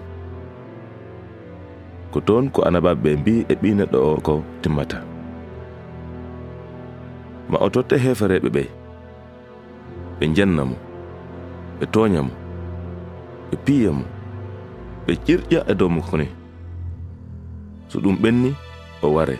Ko 2.12 2.20
toon 2.20 2.48
ko 2.48 2.64
anabaɓe 2.64 3.00
ɓe 3.02 3.16
mbi 3.20 3.34
e 3.52 3.54
ɓi 3.60 3.68
neɗɗo 3.76 3.98
o 4.00 4.20
ko 4.20 4.42
timmata. 4.62 5.13
ma 7.48 7.58
o 7.64 7.68
totta 7.70 7.96
hefereɓe 7.96 8.48
ɓe. 8.56 8.62
Ɓe 10.18 10.24
jenna 10.36 10.64
mo 10.64 10.76
ɓe 11.78 11.84
toña 11.92 12.22
mo 12.22 12.32
ɓe 13.50 13.56
piya 13.64 13.90
mo 13.98 14.04
ɓe 15.06 15.12
ƴirƴa 15.26 15.60
e 15.70 15.74
dow 15.74 15.88
makko 15.88 16.16
so 17.88 18.00
ɗum 18.00 18.16
ɓenni 18.22 18.50
o 19.02 19.08
ware. 19.14 19.38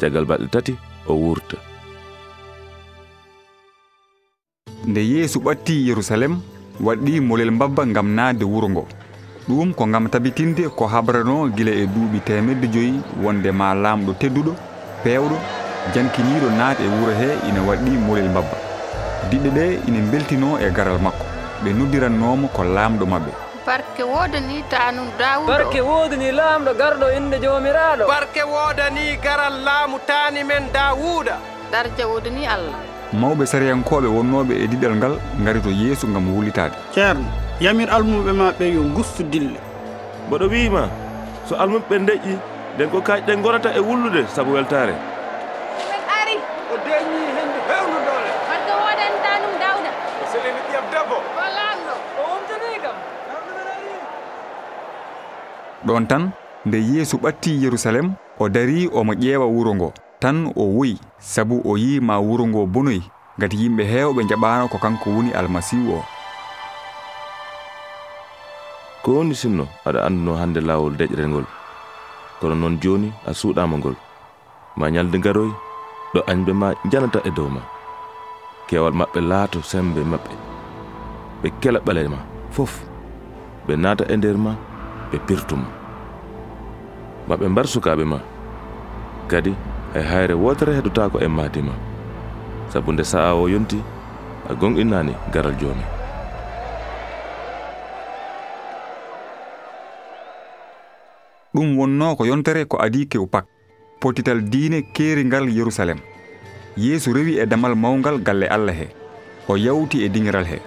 Jagal 0.00 0.24
balɗe 0.24 0.48
tati 0.50 0.74
o 1.06 1.14
wurta. 1.14 1.56
Nde 4.86 5.00
yeesu 5.00 5.38
ɓatti 5.40 5.86
yerusalem 5.88 6.34
waɗɗi 6.80 7.20
molel 7.20 7.50
mbabba 7.50 7.86
ngam 7.86 8.08
naatde 8.14 8.44
wuro 8.44 8.68
ngo. 8.68 8.84
Ɗum 9.48 9.74
ko 9.74 9.86
ngam 9.86 10.08
tabitinde 10.10 10.68
ko 10.76 10.86
habrano 10.86 11.48
gila 11.56 11.72
e 11.72 11.86
duuɓi 11.86 12.20
temedde 12.26 12.66
joyi 12.72 13.00
wonde 13.22 13.50
ma 13.52 13.74
laamɗo 13.74 14.12
tedduɗo 14.20 14.52
peewɗo 15.02 15.36
jankiniiɗo 15.94 16.48
naati 16.58 16.82
e 16.84 16.88
wuro 16.96 17.12
he 17.20 17.28
ina 17.48 17.60
waɗɗi 17.68 17.90
molel 18.06 18.28
mbabba 18.32 18.56
diɗɗe 19.30 19.50
ɗe 19.56 19.64
ina 19.88 20.00
beltino 20.12 20.58
e 20.60 20.70
garal 20.70 20.98
makko. 20.98 21.24
Ɓe 21.62 21.70
noddirannomo 21.78 22.48
ko 22.54 22.62
laamɗo 22.64 23.04
maɓɓe. 23.12 23.32
Barke 23.66 24.02
wodani 24.02 24.62
tanum 24.70 25.08
dawudo 25.18 25.48
barke 25.52 25.80
wodani 25.80 26.28
laamɗo 26.32 26.70
garɗo 26.80 27.06
inde 27.16 27.36
joomiraɗo 27.42 28.04
barke 28.08 28.42
wodani 28.54 29.16
garal 29.24 29.54
laamu 29.66 29.98
tani 30.06 30.44
men 30.44 30.64
dawuda 30.72 31.36
darja 31.72 32.04
wodani 32.08 32.46
allah. 32.46 32.76
Mawɓe 33.12 33.44
sariyankoɓe 33.46 34.06
wonnoɓe 34.16 34.54
e 34.64 34.66
diɗal 34.68 34.94
ngal 34.96 35.14
gari 35.44 35.60
to 35.60 35.70
yeesu 35.70 36.06
gam 36.12 36.26
wulitade 36.34 36.74
ceerno 36.94 37.26
yamir 37.60 37.88
almuɓe 37.90 38.32
maɓɓe 38.32 38.64
yo 38.74 38.82
gustu 38.96 39.22
dille. 39.24 39.58
Mboɗo 40.28 40.46
wiima 40.48 40.88
so 41.48 41.56
almuɓe 41.56 41.84
ɓe 41.90 41.96
deƴƴi 42.06 42.34
nden 42.76 42.88
ko 42.90 42.98
kaƴɗen 43.00 43.42
gonata 43.42 43.70
e 43.76 43.80
wullude 43.80 44.24
saabu 44.34 44.52
weltare 44.54 44.94
ɗon 55.86 56.06
tan 56.10 56.30
nde 56.66 56.78
yeesu 56.90 57.16
ɓatti 57.22 57.50
yerusalem 57.62 58.14
o 58.38 58.48
dari 58.48 58.88
omo 58.92 59.12
ƴeewa 59.14 59.46
wuro 59.46 59.74
ngo. 59.74 59.92
Tan 60.20 60.50
o 60.56 60.64
wuyi 60.74 60.98
sabu 61.18 61.62
o 61.64 61.76
yi 61.78 62.00
ma 62.00 62.18
wuro 62.18 62.44
ngo 62.46 62.66
bonoyi 62.66 63.02
ngati 63.38 63.56
yimɓe 63.62 63.82
heewɓe 63.92 64.22
jaɓano 64.30 64.68
ko 64.68 64.78
kanko 64.78 65.10
woni 65.14 65.30
almasihu 65.32 65.94
o. 65.94 66.00
Ko 69.02 69.08
woni 69.22 69.34
sinno 69.34 69.64
aɗa 69.86 70.00
anduno 70.06 70.34
hannde 70.34 70.60
laawol 70.60 70.96
deƴrel 70.98 71.28
ngol? 71.30 71.46
Kono 72.40 72.54
noon 72.54 72.78
jooni 72.82 73.12
a 73.26 73.30
suuɗama 73.34 73.76
ngol. 73.78 73.94
Ma 74.76 74.90
ñalde 74.90 75.18
ngaroy 75.18 75.50
ɗo 76.14 76.20
añɓe 76.30 76.52
ma 76.52 76.68
janata 76.90 77.20
e 77.24 77.30
dow 77.30 77.48
ma. 77.48 77.60
Kewal 78.68 78.92
maɓɓe 78.98 79.20
laato 79.30 79.62
sembe 79.62 80.02
maɓɓe. 80.02 80.34
Ɓe 81.42 81.48
kela 81.60 81.78
ɓale 81.86 82.08
ma 82.10 82.18
fof. 82.50 82.72
Ɓe 83.66 83.72
naata 83.78 84.04
e 84.12 84.16
nder 84.16 84.36
ma 84.36 84.52
ɓe 85.10 85.18
pirtuma 85.26 85.68
ma 87.28 87.36
ɓe 87.36 87.48
mbar 87.48 87.66
sukaɓe 87.66 88.04
ma. 88.04 88.18
Kadi 89.28 89.52
hay 89.94 90.02
hayre 90.02 90.34
wotere 90.34 90.72
heɗotako 90.76 91.20
e 91.20 91.28
mahdi 91.28 91.62
ma. 91.62 91.72
Sabu 92.72 92.92
nde 92.92 93.04
sa'a 93.04 93.34
o 93.34 93.48
yonti 93.48 93.78
a 94.48 94.54
gonɗinani 94.54 95.12
garal 95.32 95.54
joni 95.60 95.84
ɗum 101.54 101.76
wonno 101.78 102.16
ko 102.16 102.24
yontere 102.24 102.64
ko 102.64 102.78
adi 102.80 103.08
kew 103.08 103.26
pak. 103.26 103.44
Potital 104.00 104.40
diine 104.42 104.82
keeringal 104.94 105.48
yerusalem. 105.50 105.98
Yeesu 106.76 107.12
rewi 107.12 107.38
e 107.42 107.46
damal 107.46 107.74
mawgal 107.74 108.22
galle 108.22 108.46
allah 108.48 108.72
he. 108.72 108.88
O 109.48 109.56
yawti 109.56 110.04
e 110.04 110.08
diŋiral 110.08 110.46
he. 110.46 110.58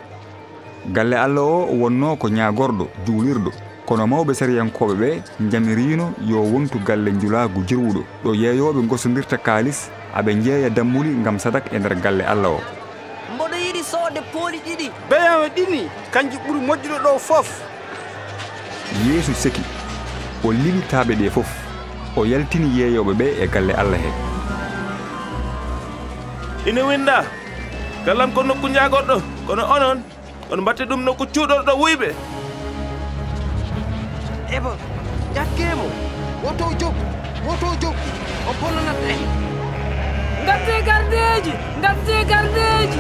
Galle 0.94 1.14
allah 1.16 1.42
o 1.42 1.74
wonno 1.82 2.18
ko 2.18 2.28
ñagorɗo 2.28 2.88
juulirɗo. 3.06 3.71
kono 3.92 4.08
mawɓe 4.08 4.34
sariyankoɓe 4.40 4.94
ɓe 5.02 5.10
jamirino 5.52 6.06
yo 6.24 6.40
wontu 6.52 6.80
galle 6.88 7.12
julagu 7.22 7.60
jirwuɗo. 7.68 8.02
Ɗo 8.24 8.32
yeeyoɓe 8.42 8.82
gosodirta 8.88 9.38
kalis 9.38 9.92
aɓe 10.16 10.32
jeeya 10.44 10.70
dammuli 10.70 11.12
gam 11.24 11.38
sadak 11.40 11.66
e 11.74 11.80
nder 11.80 11.96
galle 12.00 12.22
allah 12.24 12.52
o. 12.56 12.62
Mboɗo 13.36 13.56
yiɗi 13.66 13.84
soode 13.84 14.22
pooli 14.32 14.60
ɗiɗi. 14.66 14.88
Beyawe 15.10 15.48
ɗini 15.56 15.82
kanji 16.14 16.38
ɓuuri 16.38 16.60
moƴƴuɗo 16.68 16.98
ɗo 17.04 17.20
fof. 17.20 17.48
Yeesu 19.06 19.34
seki 19.34 19.62
o 20.46 20.52
lilitaɓe 20.54 21.14
ɗe 21.20 21.30
fof 21.30 21.50
o 22.16 22.24
yaltini 22.26 22.72
yeeyoɓe 22.80 23.14
ɓe 23.20 23.26
e 23.44 23.48
galle 23.48 23.74
allah 23.76 24.00
he. 24.00 24.12
Ina 26.70 26.82
winda 26.88 27.26
gallam 28.06 28.32
ko 28.32 28.44
nokku 28.44 28.68
jaagoɗɗo 28.72 29.22
kono 29.48 29.64
onon 29.76 30.00
on 30.52 30.62
mbatte 30.62 30.88
ɗum 30.88 31.04
nokku 31.04 31.26
cuuɗorɗo 31.34 31.74
wuyɓe. 31.76 32.40
eɓe 34.58 34.72
ƴakkemo 35.36 35.86
woto 36.44 36.66
jog 36.80 36.96
woto 37.48 37.68
jog 37.82 37.96
o 38.50 38.52
bonnanat 38.60 39.00
en. 39.12 39.22
Gadde 40.46 40.76
gardeji 40.88 41.54
gadde 41.84 42.16
gardeji 42.30 43.00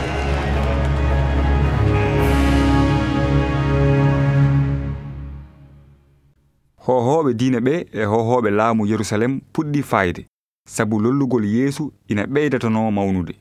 hohoɓe 6.86 7.34
diine 7.34 7.60
ɓe 7.60 7.74
e 7.93 8.04
hohoɓe 8.06 8.49
laamu 8.49 8.86
yerusalem 8.86 9.41
puɗɗi 9.54 9.82
fayde. 9.84 10.26
Sabu 10.68 10.99
lollugol 10.99 11.45
yeesu 11.45 11.91
ina 12.10 12.24
ɓeydatano 12.26 12.91
mawnude. 12.91 13.34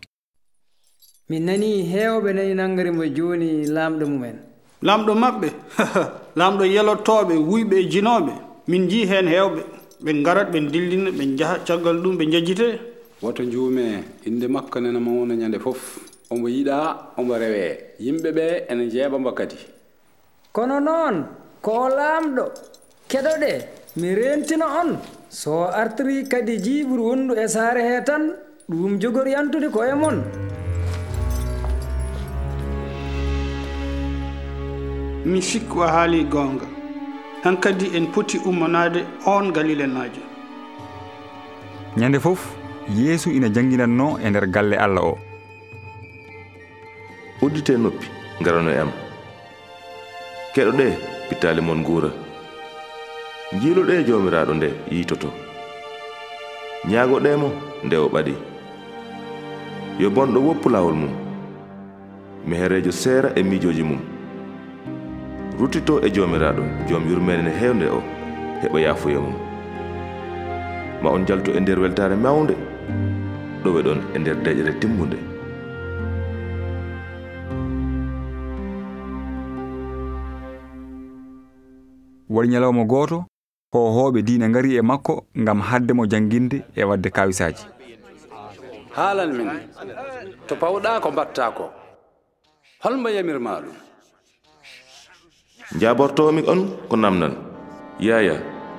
Min 1.28 1.44
nani 1.44 1.82
heewɓe 1.92 2.32
nani 2.34 2.54
nangarimo 2.54 3.04
joni 3.16 3.66
laamɗo 3.66 4.06
mumen. 4.06 4.49
lamɗo 4.82 5.12
maɓɓe 5.14 5.48
lamɗo 6.38 6.64
yelottoɓe 6.74 7.34
wuyɓe 7.50 7.76
e 7.82 7.88
jinoɓe 7.92 8.32
min 8.68 8.88
jii 8.90 9.06
hen 9.10 9.26
hewɓe 9.34 9.60
ɓe 10.04 10.10
garat 10.24 10.48
ɓe 10.52 10.58
dillina 10.72 11.10
ɓe 11.10 11.24
jaaha 11.38 11.56
caggal 11.66 11.96
ɗum 12.02 12.16
ɓe 12.18 12.24
jajjite 12.32 12.68
woto 13.22 13.42
juume 13.44 14.04
inde 14.26 14.46
makko 14.48 14.80
nenama 14.80 15.10
wona 15.10 15.34
ñande 15.34 15.58
fof. 15.60 15.98
Omo 16.30 16.48
yiɗa 16.48 16.76
omo 17.18 17.34
rewe 17.36 17.64
yimɓe 18.00 18.28
ɓe 18.36 18.44
ene 18.70 18.88
jeeɓa 18.92 19.18
mbo 19.18 19.32
kadi. 19.32 19.56
Kono 20.52 20.80
noon 20.80 21.26
ko 21.60 21.88
laamɗo 21.88 22.44
keɗoɗe 23.10 23.52
mi 23.96 24.14
rentina 24.14 24.66
on. 24.80 24.90
So 25.28 25.64
artiri 25.80 26.28
kadi 26.28 26.56
jiiɓuru 26.64 27.02
wondu 27.08 27.34
e 27.34 27.46
saare 27.48 27.82
he 27.88 28.04
tan 28.04 28.22
ɗum 28.70 28.98
jogori 29.00 29.32
yantude 29.32 29.68
ko 29.70 29.84
e 29.84 29.94
mon. 29.94 30.16
mi 35.24 35.40
sikku 35.42 35.82
a 35.82 35.88
haali 35.88 36.24
goonga. 36.24 36.66
Han 37.44 37.56
kadi 37.56 37.96
en 37.96 38.06
poti 38.12 38.38
ummanade 38.48 39.00
on 39.26 39.50
galilenajo 39.52 40.20
ñande 41.96 42.18
fof 42.20 42.40
yeesu 42.96 43.30
ina 43.30 43.48
janginanno 43.48 44.18
e 44.24 44.30
nder 44.30 44.46
galle 44.46 44.76
allah 44.76 45.04
o. 45.04 45.18
Uddite 47.42 47.70
noppi 47.78 48.06
garano 48.44 48.70
e 48.70 48.78
am. 48.78 48.90
Keɗo 50.54 50.72
pittali 51.28 51.60
mon 51.62 51.82
guura 51.82 52.10
jiiloɗe 53.60 54.04
jomiraɗo 54.06 54.52
nde 54.54 54.68
yiitoto. 54.90 55.28
Ñaagoɗemo 56.90 57.48
nde 57.84 57.96
o 57.96 58.08
ɓaɗi 58.14 58.34
yo 59.98 60.10
bonɗo 60.10 60.38
woppu 60.46 60.68
lawol 60.68 60.94
mum. 60.94 61.12
Mi 62.46 62.56
seera 62.92 63.32
e 63.36 63.42
miijoji 63.42 63.82
mum. 63.82 64.19
ruttito 65.60 65.94
e 66.06 66.10
jomiraɗo 66.14 66.62
joom 66.88 67.04
yurmede 67.10 67.42
nde 67.42 67.52
hewnde 67.60 67.86
o 67.96 68.00
heɓa 68.62 68.78
yaafuya 68.84 69.20
mum. 69.20 69.36
Ma 71.02 71.10
on 71.10 71.26
jaltu 71.28 71.50
e 71.56 71.60
nder 71.60 71.78
weltare 71.80 72.16
mawde 72.16 72.54
ɗowe 73.62 73.80
ɗon 73.86 74.00
e 74.14 74.18
nder 74.18 74.36
deƴere 74.44 74.72
timmunde. 74.80 75.18
Waɗi 82.30 82.48
ñalawma 82.52 82.84
gooto 82.84 83.24
hohoɓe 83.72 84.22
diina 84.22 84.48
ngari 84.48 84.76
e 84.76 84.82
makko 84.82 85.14
ngam 85.38 85.60
hadde 85.60 85.92
mo 85.92 86.06
jangguinde 86.06 86.58
e 86.76 86.82
wadde 86.84 87.08
kawisaji 87.10 87.64
haalan 88.96 89.30
min 89.36 89.48
to 90.46 90.54
pawɗa 90.56 91.00
ko 91.02 91.10
mbatta 91.10 91.50
ko 91.56 91.70
holmo 92.82 93.08
yamirma 93.08 93.60
ɗum 93.62 93.89
jabortomi 95.78 96.42
on 96.50 96.66
ko 96.90 96.96
namdal 96.96 97.34
yaya 98.02 98.34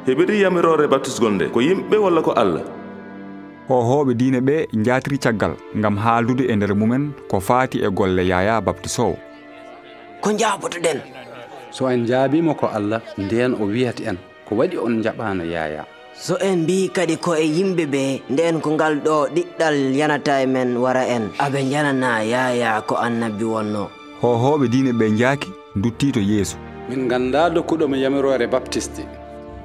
heɓiri 0.07 0.41
yamirore 0.43 0.87
baptisgol 0.91 1.31
nde 1.33 1.45
ko 1.53 1.61
yimɓe 1.61 1.95
walla 1.97 2.21
ko 2.21 2.31
allah? 2.35 2.63
Hohoɓe 3.69 4.13
diine 4.19 4.39
ɓe 4.43 4.67
jatiri 4.85 5.17
caggal 5.17 5.53
ngam 5.77 5.95
haaldude 5.97 6.43
e 6.51 6.55
nder 6.55 6.75
mumen 6.75 7.13
ko 7.29 7.39
faati 7.39 7.79
e 7.79 7.89
golle 7.89 8.27
yaya 8.27 8.59
baptisowo. 8.61 9.15
Ko 10.21 10.29
jaabotoɗen 10.35 10.99
so 11.71 11.87
en 11.87 12.03
jaabima 12.05 12.53
ko 12.59 12.67
allah 12.67 12.99
nden 13.17 13.53
o 13.55 13.65
wiyata 13.71 14.03
en 14.11 14.17
ko 14.45 14.55
waɗi 14.59 14.77
on 14.77 14.99
jaɓano 15.03 15.43
yaya. 15.47 15.85
So 16.13 16.35
en 16.43 16.63
mbi 16.63 16.89
kadi 16.91 17.15
ko 17.17 17.35
e 17.35 17.45
yimɓe 17.47 17.85
ɓe 17.87 18.03
nden 18.29 18.59
ko 18.59 18.69
ngal 18.75 18.99
ɗo 18.99 19.27
ɗiɗɗal 19.35 19.95
yanata 19.95 20.43
e 20.43 20.45
men 20.45 20.75
wara 20.77 21.07
en. 21.07 21.31
Aɓe 21.39 21.63
janana 21.71 22.19
yaya 22.23 22.81
ko 22.81 22.95
annabi 22.99 23.43
wonno. 23.45 23.87
Hohoɓe 24.21 24.67
diine 24.67 24.91
ɓe 24.91 25.15
jaaki 25.17 25.49
dutti 25.75 26.11
to 26.11 26.19
yeeso 26.19 26.57
min 26.91 27.07
ganda 27.07 27.49
dokkuɗomi 27.55 27.97
yamirore 28.03 28.45
baptiste 28.53 29.03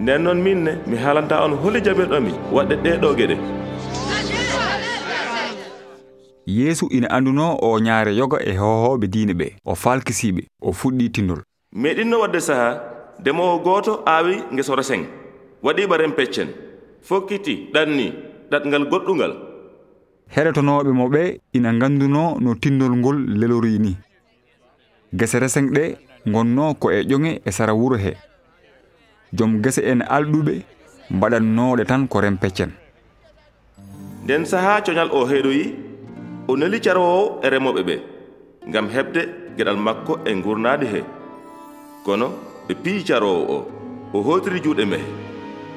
nden 0.00 0.22
noon 0.24 0.40
minne 0.46 0.72
mi 0.88 0.96
haalanta 1.04 1.42
on 1.44 1.54
holi 1.62 1.80
jaɓirɗomi 1.86 2.32
waɗɗe 2.56 2.74
ɗeɗo 2.84 3.08
geɗe. 3.18 3.36
Yeesu 6.58 6.86
ina 6.96 7.08
anduno 7.16 7.46
o 7.66 7.68
ñaare 7.86 8.12
yoga 8.20 8.38
e 8.50 8.52
hohoɓe 8.60 9.06
diine 9.14 9.34
ɓe 9.40 9.46
o 9.64 9.74
falkisiɓe 9.82 10.42
o 10.62 10.72
fuɗɗi 10.72 11.10
tindol. 11.14 11.40
Meɗinno 11.82 12.20
wadde 12.22 12.40
saaha 12.48 12.70
ndemowo 13.20 13.58
gooto 13.64 13.92
aawi 14.06 14.34
ngesora 14.52 14.82
sen 14.82 15.02
waɗiɓa 15.64 15.96
rem 16.00 16.12
peccen. 16.18 16.48
Fokkiti 17.08 17.54
ɗanni 17.74 18.06
ɗatngal 18.50 18.84
goɗɗungal. 18.90 19.32
Heɗotonoɓe 20.34 20.90
mo 20.98 21.08
ɓe 21.14 21.22
ina 21.56 21.72
ganduno 21.80 22.22
no 22.40 22.54
tindol 22.54 22.92
ngol 22.96 23.18
lelori 23.40 23.78
ni. 23.78 23.96
Gese 25.18 25.38
reseng 25.40 25.70
ɗe 25.74 26.05
gonno 26.26 26.74
ko 26.74 26.90
e 26.90 27.02
ƴoŋe 27.02 27.40
e 27.44 27.50
sara 27.52 27.72
wuro 27.74 27.96
he. 27.96 28.12
Joom 29.32 29.60
gese 29.62 29.80
en 29.84 30.00
alɗuɓe 30.02 30.54
mbaɗannoɗe 31.10 31.84
tan 31.86 32.08
ko 32.08 32.20
ren 32.20 32.36
peccen 32.38 32.70
nden 34.24 34.44
sahaa 34.50 34.80
coñal 34.86 35.10
o 35.12 35.20
heeɗoyi 35.30 35.64
o 36.48 36.56
neli 36.56 36.78
carowo 36.84 37.38
e 37.44 37.46
remoɓe 37.54 37.80
ɓe 37.88 37.94
ngam 38.68 38.86
heɓde 38.94 39.20
geɗal 39.56 39.76
makko 39.86 40.12
e 40.28 40.34
gurnade 40.44 40.86
he. 40.92 41.00
Kono 42.04 42.26
ɓe 42.66 42.74
piyi 42.82 43.04
carowo 43.08 43.40
o 43.54 43.58
o 44.16 44.22
hotiri 44.26 44.60
juuɗe 44.64 44.84
mehe. 44.92 45.08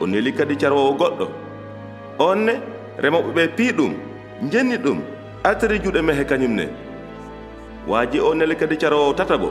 O 0.01 0.07
neli 0.07 0.31
kadi 0.33 0.55
carowo 0.61 0.93
goɗɗo. 0.99 1.25
On 2.19 2.35
ne 2.45 2.53
remoɓe 3.03 3.29
ɓe 3.37 3.43
pii 3.57 3.71
ɗum 3.77 3.93
jenni 4.51 4.77
ɗum 4.77 4.99
artiri 5.43 5.79
juuɗe 5.83 6.01
mehe 6.01 6.23
kañum 6.29 6.53
ne 6.59 6.65
waaji 7.87 8.19
o 8.19 8.33
neli 8.33 8.55
kadi 8.55 8.75
carowo 8.77 9.13
tatago 9.13 9.49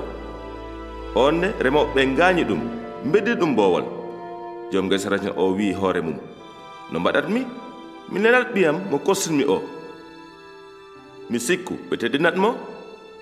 on 1.14 1.32
ne 1.40 1.48
remoɓe 1.61 1.92
ɓe 1.94 2.06
ngaañi 2.06 2.44
ɗum 2.44 2.61
mbeddi 3.04 3.32
ɗum 3.40 3.54
boowal. 3.56 3.84
Joom 4.72 4.88
gesa 4.90 5.09
rajan 5.11 5.32
o 5.36 5.52
wi'i 5.56 5.72
hoore 5.72 6.00
mum. 6.00 6.18
No 6.92 7.00
mbaɗatmi 7.00 7.40
mi? 8.11 8.20
Nenat 8.20 8.52
ɓiyam 8.54 8.76
mo 8.90 8.98
kostinmi 8.98 9.44
o. 9.44 9.62
Mi 11.30 11.38
sikku 11.40 11.74
ɓe 11.90 11.96
teddinatmo 11.96 12.54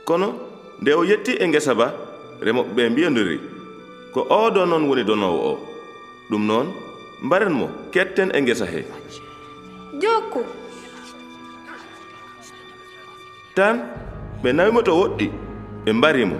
kono 0.05 0.34
nde 0.80 0.91
o 0.95 1.05
yetti 1.05 1.32
e 1.43 1.47
ngesa 1.47 1.74
ba 1.74 1.95
remoɓe 2.41 2.70
ɓe 2.76 2.91
mbiyodiri 2.91 3.41
ko 4.12 4.20
oɗo 4.30 4.66
noon 4.66 4.89
woni 4.89 5.05
donowo 5.05 5.39
o. 5.51 5.59
Ɗum 6.30 6.47
noon 6.47 6.66
mbaren 7.22 7.53
mo 7.53 7.68
ketten 7.93 8.30
e 8.34 8.41
ngesa 8.41 8.66
he. 8.66 8.84
Jokku. 10.01 10.41
Tan 13.55 13.76
ɓe 14.43 14.53
nawimo 14.53 14.82
to 14.82 14.93
woɗɗi 14.93 15.30
ɓe 15.84 15.93
mbarimo 15.93 16.37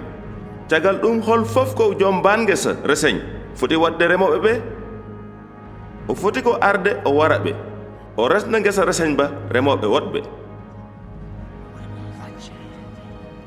caggal 0.69 0.99
ɗum 1.01 1.21
hol 1.21 1.45
fof 1.45 1.75
ko 1.75 1.93
joom 1.99 2.21
bangesa 2.21 2.75
reseñ 2.83 3.19
foti 3.55 3.75
wadde 3.75 4.05
remoɓe 4.07 4.37
ɓe 4.39 4.53
o 6.07 6.15
foti 6.15 6.41
ko 6.41 6.57
arde 6.61 6.91
o 7.05 7.11
wara 7.11 7.39
ɓe. 7.39 7.53
O 8.17 8.27
resna 8.27 8.59
gesa 8.59 8.85
reseñ 8.85 9.15
ba 9.15 9.29
remoɓe 9.49 9.85
woɗɓe 9.85 10.21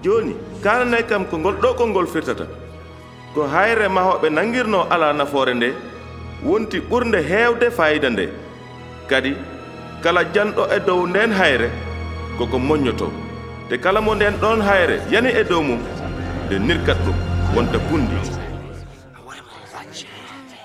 joni 0.03 0.35
kalanay 0.63 1.03
kam 1.09 1.25
ko 1.27 1.39
ngol 1.39 1.57
ɗo 1.63 1.75
konngol 1.77 2.07
firtata. 2.07 2.47
Ko 3.35 3.47
hayre 3.47 3.89
mahoɓe 3.89 4.29
nangirno 4.31 4.87
ala 4.91 5.13
nafoore 5.13 5.55
nde, 5.55 5.75
wonti 6.45 6.81
ɓurde 6.81 7.19
heewde 7.31 7.71
fayida 7.71 8.11
nde. 8.11 8.29
Kadi, 9.09 9.35
kala 10.03 10.25
janɗo 10.35 10.63
e 10.77 10.79
dow 10.87 11.07
nden 11.07 11.33
hayre, 11.33 11.69
koko 12.39 12.59
moññoto. 12.59 13.13
Te 13.69 13.77
kala 13.79 14.01
mo 14.01 14.15
nden 14.15 14.35
ɗon 14.41 14.61
hayre, 14.63 15.01
yani 15.11 15.31
e 15.41 15.45
dow 15.45 15.63
mum. 15.63 16.00
nde 16.51 16.59
nirkat 16.59 16.99
ɗum 17.07 17.15
wonta 17.57 17.79
pundi 17.79 18.17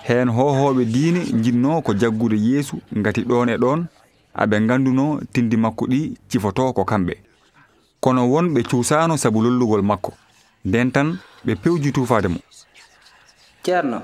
heen 0.08 0.30
hohoɓe 0.30 0.86
diine 0.86 1.22
jinno 1.44 1.82
ko 1.82 1.94
jaggude 1.94 2.38
yeesu 2.48 2.76
ngati 2.98 3.22
ɗon 3.22 3.50
e 3.50 3.58
ɗon 3.58 3.86
aɓe 4.42 4.56
ganduno 4.68 5.20
tindi 5.34 5.58
makko 5.58 5.86
ɗi 5.86 6.18
cifoto 6.30 6.74
ko 6.74 6.84
kamɓe. 6.86 7.14
Kono 8.02 8.22
wonɓe 8.34 8.64
cuusano 8.70 9.18
saabu 9.18 9.42
lollugol 9.46 9.82
makko 9.82 10.12
nden 10.66 10.92
tan 10.92 11.08
ɓe 11.46 11.54
pewji 11.56 11.92
tufade 11.92 12.28
mo. 12.28 12.40
Ceerno 13.64 14.02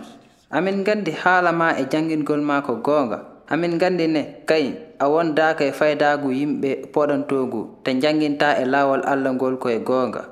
amin 0.52 0.84
gandi 0.84 1.12
haala 1.12 1.52
ma 1.52 1.74
e 1.82 1.86
jangingol 1.92 2.42
ma 2.42 2.62
ko 2.62 2.76
goonga. 2.76 3.18
Amin 3.50 3.78
gandi 3.80 4.08
ne 4.08 4.22
kay 4.46 4.66
a 5.00 5.10
wondaka 5.10 5.66
e 5.66 5.72
faydagu 5.72 6.30
yimɓe 6.32 6.92
poɗantogu 6.94 7.82
te 7.84 7.92
janginta 8.02 8.58
e 8.62 8.66
laawol 8.66 9.02
allah 9.04 9.34
ngol 9.34 9.58
koye 9.58 9.80
goonga. 9.80 10.31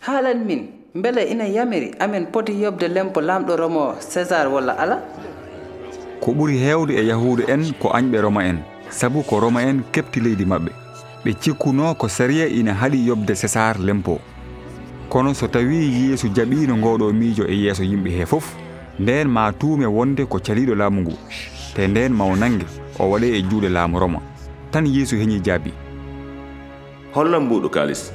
haalan 0.00 0.44
min 0.48 0.68
mbele 0.94 1.24
ina 1.24 1.44
yamiri 1.44 1.94
amin 2.00 2.26
poti 2.26 2.62
yobde 2.62 2.88
lempo 2.88 3.20
lamɗo 3.20 3.56
romo 3.56 3.94
césar 4.00 4.48
walla 4.48 4.72
ala? 4.78 4.96
Ko 6.20 6.32
ɓuri 6.32 6.56
heewde 6.58 6.90
e 6.96 7.04
yahuudu 7.06 7.42
en 7.48 7.72
ko 7.78 7.88
añɓe 7.88 8.20
roma 8.20 8.44
en. 8.44 8.58
Sabu 8.90 9.22
ko 9.22 9.40
roma 9.40 9.62
en 9.62 9.82
keɓti 9.92 10.20
leydi 10.20 10.44
maɓɓe. 10.44 10.70
Ɓe 11.24 11.32
cikkuno 11.40 11.94
ko 11.94 12.08
sariya 12.08 12.46
ina 12.48 12.72
haɗi 12.74 13.06
yobde 13.08 13.34
césar 13.34 13.76
lempo. 13.78 14.18
Kono 15.10 15.34
so 15.34 15.46
tawi 15.48 15.76
yeesu 15.76 16.28
jaɓino 16.34 16.76
ngoɗo 16.76 17.12
miijo 17.12 17.44
e 17.44 17.54
yeeso 17.54 17.82
yimɓe 17.82 18.10
he 18.10 18.26
fof 18.26 18.56
nden 18.98 19.28
ma 19.28 19.52
tuume 19.52 19.84
wonde 19.86 20.24
ko 20.24 20.38
caliɗo 20.38 20.74
laamu 20.74 21.00
ngu 21.00 21.12
te 21.74 21.86
nden 21.86 22.12
maw 22.12 22.36
nangue 22.36 22.66
o 22.98 23.04
waɗe 23.04 23.36
e 23.36 23.42
juuɗe 23.42 23.68
laamu 23.68 23.98
roma. 23.98 24.20
Tan 24.70 24.86
yeesu 24.86 25.16
heñi 25.16 25.40
jaabi. 25.44 25.72
Hollam 27.14 27.44
mbuɗo 27.44 27.68
kalis 27.68 28.12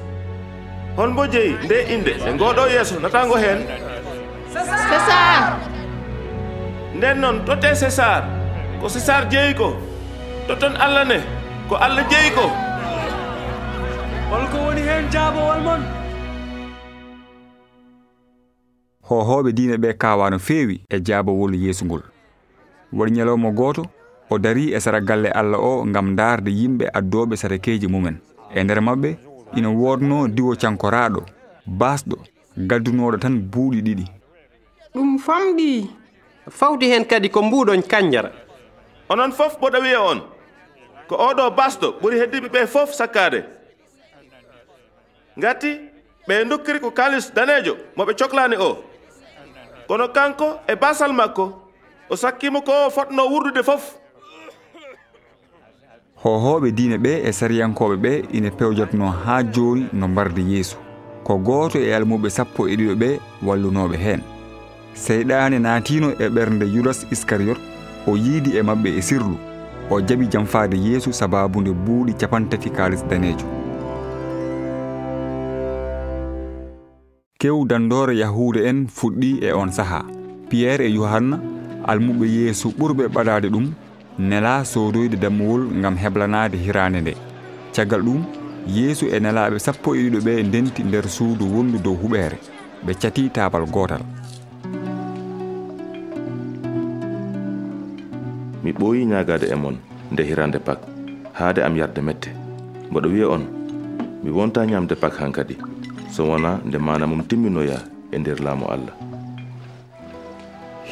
hon 0.98 1.12
mbo 1.14 1.28
jeyi 1.28 1.54
nde 1.66 1.78
inde 1.94 2.14
nde 2.22 2.34
ngoɗo 2.34 2.64
yeeso 2.74 3.00
natango 3.00 3.36
hen 3.38 3.60
césar. 4.90 5.60
Nden 6.96 7.18
noon 7.22 7.46
totte 7.46 7.76
césar. 7.76 8.24
Ko 8.82 8.88
césar 8.90 9.28
jeeyi 9.32 9.54
ko? 9.56 9.76
Totton 10.48 10.76
allah 10.80 11.04
ne. 11.06 11.20
Ko 11.70 11.76
allah 11.76 12.06
jeeyi 12.10 12.32
ko? 12.38 12.46
Holko 14.32 14.58
woni 14.66 14.82
heen 14.82 15.10
jaabowal 15.12 15.62
mon. 15.64 15.82
Hohoɓe 19.10 19.52
diine 19.54 19.78
ɓe 19.78 19.94
kawa 19.98 20.30
no 20.30 20.40
feewi 20.40 20.82
e 20.90 21.00
jaabowol 21.00 21.56
yeesu 21.56 21.86
ngol. 21.86 22.02
Won 22.94 23.10
ñalawma 23.12 23.52
gooto 23.52 23.84
o 24.30 24.38
dari 24.40 24.74
e 24.74 24.80
sara 24.80 25.02
galle 25.02 25.30
allah 25.32 25.60
o 25.60 25.86
ngam 25.86 26.16
darde 26.16 26.50
yimɓe 26.52 26.90
addoɓe 26.94 27.36
sarakeji 27.36 27.88
mumen. 27.88 28.18
E 28.56 28.64
nder 28.64 28.80
maɓɓe 28.82 29.10
ina 29.56 29.70
wodno 29.70 30.28
diwo 30.28 30.56
cankoraɗo 30.56 31.22
basɗo 31.66 32.18
gaddunoɗo 32.58 33.18
tan 33.18 33.36
buuɗi 33.52 33.82
ɗiɗi. 33.82 34.06
Ɗum 34.94 35.18
famɗi. 35.20 35.90
Fawti 36.50 36.86
hen 36.92 37.06
kadi 37.06 37.30
ko 37.30 37.42
mbuɗon 37.42 37.82
kanjara. 37.88 38.32
Onon 39.10 39.32
fof 39.32 39.60
boɗo 39.60 39.80
wiya 39.82 40.02
on. 40.02 40.20
Ko 41.08 41.16
oɗo 41.16 41.50
basɗo 41.58 41.88
ɓuri 42.02 42.20
heddiɓe 42.20 42.48
ɓe 42.50 42.68
fof 42.68 42.94
sakkade 42.94 43.44
ngati 45.38 45.70
ɓe 46.28 46.46
dokkiri 46.50 46.80
ko 46.80 46.92
kalis 46.92 47.34
danejo 47.34 47.78
moɓe 47.98 48.14
cohlani 48.20 48.56
o. 48.58 48.84
Kono 49.88 50.08
kanko 50.08 50.60
e 50.68 50.76
basal 50.76 51.14
makko 51.14 51.62
o 52.10 52.16
sakkima 52.16 52.62
ko 52.62 52.72
o 52.88 52.90
fotno 52.90 53.28
wurdude 53.30 53.64
fof. 53.64 53.98
hohoɓe 56.26 56.72
diine 56.72 56.98
ɓe 56.98 57.12
e 57.28 57.32
sariyankoɓe 57.32 57.96
ɓe 58.04 58.12
ina 58.38 58.50
pewjatno 58.52 59.06
ha 59.24 59.44
joni 59.44 59.86
no 59.94 60.08
mbarde 60.08 60.42
yeeso 60.42 60.78
ko 61.24 61.38
goto 61.38 61.78
e 61.80 61.94
almuɓe 61.94 62.30
sappo 62.30 62.68
e 62.68 62.76
ɗiɗo 62.76 62.96
ɓe 63.02 63.10
wallunoɓe 63.46 63.98
hen 64.06 64.22
seyɗane 64.94 65.60
naatino 65.60 66.10
e 66.24 66.26
ɓernde 66.36 66.66
judas 66.74 67.06
iscariote 67.12 67.62
o 68.08 68.18
yiidi 68.18 68.58
e 68.58 68.62
mabɓe 68.62 68.90
e 68.98 69.02
sirlu 69.02 69.38
o 69.92 70.02
jaɓi 70.02 70.26
jamfade 70.32 70.78
yeesu 70.78 71.14
sababude 71.14 71.72
buuɗi 71.86 72.14
capantati 72.14 72.70
kalis 72.70 73.06
danejo 73.10 73.48
kew 77.40 77.66
dandore 77.66 78.18
yahude 78.18 78.60
en 78.70 78.88
fuɗɗi 78.88 79.46
e 79.46 79.54
on 79.54 79.72
saaha 79.72 80.02
piyerre 80.50 80.86
e 80.90 80.94
yohanna 80.94 81.40
almuɓe 81.86 82.26
yeesu 82.28 82.74
ɓurɓe 82.80 83.08
ɓadade 83.14 83.50
ɗum 83.50 83.68
nela 84.20 84.64
sodoyde 84.66 85.18
dammuwol 85.18 85.68
gam 85.82 85.96
heblanade 85.98 86.58
hirande 86.58 87.02
nde. 87.02 87.14
Caggal 87.76 88.02
ɗum 88.02 88.22
yeesu 88.68 89.06
e 89.16 89.20
nelaɓe 89.20 89.60
sappo 89.60 89.96
e 89.96 90.00
ɗiɗo 90.10 90.20
ɓe 90.26 90.44
ndenti 90.44 90.84
nder 90.84 91.06
suudu 91.08 91.46
wondu 91.54 91.78
dow 91.78 91.96
huɓere 92.02 92.38
ɓe 92.86 92.94
cati 93.02 93.30
tabal 93.30 93.66
gotal 93.66 94.02
mi 98.64 98.72
ɓooyi 98.72 99.06
ñagade 99.06 99.46
e 99.54 99.56
mon 99.56 99.76
nde 100.12 100.22
hirande 100.24 100.60
pak 100.60 100.80
haade 101.34 101.60
am 101.62 101.76
yarde 101.78 102.02
mette. 102.02 102.30
Mboɗo 102.90 103.08
wiya 103.14 103.28
on 103.30 103.44
mi 104.24 104.30
wonta 104.32 104.66
ñamde 104.66 104.96
pak 104.96 105.14
han 105.20 105.32
kadi 105.32 105.56
so 106.10 106.24
wona 106.26 106.60
nde 106.66 106.78
mana 106.78 107.06
mum 107.08 107.22
timminoya 107.24 107.78
e 108.12 108.18
nder 108.18 108.40
laamu 108.42 108.66
allah. 108.66 109.05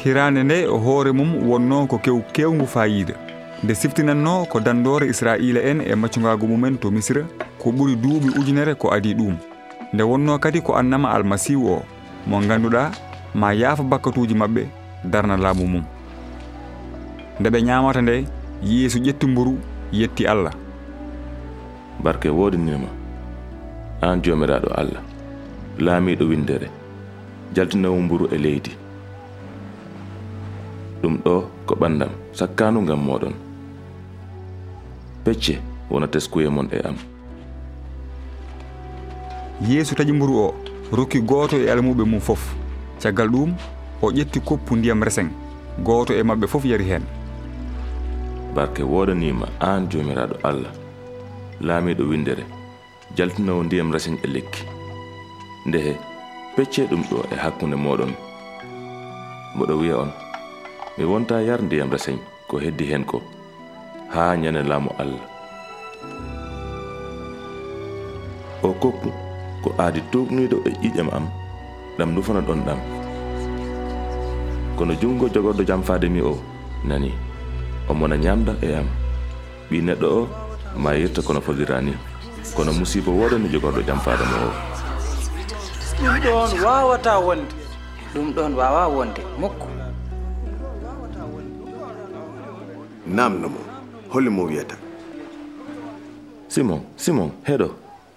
hirande 0.04 0.42
nde 0.44 0.62
e 0.62 0.66
hoore 0.66 1.12
mum 1.12 1.48
wonno 1.48 1.86
ko 1.86 1.98
kew 1.98 2.20
kewngu 2.32 2.66
fayida 2.66 3.14
nde 3.62 3.74
siftinanno 3.74 4.44
ko 4.46 4.60
dandore 4.60 5.06
israila 5.08 5.60
en 5.62 5.80
e 5.80 5.94
maccugago 5.94 6.46
mumen 6.46 6.78
to 6.78 6.90
misra 6.90 7.24
ko 7.58 7.70
ɓuri 7.72 7.96
duuɓi 7.96 8.28
ujunere 8.38 8.74
ko 8.74 8.92
adi 8.92 9.14
ɗum. 9.14 9.36
Nde 9.92 10.02
wonno 10.02 10.38
kadi 10.38 10.60
ko 10.60 10.76
annama 10.76 11.08
almasihu 11.16 11.64
o 11.72 11.82
mo 12.26 12.40
ganduɗa 12.40 12.90
ma 13.34 13.54
yaafa 13.54 13.82
bakkatuji 13.82 14.34
mabɓe 14.34 14.66
darna 15.04 15.36
laamu 15.36 15.66
mum. 15.66 15.84
Nde 17.40 17.48
ɓe 17.50 17.58
ñamata 17.62 18.00
nde 18.02 18.24
yeesu 18.62 18.98
ƴetti 18.98 19.26
mburu 19.26 19.56
yetti 19.92 20.26
allah. 20.26 20.52
Barke 22.02 22.28
wodinima 22.28 22.88
an 24.02 24.20
jomiraɗo 24.22 24.68
allah 24.76 25.02
laamiɗo 25.78 26.24
windere 26.28 26.68
jaltinowo 27.54 27.96
mburu 28.00 28.28
e 28.34 28.38
leydi. 28.38 28.83
Ɗum 31.04 31.16
ɗo 31.24 31.44
ko 31.66 31.74
ɓandam 31.76 32.08
sakkanu 32.32 32.80
ngam 32.82 33.00
moɗon 33.06 33.34
pecce 35.24 35.60
wona 35.90 36.06
teskuye 36.08 36.48
mon 36.48 36.68
e 36.72 36.78
am. 36.88 36.96
Yeesu 39.68 39.94
taƴi 39.94 40.12
mburu 40.12 40.34
o 40.38 40.54
rokki 40.92 41.20
gooto 41.20 41.56
e 41.56 41.68
almuɓe 41.70 42.04
mum 42.04 42.20
fof. 42.20 42.54
Caggal 43.00 43.28
ɗum 43.28 43.52
o 44.02 44.10
ƴetti 44.10 44.40
koppu 44.40 44.76
ndiyam 44.76 45.02
resen 45.02 45.28
gooto 45.84 46.14
e 46.14 46.22
maɓɓe 46.22 46.46
fof 46.46 46.64
yari 46.64 46.84
heen 46.84 47.04
barke 48.54 48.82
woɗanima 48.82 49.46
an 49.60 49.88
jomiraɗo 49.90 50.36
allah. 50.42 50.72
Laamiɗo 51.60 52.04
windere. 52.08 52.44
Jaltinowo 53.16 53.62
ndiyam 53.64 53.92
resen 53.92 54.16
e 54.24 54.26
lekki. 54.26 54.62
Ndehe 55.66 55.96
pecce 56.56 56.86
ɗum 56.90 57.02
ɗo 57.10 57.16
e 57.32 57.36
hakkunde 57.36 57.76
moɗon 57.76 58.12
mboɗo 59.54 59.74
wiya 59.80 59.96
on 59.98 60.23
mi 60.98 61.04
wonta 61.04 61.42
yar 61.42 61.58
ndiyam 61.62 61.90
resen 61.90 62.18
ko 62.48 62.58
heddi 62.58 62.86
hen 62.86 63.04
ko. 63.04 63.18
Haa 64.14 64.36
ñane 64.36 64.62
laamu 64.62 64.90
allah. 64.98 65.22
O 68.62 68.70
kokku 68.72 69.10
ko 69.62 69.68
aadi 69.78 70.00
tugniɗo 70.12 70.56
e 70.68 70.70
ƴiƴam 70.82 71.08
am 71.16 71.26
ɗam 71.98 72.10
nufana 72.14 72.40
ɗon 72.40 72.60
ɗam. 72.66 72.78
Kono 74.76 74.94
junngo 75.00 75.26
jogorɗo 75.28 75.62
jamfade 75.66 76.08
mi 76.08 76.20
o 76.22 76.38
nani 76.84 77.10
omona 77.90 78.16
ñamda 78.16 78.52
e 78.62 78.74
am. 78.78 78.86
Ɓi 79.70 79.78
neɗɗo 79.82 80.06
o 80.18 80.28
ma 80.78 80.90
yirta 80.94 81.22
kono 81.22 81.40
fodira 81.40 81.80
ni 81.80 81.92
kono 82.56 82.72
musiba 82.72 83.10
woɗani 83.12 83.48
jogorɗo 83.52 83.82
jamfade 83.82 84.24
mo 84.30 84.36
o. 84.46 84.50
Ɗum 85.98 86.14
ɗon 86.22 86.50
wawata 86.64 87.18
wonde. 87.18 87.54
Ɗum 88.14 88.26
ɗon 88.36 88.52
wawa 88.54 88.82
wonde 88.88 89.22
mukko 89.40 89.66
namno 93.06 93.48
namnomo 93.48 93.60
hollimo 94.10 94.44
wiyata. 94.44 94.76
Simon 96.48 96.80
simon 96.96 97.30
heɗo. 97.46 97.70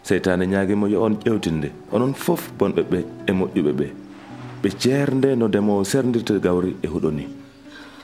Seytane 0.03 0.45
ñaguimo 0.47 0.88
yo 0.88 1.03
on 1.03 1.15
ƴewtinde. 1.25 1.71
Onon 1.91 2.13
fof 2.13 2.51
bonɓe 2.57 2.81
ɓe 2.83 3.05
e 3.27 3.31
moƴƴuɓe 3.31 3.71
ɓe. 3.73 3.88
Ɓe 4.63 4.69
ceernde 4.79 5.35
no 5.35 5.47
ndemowo 5.47 5.83
serdirta 5.83 6.39
gawri 6.39 6.75
e 6.81 6.88
huɗo 6.88 7.11
ni. 7.11 7.27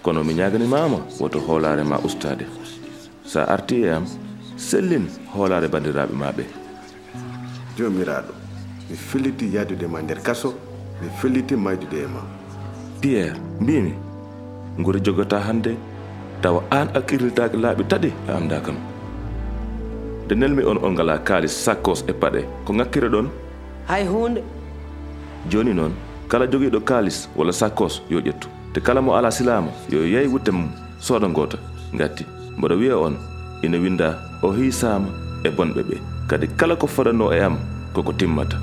Kono 0.01 0.23
mi 0.23 0.33
ñaganimama 0.33 0.97
woto 1.19 1.39
hoolare 1.39 1.83
ma 1.83 1.97
ustade 2.03 2.45
sa 3.25 3.45
arti 3.47 3.83
e 3.83 3.89
am 3.89 4.05
sellin 4.57 5.07
hoolare 5.33 5.67
bandiraɓe 5.67 6.13
ma 6.13 6.31
ɓe 6.31 6.43
jomiraɗo 7.77 8.33
mi 8.89 8.95
felliti 8.95 9.45
yadude 9.55 9.87
ma 9.87 10.01
nder 10.01 10.19
kaso 10.21 10.53
mi 11.01 11.07
felliti 11.19 11.55
maydude 11.55 11.97
e 12.03 12.07
ma. 12.07 12.21
Pierre 13.01 13.39
mbimi 13.61 13.93
guri 14.79 14.99
jogata 15.01 15.39
hande 15.39 15.77
tawa 16.43 16.61
an 16.71 16.87
akkirlitaki 16.97 17.57
laaɓi 17.63 17.83
taɗi 17.91 18.09
e 18.29 18.31
amda 18.37 18.59
kam 18.65 18.77
nde 20.25 20.33
nelmi 20.35 20.63
on 20.69 20.77
on 20.85 20.93
ngala 20.93 21.17
kaalis 21.27 21.55
sakkos 21.65 21.99
e 22.11 22.13
paɗe 22.21 22.41
ko 22.65 22.73
ŋakkire 22.73 23.09
ɗon 23.13 23.27
hay 23.89 24.03
hunde 24.11 24.41
joni 25.51 25.73
noon 25.73 25.93
kala 26.29 26.45
jogiiɗo 26.51 26.79
kaalis 26.89 27.17
walla 27.37 27.53
sakkos 27.61 28.01
yo 28.09 28.19
ƴettu 28.19 28.47
te 28.73 28.79
kala 28.81 29.01
mo 29.01 29.15
ala 29.17 29.31
silama 29.31 29.71
yo 29.93 29.99
yeyi 30.13 30.27
wutte 30.33 30.51
mum 30.51 30.69
sooda 30.99 31.27
ngota 31.29 31.57
ngatti 31.95 32.25
mboɗo 32.57 32.75
wiya 32.79 32.97
on. 32.97 33.15
Ina 33.63 33.77
winda 33.77 34.19
o 34.43 34.51
hiisama 34.51 35.07
e 35.43 35.49
bonɓe 35.49 35.81
ɓe 35.87 35.95
kadi 36.29 36.47
kala 36.59 36.75
ko 36.75 36.87
faɗano 36.87 37.31
e 37.33 37.39
am 37.39 37.55
koko 37.93 38.13
timmata 38.13 38.57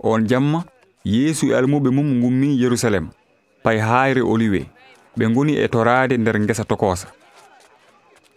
on 0.00 0.26
jamma. 0.28 0.64
Yeesu 1.04 1.46
e 1.46 1.54
almuɓe 1.54 1.90
mum 1.90 2.20
gummi 2.20 2.60
yerusalem 2.60 3.08
pay 3.62 3.78
haayre 3.78 4.22
oliwe 4.22 4.66
ɓe 5.18 5.28
ngoni 5.30 5.52
e 5.56 5.68
toraade 5.68 6.16
nder 6.18 6.40
ngesa 6.40 6.64
tokosa. 6.64 7.08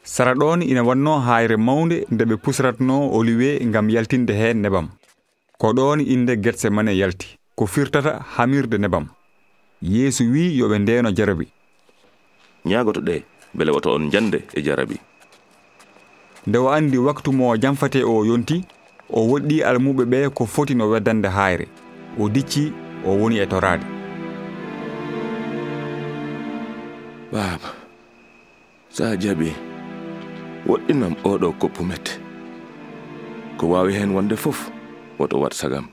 Sara 0.04 0.34
ɗon 0.34 0.62
ina 0.62 0.84
wanno 0.84 1.20
haayre 1.20 1.58
mawnde 1.58 2.06
nde 2.12 2.24
ɓe 2.26 2.36
pusratno 2.38 3.10
oliwe 3.18 3.60
ngam 3.66 3.90
yaltinde 3.90 4.34
heen 4.34 4.62
nebam. 4.62 4.88
Ko 5.60 5.74
ɗon 5.74 6.00
inde 6.02 6.36
getsemane 6.44 6.98
yalti 6.98 7.38
ko 7.56 7.66
firtata 7.68 8.20
hamirde 8.36 8.78
nebam. 8.78 9.06
Yeesu 9.82 10.24
wi 10.32 10.58
yo 10.58 10.68
ɓe 10.70 10.80
ndeeno 10.80 11.12
jarabi. 11.12 11.48
Ñaagoto 12.66 13.02
ɗe 13.02 13.24
bele 13.54 13.72
woto 13.72 13.94
on 13.94 14.10
jande 14.12 14.44
e 14.56 14.62
jarabi. 14.64 14.98
Nde 16.48 16.58
o 16.58 16.70
anndi 16.70 16.98
waktu 16.98 17.32
mo 17.32 17.56
jamfate 17.58 18.04
o 18.04 18.26
yonti 18.26 18.66
o 19.10 19.28
woɗɗi 19.30 19.64
almuɓe 19.64 20.04
ɓe 20.06 20.30
ko 20.34 20.46
foti 20.46 20.76
no 20.76 20.90
weddande 20.90 21.28
haayre. 21.28 21.68
O 22.20 22.30
dicci 22.30 22.74
o 23.06 23.12
woni 23.14 23.38
e 23.40 23.46
toraade. 23.46 24.01
baaba 27.32 27.70
so 28.90 29.04
a 29.06 29.16
jaɓi 29.22 29.50
woɗɗinam 30.68 31.14
oɗo 31.30 31.48
koppumet 31.62 32.06
ko 33.58 33.64
wawi 33.72 33.94
hen 33.94 34.12
wonde 34.16 34.36
fof 34.44 34.60
woto 35.20 35.40
wat 35.40 35.54
sagam 35.54 35.86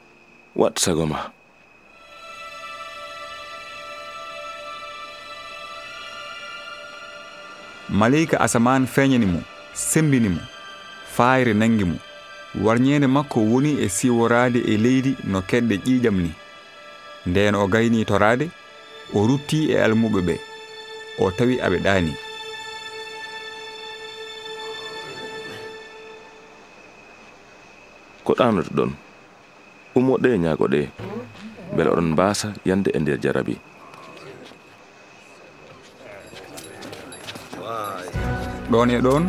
wat 0.56 0.78
sago 0.78 1.06
ma. 1.06 1.30
Maleyka 7.88 8.40
asaman 8.40 8.86
feeñani 8.86 9.26
mo 9.26 9.40
sembini 9.74 10.28
mo 10.28 10.40
faayre 11.16 11.54
nangi 11.54 11.84
mo 11.84 11.96
warñeende 12.64 13.06
makko 13.06 13.40
woni 13.40 13.78
e 13.84 13.88
siworaade 13.88 14.58
e 14.58 14.76
leydi 14.76 15.16
no 15.24 15.38
keɗɗe 15.40 15.74
ƴiiƴam 15.84 16.16
ni. 16.22 16.30
Ndeen 17.26 17.54
o 17.54 17.66
gayni 17.68 18.04
toraade 18.04 18.50
o 19.14 19.26
rutti 19.26 19.70
e 19.72 19.76
almuɓe 19.84 20.20
ɓee 20.26 20.57
o 21.18 21.30
tawi 21.30 21.58
aɓe 21.60 21.78
ɗaani. 21.84 22.12
Ko 28.24 28.32
ɗanoto 28.38 28.70
ɗon 28.76 28.90
ummoɗe 29.96 30.38
ñaagoɗe 30.44 30.80
beele 31.74 31.90
oɗon 31.90 32.08
mbaasa 32.12 32.48
yande 32.68 32.90
e 32.96 32.98
nder 33.00 33.18
jarabi. 33.22 33.54
Ɗon 38.70 38.90
e 38.90 38.98
ɗon 39.00 39.24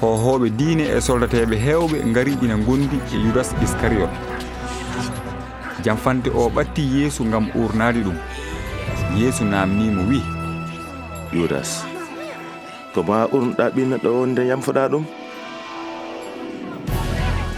hohoɓe 0.00 0.46
diine 0.58 0.84
e 0.96 1.00
soldateɓe 1.00 1.56
hewɓe 1.66 1.96
gari 2.14 2.32
ina 2.44 2.56
gondi 2.66 2.98
e 3.14 3.16
yudas 3.24 3.50
iscariot 3.64 4.12
jamfante 5.84 6.28
o 6.30 6.48
ɓatti 6.54 6.82
yeesu 6.94 7.24
gam 7.30 7.46
urnade 7.54 8.00
ɗum. 8.06 8.18
Yeesu 9.16 9.44
namnimo 9.44 10.02
wi 10.10 10.35
yudas. 11.32 11.84
Ko 12.94 13.02
ma 13.02 13.26
urnuɗa 13.32 13.70
ɓinneɗo 13.74 14.08
o 14.08 14.26
nde 14.26 14.42
yamfoɗa 14.46 14.88
ɗum 14.88 15.04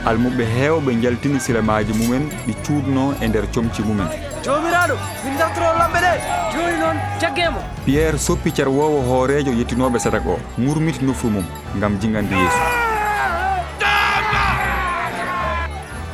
almuɓe 0.09 0.45
hewɓe 0.45 0.91
jaltini 1.03 1.41
silamaji 1.41 1.93
mumen 1.93 2.31
ɗi 2.47 2.55
cuuɗno 2.65 3.15
e 3.23 3.29
nder 3.29 3.47
comci 3.55 3.83
mumen. 3.83 4.09
Jomiraɗo 4.45 4.97
min 5.25 5.39
dartoro 5.39 5.71
lamɓe 5.79 5.99
ɗe. 6.05 6.13
Joni 6.53 6.77
noon 6.81 6.97
jaggemo. 7.21 7.61
Pierre 7.85 8.19
soppi 8.19 8.51
carwowo 8.53 9.03
hoorejo 9.09 9.53
yettinoɓe 9.53 9.99
sadak 9.99 10.27
o 10.27 10.39
murmiti 10.59 11.05
nofru 11.05 11.31
mum 11.31 11.45
gam 11.81 11.99
jingandi 12.01 12.35
yeesu. 12.35 12.63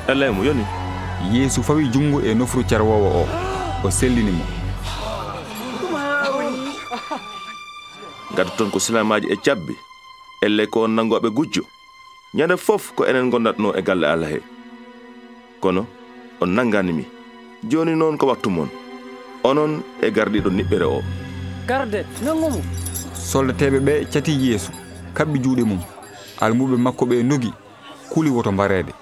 Elay 0.08 0.30
mo 0.30 0.42
yoni? 0.44 0.64
Yeesu 1.32 1.62
fawi 1.62 1.88
junngo 1.92 2.20
e 2.20 2.34
nofru 2.34 2.64
carwowo 2.64 3.08
o 3.20 3.28
o 3.84 3.90
sellinimo 3.90 4.44
gada 8.34 8.50
toon 8.56 8.70
ko 8.70 8.78
silamaji 8.78 9.26
e 9.32 9.36
cabbi 9.36 9.74
elle 10.42 10.66
ko 10.66 10.84
on 10.84 10.88
nangoɓe 10.90 11.30
gujjo. 11.30 11.62
Ñande 12.34 12.56
fof 12.56 12.92
ko 12.94 13.04
enen 13.06 13.30
gondatno 13.30 13.72
e 13.74 13.82
galle 13.82 14.04
allah 14.06 14.30
he. 14.30 14.40
Kono 15.60 15.86
on 16.40 16.46
nanganimi 16.50 17.04
joni 17.70 17.94
noon 17.96 18.18
ko 18.18 18.26
wattu 18.26 18.50
mon. 18.50 18.68
Onon 19.44 19.82
e 20.02 20.10
gardiɗo 20.10 20.50
niɓɓere 20.50 20.84
o. 20.84 21.02
Garde 21.66 22.04
nangumo 22.24 22.60
soldateɓe 23.14 23.78
ɓe 23.80 24.04
cati 24.12 24.32
yeesu 24.32 24.70
kaɓɓi 25.14 25.38
juuɗe 25.42 25.64
mum. 25.64 25.80
Almuɓe 26.40 26.76
makko 26.76 27.06
ɓe 27.06 27.22
nogi 27.22 27.52
kuli 28.10 28.30
woto 28.30 28.52
mbarede 28.52 28.92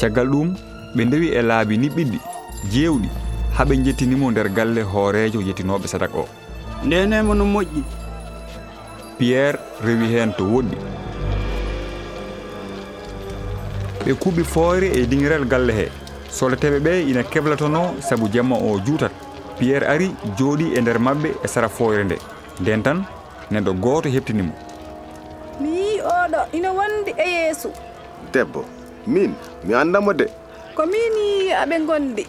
caggal 0.00 0.28
ɗum 0.28 0.54
ɓe 0.94 1.04
ndewi 1.04 1.28
e 1.38 1.42
laabi 1.42 1.76
niɓɓiɗɗi 1.78 2.35
jewɗi 2.72 3.08
haɓe 3.56 3.76
jettinimo 3.84 4.30
nder 4.30 4.48
galle 4.48 4.82
hoorejo 4.82 5.40
yettinoɓe 5.40 5.86
sadak 5.88 6.14
o. 6.14 6.26
Ndenemo 6.84 7.34
no 7.34 7.44
moƴƴi. 7.44 7.82
Pierre 9.18 9.58
rewi 9.84 10.06
hen 10.12 10.32
to 10.36 10.44
woɗɗi. 10.44 10.76
Ɓe 14.04 14.12
kuuɓi 14.14 14.44
foore 14.44 14.86
e 14.94 15.06
diŋirel 15.06 15.44
galle 15.44 15.72
he. 15.72 15.86
Soloteɓe 16.30 16.78
ɓe 16.80 17.10
ina 17.10 17.22
keblatono 17.22 17.94
saabu 18.00 18.28
jemma 18.32 18.56
o 18.56 18.78
juutat. 18.84 19.12
Pierre 19.58 19.86
ari 19.86 20.10
jooɗi 20.38 20.74
e 20.76 20.80
nder 20.80 20.98
maɓɓe 20.98 21.28
e 21.44 21.48
sara 21.48 21.68
foyre 21.68 22.04
nde. 22.04 22.16
Nden 22.60 22.82
tan 22.82 23.04
neɗɗo 23.50 23.72
gooto 23.80 24.08
heptinimo 24.08 24.52
mi 25.60 25.68
yi 25.70 26.00
oɗo 26.00 26.40
ina 26.52 26.70
wondi 26.72 27.10
e 27.16 27.26
yeeso 27.34 27.70
debbo 28.32 28.64
min 29.06 29.32
mi 29.64 29.74
andamo 29.74 30.12
de. 30.12 30.26
Ko 30.74 30.82
min 30.86 31.14
yi 31.16 31.52
aɓe 31.52 31.76
gondi 31.86 32.26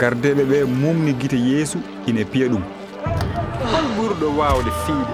gardeɓe 0.00 0.42
ɓe 0.50 0.58
mumni 0.80 1.12
guite 1.20 1.36
yeesu 1.48 1.78
ina 2.06 2.24
piya 2.24 2.46
ɗum. 2.52 2.62
Hol 3.72 3.86
ɓurɗo 3.96 4.26
wawde 4.38 4.70
fiide. 4.84 5.12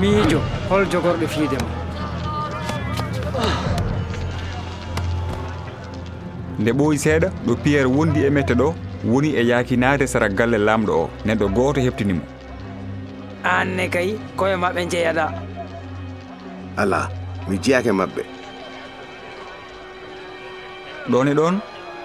Miijo 0.00 0.40
hol 0.68 0.84
jogorɗo 0.90 1.26
fiide 1.34 1.56
ma. 1.62 1.68
Nde 6.58 6.70
ɓooyi 6.78 6.98
seeɗa 7.04 7.28
ɗo 7.46 7.52
piyerre 7.62 7.88
wondi 7.96 8.20
e 8.26 8.30
mette 8.30 8.54
ɗo 8.60 8.74
woni 9.10 9.28
e 9.40 9.42
yaakinaade 9.50 10.06
sara 10.06 10.28
galle 10.28 10.58
lamɗo 10.58 10.92
o. 11.02 11.10
Neɗɗo 11.26 11.46
gooto 11.56 11.80
heɓtinimo 11.80 12.22
aanne 13.44 13.84
kay 13.94 14.08
koye 14.36 14.56
maɓɓe 14.62 14.82
jeeyaɗa 14.92 15.24
ala 16.76 16.98
mi 17.48 17.56
jeyake 17.64 17.92
maɓɓe. 17.92 18.22
Ɗon 21.10 21.28
e 21.28 21.34
ɗon? 21.34 21.54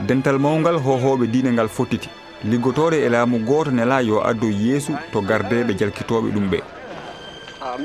dental 0.06 0.38
mawgal 0.40 0.78
hohoɓe 0.78 1.28
diine 1.28 1.52
ngal 1.52 1.68
fottiti 1.70 2.10
liggotore 2.44 2.98
e 3.06 3.10
laamu 3.10 3.40
goto 3.40 3.72
nela 3.72 4.02
yo 4.02 4.22
addo 4.22 4.48
yeesu 4.48 4.94
to 5.12 5.22
gardeɓe 5.22 5.74
jalkitoɓe 5.74 6.30
ɗum 6.32 6.50
ɓe. 6.52 6.60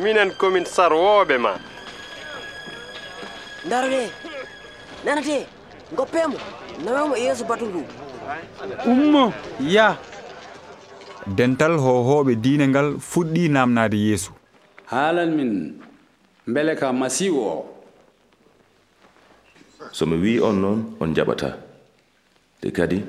Minen 0.02 0.32
komin 0.38 0.64
sarwoɓe 0.64 1.38
ma. 1.38 1.52
Darde 3.68 4.10
nanate 5.04 5.46
goppemo 5.96 6.36
nawemo 6.84 7.16
e 7.16 7.20
yeeso 7.24 7.44
batu 7.44 7.66
ndu. 7.66 7.84
Ummo 8.86 9.32
ya. 9.60 9.96
Dental 11.26 11.76
hohoɓe 11.78 12.34
diine 12.36 12.68
ngal 12.68 12.96
fuɗɗi 12.98 13.48
namnade 13.48 13.96
yeesu. 13.96 14.32
Haalan 14.86 15.30
min 15.36 15.80
beele 16.46 16.74
ka 16.76 16.92
masihu 16.92 17.38
o 17.40 17.64
somi 19.92 20.16
wi 20.16 20.40
on 20.40 20.52
noon 20.60 20.96
on 21.00 21.14
jaɓata 21.14 21.56
te 22.62 22.70
kadi 22.70 23.02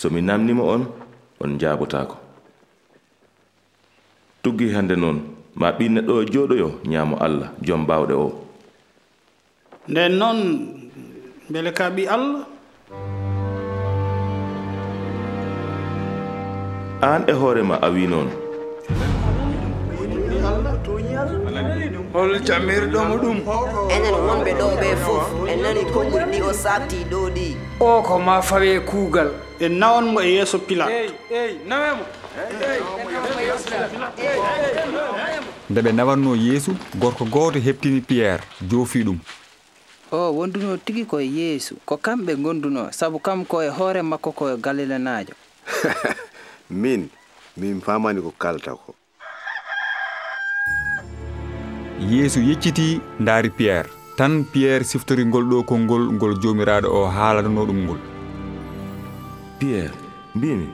somi 0.00 0.20
namnima 0.24 0.64
on 0.74 0.82
on 1.44 1.50
jaabotako 1.60 2.16
tuggi 4.42 4.72
hande 4.74 4.96
noon 5.02 5.18
ma 5.60 5.68
ɓi 5.76 5.84
neɗɗo 5.94 6.12
o 6.18 6.22
e 6.22 6.26
jooɗoyo 6.32 6.68
ñaamo 6.90 7.16
allah 7.26 7.48
joom 7.66 7.82
baawɗe 7.88 8.14
o. 8.24 8.28
Nden 9.90 10.12
noon 10.20 10.38
mbele 11.48 11.70
ka 11.78 11.84
ɓi 11.96 12.02
allah. 12.16 12.42
Aan 17.08 17.22
e 17.28 17.32
hoorema 17.40 17.76
a 17.86 17.88
wi 17.94 18.06
noon 18.12 18.28
hol 22.12 22.38
jamirɗomo 22.46 23.14
ɗum 23.22 23.38
enen 23.94 24.14
wonɓe 24.26 24.52
ɗo 24.60 24.66
ɓe 24.80 24.88
fof 25.04 25.24
en 25.50 25.58
nani 25.62 25.82
konngol 25.92 26.24
ɗi 26.32 26.38
o 26.42 26.52
sakti 26.52 26.96
ɗo 27.10 27.20
ɗi 27.34 27.46
o 27.80 28.02
ko 28.02 28.18
ma 28.18 28.42
fawe 28.42 28.80
kuugal 28.80 29.30
en 29.60 29.72
nawanmo 29.78 30.20
e 30.20 30.28
yeeso 30.36 30.58
pilat 30.58 30.90
eyi 30.90 31.58
nawemo 31.68 32.04
nde 35.70 35.80
ɓe 35.82 35.92
nawanno 35.92 36.36
yeesu 36.36 36.72
gorko 37.00 37.24
goto 37.24 37.58
heptini 37.58 38.00
pierre 38.00 38.42
joofi 38.70 39.04
ɗum 39.04 39.18
o 40.12 40.32
wonduno 40.36 40.76
tigi 40.76 41.04
koye 41.04 41.26
yeesu 41.26 41.76
ko 41.86 41.96
kamɓe 41.96 42.34
gonduno 42.36 42.92
sabu 42.92 43.18
kam 43.18 43.44
ko 43.44 43.62
e 43.62 43.68
hoore 43.68 44.02
makko 44.02 44.32
koye 44.32 44.56
galilenajo 44.56 45.34
min 46.70 47.08
min 47.56 47.80
famani 47.80 48.20
ko 48.20 48.32
kalata 48.38 48.72
ko 48.76 48.94
yeesu 52.10 52.40
yecciti 52.40 53.00
ndaari 53.20 53.50
pierre. 53.50 53.88
Tan 54.16 54.44
pierre 54.52 54.84
siftori 54.84 55.24
ngol 55.26 55.44
ɗo 55.50 55.62
konngol 55.70 56.04
ngol 56.12 56.34
jomiraɗo 56.42 56.88
o 56.98 57.00
haalanno 57.16 57.62
ɗum 57.68 57.78
ngol. 57.84 58.00
Pierre 59.58 59.94
mbimi 60.34 60.68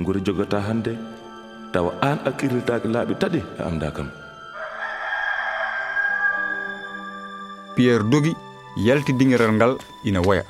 ngure 0.00 0.20
jogata 0.26 0.60
hande 0.66 0.92
tawa 1.72 1.90
an 2.02 2.18
a 2.28 2.30
kirlitaki 2.38 2.88
laaɓi 2.94 3.14
taɗi 3.20 3.40
e 3.58 3.62
amda 3.68 3.90
kam. 3.96 4.08
Pierre 7.76 8.04
dogi 8.10 8.32
yalti 8.86 9.12
dingiral 9.12 9.52
ngal 9.52 9.72
ina 10.04 10.20
woya 10.20 10.44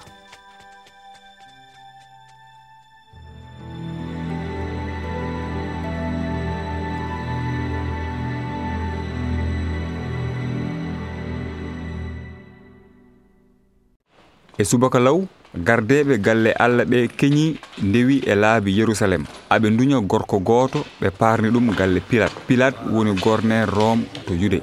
e 14.59 14.65
subaka 14.65 14.99
law 14.99 15.23
gardeɓe 15.55 16.19
galle 16.19 16.53
allah 16.59 16.85
ɓe 16.85 17.09
keñi 17.17 17.57
ndewi 17.83 18.23
e 18.27 18.35
laabi 18.35 18.77
yerusalem. 18.79 19.25
Aɓe 19.51 19.71
duña 19.71 20.01
gorko 20.01 20.39
gooto 20.41 20.85
ɓe 21.01 21.11
parni 21.11 21.49
ɗum 21.51 21.71
galle 21.77 22.01
pilat. 22.01 22.33
Pilat 22.47 22.75
woni 22.91 23.15
gornere 23.21 23.71
rome 23.71 24.03
to 24.27 24.35
yude 24.35 24.61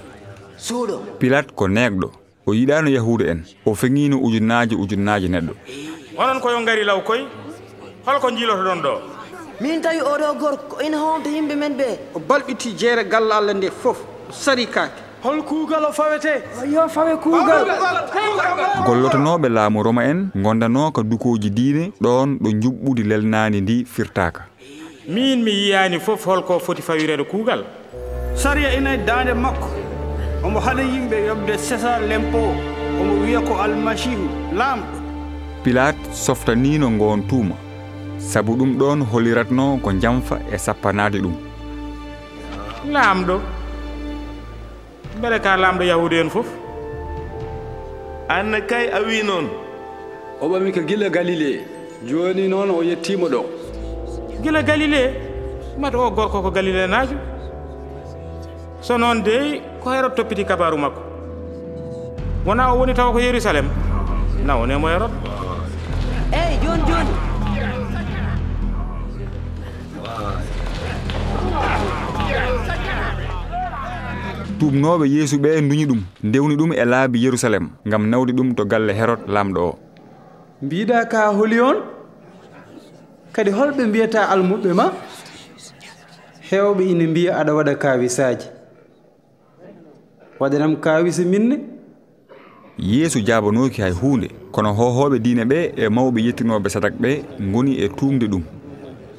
suuɗo 0.57 0.99
pilat 1.19 1.51
ko 1.55 1.67
neegɗo. 1.67 2.11
O 2.47 2.53
yiɗano 2.53 2.89
yahude 2.89 3.21
en. 3.29 3.43
O 3.65 3.73
feŋino 3.73 4.17
ujunnaji 4.21 4.75
ujunnaji 4.75 5.27
neɗɗo. 5.29 5.53
Onon 6.17 6.39
koyo 6.41 6.59
ngari 6.61 6.83
law 6.83 7.01
koy? 7.03 7.25
Holko 8.05 8.29
jiilotoɗon 8.31 8.81
ɗo. 8.81 8.93
Min 9.61 9.81
tawi 9.81 9.99
oɗo 10.01 10.39
gorko 10.39 10.81
ina 10.83 10.97
honta 10.97 11.29
yimɓe 11.29 11.55
men 11.55 11.73
ɓe. 11.77 11.87
O 12.15 12.19
balɓiti 12.19 12.75
jeere 12.77 13.03
galle 13.09 13.31
allah 13.33 13.53
nde 13.53 13.71
fof 13.71 13.97
sari 14.29 14.67
kaake. 14.67 15.04
hol 15.25 15.41
kuugal 15.43 15.83
o 15.89 15.91
fawete. 15.91 16.33
Yo 16.73 16.87
fawe 16.89 17.17
kuugal. 17.17 17.65
Gollotonoɓe 18.85 19.49
laamu 19.49 19.83
roma 19.83 20.03
en 20.05 20.29
gondano 20.35 20.91
ko 20.91 21.03
dukoji 21.03 21.49
diine 21.49 21.91
ɗon 22.01 22.37
ɗo 22.41 22.49
juɓɓudi 22.61 23.03
lelnadi 23.09 23.61
ndi 23.61 23.85
firtaka 23.85 24.41
min 25.07 25.43
mi 25.43 25.51
yiyani 25.51 25.99
fof 25.99 26.25
holko 26.25 26.59
foti 26.59 26.81
fawirede 26.81 27.23
kuugal. 27.23 27.63
Saria 28.35 28.73
ina 28.77 28.93
e 28.93 28.97
dande 28.97 29.33
makko. 29.33 29.67
Omo 30.43 30.59
haɗa 30.59 30.81
yimɓe 30.83 31.17
yoɓde 31.27 31.53
césar 31.57 32.01
lempo 32.09 32.37
omo 33.01 33.13
wiya 33.23 33.41
ko 33.41 33.53
almasihu 33.63 34.27
laamɗo. 34.53 34.97
Pilat 35.63 35.95
softanino 36.13 36.89
ngon 36.91 37.21
tuuma. 37.29 37.55
Sabu 38.19 38.55
ɗum 38.55 38.77
ɗon 38.77 38.99
holiratno 39.11 39.77
ko 39.83 39.91
jamfa 40.01 40.37
e 40.53 40.57
sappanade 40.57 41.17
ɗum. 41.21 41.33
Laamɗo. 42.93 43.54
beele 45.21 45.39
ka 45.39 45.57
lamɗo 45.57 45.83
yahude 45.83 46.13
en 46.19 46.29
fof. 46.29 46.47
Anne 48.29 48.61
kay 48.67 48.89
a 48.89 49.01
wi 49.01 49.23
noon? 49.23 49.47
O 50.41 50.49
ɓami 50.49 50.71
ko 50.73 50.81
gila 50.87 51.09
galilé 51.09 51.61
joni 52.05 52.47
noon 52.47 52.69
o 52.71 52.81
yettima 52.83 53.27
ɗo. 53.27 53.45
Gila 54.43 54.61
galilé 54.63 55.13
mata 55.77 55.97
o 55.97 56.11
gorko 56.11 56.41
ko 56.41 56.51
galilé 56.51 56.87
najo 56.87 57.15
so 58.81 58.97
noon 58.97 59.21
dey 59.23 59.61
ko 59.81 59.89
hérode 59.89 60.15
toppiti 60.15 60.45
kabaru 60.45 60.77
makko. 60.77 61.01
Wona 62.45 62.73
o 62.73 62.77
woni 62.79 62.93
taw 62.93 63.11
ko 63.11 63.19
yerusalem. 63.19 63.67
Nawonemo 64.45 64.87
hérode 64.87 65.13
eyyi 66.33 66.57
joni 66.63 66.83
joni 66.87 67.13
tumnoɓe 74.59 75.05
yeesu 75.07 75.37
ɓe 75.37 75.61
duñi 75.69 75.85
ɗum 75.85 76.01
ndewni 76.23 76.55
ɗum 76.55 76.71
e 76.73 76.85
laabi 76.85 77.23
yerusalem 77.23 77.69
gam 77.85 78.09
nawde 78.09 78.31
ɗum 78.33 78.55
to 78.55 78.65
galle 78.65 78.93
herod 78.93 79.19
lamɗo 79.27 79.59
o. 79.59 79.75
Mbiɗa 80.61 81.05
ka 81.11 81.27
holi 81.37 81.59
on? 81.59 81.77
Kadi 83.33 83.51
holɓe 83.51 83.83
mbiyata 83.87 84.29
almuɓɓe 84.33 84.73
ma? 84.73 84.91
Hewɓe 86.49 86.83
ina 86.91 87.07
mbiya 87.07 87.31
aɗa 87.39 87.53
waɗa 87.53 87.75
kawisaji 87.75 88.47
waɗanam 90.39 90.75
kawisa 90.79 91.23
minne? 91.23 91.59
Yeesu 92.77 93.19
jabanoki 93.19 93.81
hay 93.81 93.91
hunde 93.91 94.27
kono 94.51 94.73
hohoɓe 94.73 95.19
diine 95.19 95.43
ɓe 95.45 95.73
e 95.77 95.89
mawɓe 95.89 96.19
yettinoɓe 96.25 96.69
sadak 96.69 96.93
ɓe 96.99 97.23
goni 97.51 97.79
e 97.83 97.89
tumde 97.89 98.25
ɗum. 98.27 98.43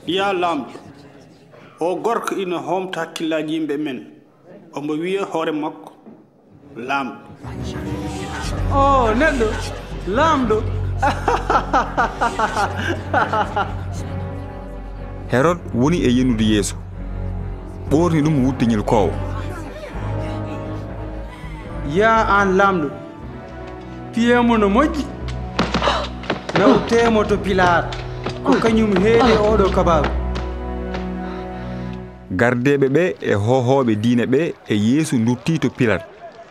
Ya 0.06 0.32
lamɗo 0.32 0.70
o 1.80 1.96
gorko 1.96 2.34
ina 2.34 2.56
homta 2.58 3.00
hakkillaji 3.00 3.54
yimɓe 3.54 3.76
men. 3.78 4.15
Omo 4.77 4.93
wiya 4.93 5.24
hoore 5.32 5.53
makko 5.53 5.93
laamɗo 6.89 7.16
o 8.81 8.82
neɗɗo 9.19 9.47
laamɗo 10.16 10.57
herod 15.32 15.59
woni 15.74 15.98
e 16.07 16.09
yenude 16.16 16.44
yeeso 16.53 16.77
ɓorni 17.90 18.20
ɗum 18.24 18.36
wuttiñil 18.44 18.82
koowo. 18.82 19.12
Ya 21.97 22.11
an 22.39 22.48
laamɗo 22.59 22.89
piyemo 24.12 24.57
no 24.59 24.69
moƴƴi. 24.69 25.05
Nawtemo 26.59 27.24
to 27.28 27.36
pilat 27.44 27.85
ko 28.44 28.53
kañum 28.62 28.93
heede 29.03 29.35
oɗo 29.51 29.66
kabaru 29.74 30.11
gardeɓe 32.31 32.89
ɓe 32.89 33.15
e 33.20 33.35
hohoɓe 33.35 33.94
diine 33.97 34.27
ɓe 34.27 34.55
e 34.69 34.74
yeesu 34.74 35.19
dutti 35.19 35.59
to 35.59 35.70
pilat 35.70 36.03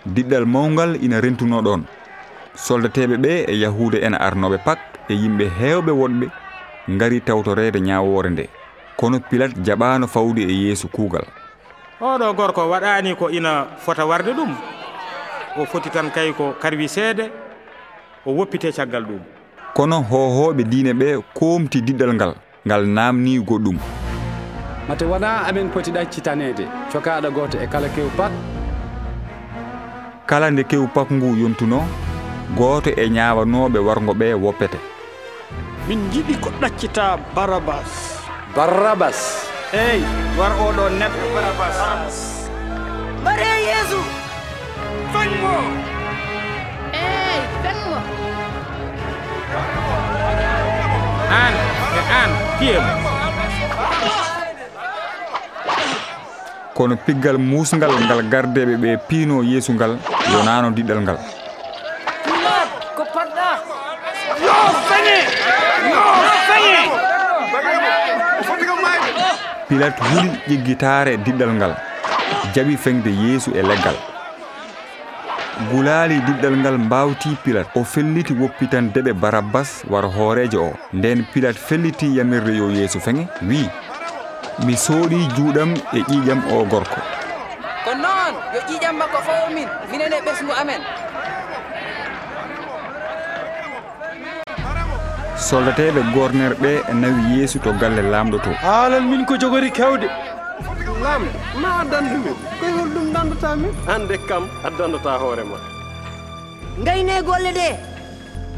diɗɗal 0.05 0.45
mawgal 0.45 0.97
ina 1.03 1.21
rentuno 1.21 1.61
ɗon 1.61 1.83
soldateɓe 2.55 3.17
ɓe 3.17 3.45
e 3.51 3.53
yahuda 3.59 3.97
en 4.01 4.13
arnoɓe 4.13 4.57
pak 4.65 4.79
e 5.09 5.13
yimɓe 5.13 5.45
hewɓe 5.59 5.91
woɗɓe 5.91 6.27
gari 6.87 7.21
tawtorede 7.21 7.79
ñawore 7.81 8.29
nde. 8.29 8.49
Kono 8.97 9.19
pilat 9.19 9.51
jaɓano 9.65 10.07
fawde 10.07 10.39
e 10.41 10.53
yeesu 10.53 10.87
kuugal. 10.87 11.25
Oɗo 12.01 12.33
gorko 12.33 12.69
waɗani 12.69 13.15
ko 13.15 13.29
ina 13.29 13.67
fota 13.77 14.05
warde 14.05 14.31
ɗum? 14.33 14.55
O 15.57 15.65
foti 15.65 15.89
tan 15.89 16.09
kay 16.11 16.31
ko 16.33 16.53
karwi 16.61 16.87
seede? 16.87 17.31
O 18.25 18.31
woppite 18.31 18.71
caggal 18.71 19.03
ɗum? 19.03 19.19
Kono 19.73 20.01
hohoɓe 20.01 20.63
diine 20.63 20.93
ɓe 20.93 21.23
komti 21.33 21.81
diɗɗal 21.81 22.13
ngal 22.13 22.35
ngal 22.65 22.85
namni 22.87 23.39
goɗɗum 23.39 24.04
mate 24.87 25.05
wona 25.05 25.47
amin 25.47 25.69
poti 25.73 25.91
ɗaccitanede 25.91 26.65
cokaɗo 26.91 27.29
goto 27.35 27.57
e 27.63 27.67
kala 27.67 27.89
kew 27.95 28.09
pak. 28.17 28.31
Kala 30.29 30.51
nde 30.51 30.63
kew 30.63 30.87
pak 30.95 31.07
ngu 31.11 31.35
yontuno 31.41 31.79
goto 32.57 32.89
e 32.89 33.05
ñawanoɓe 33.09 33.79
wargo 33.87 34.13
ɓe 34.19 34.27
woppete. 34.43 34.79
Min 35.87 35.99
jiɗi 36.11 36.35
ko 36.43 36.49
ɗaccita 36.61 37.17
barabas. 37.35 37.89
Barabas. 38.55 39.19
Eyi 39.73 40.03
war 40.37 40.53
oɗo 40.65 40.83
neɗɗo 40.99 41.25
barabas. 41.35 42.15
Bare 43.23 43.51
yeesu 43.67 43.99
feŋmo 45.13 45.53
eyi 46.93 47.41
fenmo 47.61 47.97
an 51.43 51.53
e 51.99 52.01
an 52.21 52.31
piyemo 52.59 53.14
kono 56.75 56.95
piggal 57.05 57.37
musgal 57.39 57.93
ngal 58.03 58.21
gardeɓe 58.31 58.75
ɓe 58.83 58.89
piino 59.07 59.35
yeesu 59.43 59.71
ngal 59.73 59.93
yonano 60.31 60.69
diɗɗal 60.75 61.01
ngal. 61.01 61.17
Pilat 69.69 69.95
huli 70.07 70.29
ƴeggitaare 70.49 71.17
diɗɗal 71.23 71.51
ngal 71.57 71.73
jaɓi 72.53 72.75
feŋde 72.83 73.11
yeesu 73.23 73.49
e 73.55 73.61
leggal. 73.63 73.95
Gulaali 75.71 76.19
diɗɗal 76.27 76.55
ngal 76.59 76.77
mbawti 76.77 77.29
pilat. 77.43 77.67
O 77.75 77.83
felliti 77.83 78.33
woppitandeɓe 78.33 79.13
barabbas 79.13 79.69
wara 79.89 80.07
hoorejo 80.07 80.59
o. 80.69 80.73
Nden 80.93 81.23
pilat 81.33 81.55
felliti 81.55 82.17
yamirde 82.17 82.51
yo 82.57 82.69
yeesu 82.69 82.99
feŋe 82.99 83.27
wi' 83.47 83.69
mi 84.63 84.73
sooɗi 84.77 85.17
juuɗam 85.35 85.73
e 85.93 85.99
ƴiiƴam 86.07 86.41
o 86.53 86.65
gorko. 86.65 86.99
Ko 87.85 87.91
noon 87.93 88.33
yo 88.53 88.59
ƴiiƴam 88.67 88.95
makko 88.97 89.17
fawo 89.27 89.49
min 89.53 89.67
minene 89.91 90.15
ɓesgu 90.25 90.51
amen. 90.61 90.81
Soldateɓe 95.37 96.01
gorner 96.13 96.53
ɓe 96.61 96.71
nawi 96.93 97.21
yeesu 97.37 97.59
to 97.59 97.73
galle 97.73 98.01
lamɗo 98.01 98.37
to. 98.43 98.51
Haalal 98.63 99.03
min 99.03 99.25
ko 99.25 99.35
jogori 99.37 99.71
kewde 99.71 100.07
lamɗo 101.03 101.29
ma 101.61 101.69
addandu 101.81 102.17
min. 102.25 102.35
Koye 102.59 102.71
holɗum 102.71 103.13
dandata 103.13 103.55
min? 103.55 103.71
Hande 103.87 104.15
kam 104.27 104.47
addandata 104.63 105.17
hoore 105.19 105.43
ma. 105.43 105.57
Gayne 106.85 107.21
golle 107.23 107.51
ɗe. 107.53 107.67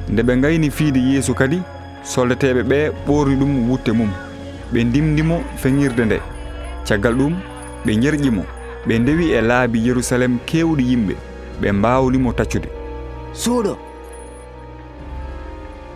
Nde 0.09 0.21
ɓe 0.23 0.41
gayni 0.41 0.69
fiide 0.69 0.97
yeesu 0.99 1.33
kadi 1.33 1.61
soldateɓe 2.03 2.61
ɓe 2.63 2.91
ɓorni 3.07 3.35
ɗum 3.35 3.69
wutte 3.69 3.91
mum. 3.91 4.11
ɓe 4.73 4.83
ndimdimo 4.83 5.43
feŋirde 5.61 6.03
nde. 6.05 6.17
Caggal 6.87 7.13
ɗum 7.15 7.33
ɓe 7.85 7.91
jerƴimo 8.01 8.43
ɓe 8.87 8.99
ndewi 8.99 9.25
e 9.37 9.41
laabi 9.41 9.79
yerusalem 9.87 10.39
kewɗi 10.45 10.83
yimɓe 10.89 11.15
ɓe 11.61 11.71
mbawlimo 11.71 12.33
taccude. 12.33 12.69
Suuɗo. 13.33 13.77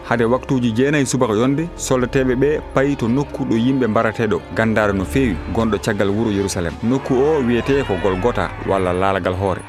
Hade 0.08 0.24
waktuji 0.26 0.72
jeenayi 0.76 1.06
subaka 1.06 1.34
yonde 1.34 1.64
soldateɓe 1.76 2.34
ɓe 2.36 2.50
payi 2.74 2.96
to 2.96 3.08
nokku 3.08 3.46
ɗo 3.50 3.56
yimɓe 3.56 3.88
mbarateɗo 3.88 4.42
gandare 4.56 4.94
no 4.94 5.06
feewi 5.06 5.36
gonɗo 5.56 5.78
caggal 5.86 6.10
wuuro 6.10 6.32
yerusalem. 6.32 6.74
Nokku 6.84 7.14
o 7.14 7.40
wiyete 7.48 7.84
ko 7.88 7.94
golgota 8.04 8.50
walla 8.68 8.92
laalagal 8.94 9.34
hoore. 9.34 9.62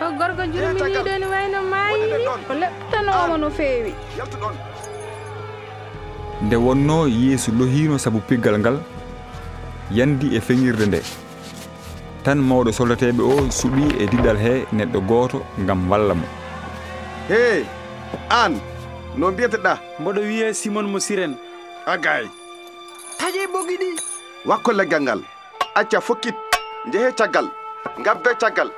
O 0.00 0.12
gorko 0.18 0.42
jurminiɗo 0.52 1.18
ni 1.20 1.26
wayno 1.26 1.60
maayi 1.70 2.02
o 2.26 2.38
ko 2.46 2.54
leɓtano 2.54 3.10
omo 3.24 3.36
no 3.36 3.50
feewi. 3.50 3.92
nde 6.42 6.56
wonno 6.56 7.06
yeesu 7.08 7.52
lohino 7.52 7.98
saabu 7.98 8.20
piggal 8.20 8.58
ngal 8.58 8.78
yandi 9.90 10.36
e 10.36 10.40
feŋirde 10.40 10.86
nde. 10.86 11.00
Tan 12.24 12.38
mawɗo 12.48 12.72
soldateɓe 12.72 13.22
o 13.22 13.34
suɓi 13.58 13.84
e 14.02 14.06
diɗal 14.06 14.38
he 14.44 14.52
neɗɗo 14.72 15.00
goto 15.08 15.38
ngam 15.58 15.90
walla 15.90 16.14
mo. 16.14 16.26
Hey 17.28 17.64
an 18.30 18.52
no 19.16 19.30
mbiyeteɗa 19.30 19.72
mboɗo 20.00 20.20
wiye 20.20 20.54
simon 20.54 20.86
mo 20.92 20.98
siren 20.98 21.34
agay. 21.86 22.24
Taƴe 23.18 23.46
ɓogi 23.52 23.76
ɗi. 23.82 23.90
Wakko 24.46 24.72
leggal 24.72 25.02
ngal. 25.02 25.20
Acca 25.74 26.00
fokkit 26.00 26.36
jehe 26.92 27.12
caggal 27.18 27.46
gabbe 28.04 28.30
caggal. 28.40 28.70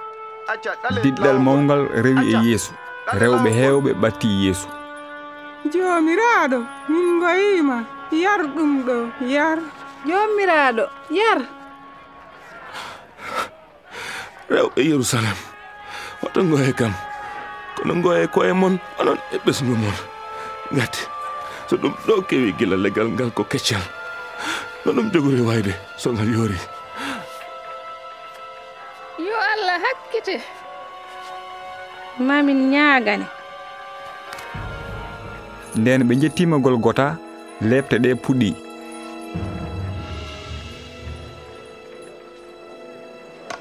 Acca 0.49 0.71
diɗɗal 1.03 1.39
mawgal 1.39 1.89
rewi 2.05 2.35
e 2.35 2.37
yeeso 2.47 2.73
rewɓe 3.21 3.51
hewɓe 3.51 3.91
ɓatti 4.03 4.29
yeesu. 4.45 4.67
Jomiraɗo 5.73 6.59
min 6.89 7.21
goyima 7.21 7.77
yar 8.13 8.41
ɗum 8.55 8.73
ɗo 8.87 8.97
yar. 9.35 9.59
Jomiraɗo 10.09 10.85
yar. 11.11 11.39
Rewɓe 14.51 14.81
yerusalem 14.91 15.39
oto 16.25 16.41
goye 16.51 16.73
kam. 16.73 16.93
Kono 17.77 17.95
goye 18.03 18.27
koye 18.35 18.53
mon 18.53 18.79
onon 19.01 19.19
e 19.35 19.37
ɓesgu 19.45 19.75
mon. 19.83 19.97
Gati 20.77 21.03
so 21.69 21.77
ɗum 21.77 21.95
ɗo 22.07 22.15
kewi 22.29 22.53
gila 22.59 22.77
legal 22.77 23.09
ngal 23.11 23.31
ko 23.37 23.43
keccal 23.45 23.83
no 24.85 24.93
ɗum 24.93 25.11
jogori 25.13 25.43
wayde 25.49 25.73
so 25.99 26.11
ngal 26.13 26.27
yoori 26.35 26.59
yo 29.19 29.35
allah 29.53 29.79
hakkite. 29.85 30.37
Mamin 32.19 32.71
ñaagane 32.73 33.27
nden 35.77 36.03
ɓe 36.09 36.15
jettima 36.21 36.57
golgota 36.59 37.07
lebte 37.61 37.97
ɗe 38.03 38.11
puɗɗi. 38.23 38.51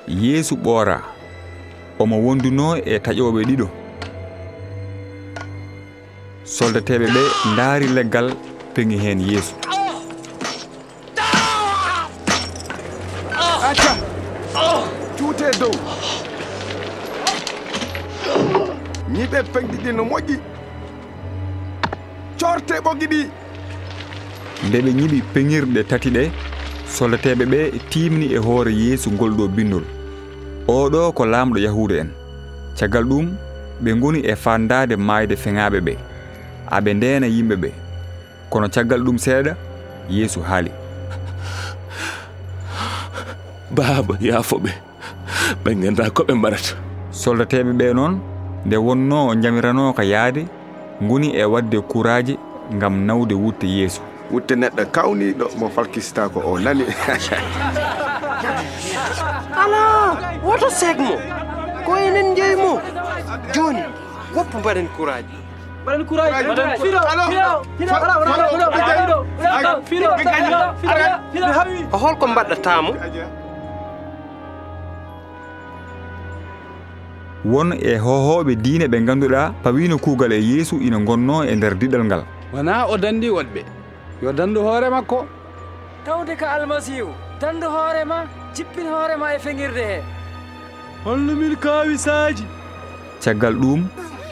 Yeesu 0.08 0.56
ɓoora 0.64 0.98
omo 2.02 2.16
wonduno 2.26 2.66
e 2.78 2.96
taƴoɓe 3.06 3.42
ɗiɗo. 3.50 3.68
Soldateɓe 6.56 7.06
ɓe 7.16 7.22
ndaari 7.52 7.88
leggal 7.96 8.28
peŋi 8.74 8.98
hen 9.04 9.20
yeesu. 9.30 9.65
nde 24.76 24.84
ɓe 24.85 24.93
ñiɓi 24.99 25.19
peŋirɗe 25.34 25.81
tati 25.89 26.10
ɗe 26.15 26.23
soldateɓe 26.95 27.45
ɓe 27.52 27.60
timni 27.89 28.26
e 28.35 28.38
hoore 28.45 28.72
yeesu 28.81 29.10
ngol 29.11 29.31
ɗo 29.38 29.47
bindol. 29.56 29.84
Oɗo 30.68 31.11
ko 31.18 31.23
laamɗo 31.26 31.57
yahuda 31.65 31.95
en. 32.02 32.10
Caggal 32.77 33.03
ɗum 33.10 33.26
ɓe 33.84 33.91
goni 34.02 34.19
e 34.19 34.35
fandade 34.35 34.95
maayde 34.97 35.35
feŋaɓe 35.43 35.80
ɓe. 35.88 35.93
Aɓe 36.76 36.93
ndena 36.93 37.27
yimɓe 37.27 37.56
ɓe. 37.64 37.69
Kono 38.49 38.68
caggal 38.69 39.02
ɗum 39.06 39.18
seeɗa 39.18 39.53
yeesu 40.10 40.39
haali. 40.41 40.72
Baaba 43.76 44.14
yaafoɓe 44.22 44.72
ɓe. 45.64 45.72
Ganda 45.81 46.10
ko 46.10 46.23
ɓe 46.27 46.34
mbaɗata 46.35 46.76
soldateɓe 47.11 47.72
ɓe 47.80 47.93
noon 47.93 48.19
nde 48.65 48.76
wonno 48.77 49.35
jamiranoka 49.41 50.03
yaade 50.03 50.41
goni 51.07 51.27
e 51.38 51.43
wadde 51.45 51.77
kuraji 51.81 52.38
gam 52.80 53.06
nawde 53.06 53.34
wutte 53.35 53.64
yeesu. 53.68 54.02
Wutte 54.31 54.56
neɗɗo 54.56 54.84
kawniɗo 54.91 55.45
mo 55.60 55.69
falkisita 55.69 56.30
ko 56.30 56.39
o 56.45 56.60
nani 56.60 56.85
ala 59.61 59.81
woto 60.43 60.69
segmo 60.69 61.15
ko 61.85 61.91
enen 61.97 62.35
jeymo 62.35 62.81
joni 63.53 63.84
woppu 64.35 64.57
mbaɗen 64.60 64.88
kuraji 64.97 65.38
mbaɗen 65.84 66.06
fiɗo 69.89 70.07
o 71.93 71.97
holko 71.97 72.27
mbaɗɗatamo 72.27 72.91
won 77.45 77.73
e 77.77 77.97
hohoɓe 77.97 78.56
diine 78.56 78.85
ɓe 78.88 78.97
ganduɗa 79.06 79.53
pawino 79.64 79.97
kuugal 79.97 80.31
e 80.34 80.41
yeesu 80.41 80.81
ina 80.81 80.97
gonno 80.99 81.43
e 81.45 81.56
nder 81.56 81.76
diɗal 81.77 82.03
ngal 82.06 82.23
wona 82.53 82.85
o 82.89 82.97
dandi 82.97 83.30
woɗɓe 83.30 83.85
yo 84.22 84.34
dandu 84.34 84.62
hoore 84.64 84.90
makko. 84.90 85.26
Tawde 86.06 86.36
ka 86.38 86.52
almasihu 86.56 87.10
dandu 87.42 87.68
hoorema 87.76 88.18
jippin 88.56 88.88
hoorema 88.88 89.34
e 89.36 89.40
feŋirde 89.40 89.84
he. 89.92 90.04
Hollumin 91.06 91.56
kaawisaaji 91.56 92.46
caggal 93.24 93.54
ɗum 93.62 93.82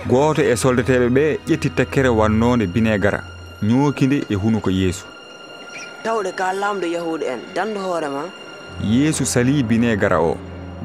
gooto 0.09 0.41
e 0.41 0.55
soldateɓe 0.55 1.07
ɓe 1.17 1.25
ƴetti 1.47 1.69
tekkere 1.77 2.09
wannode 2.19 2.65
binegara 2.73 3.19
ñookinde 3.63 4.17
e 4.29 4.35
hunuko 4.35 4.69
yeesu. 4.71 5.05
Tawde 6.03 6.31
ka 6.31 6.53
lamɗo 6.53 6.85
yahude 6.95 7.23
en 7.33 7.39
dandu 7.55 7.79
hoorema 7.79 8.23
yeesu 8.83 9.25
sali 9.25 9.63
binegara 9.63 10.19
o. 10.21 10.37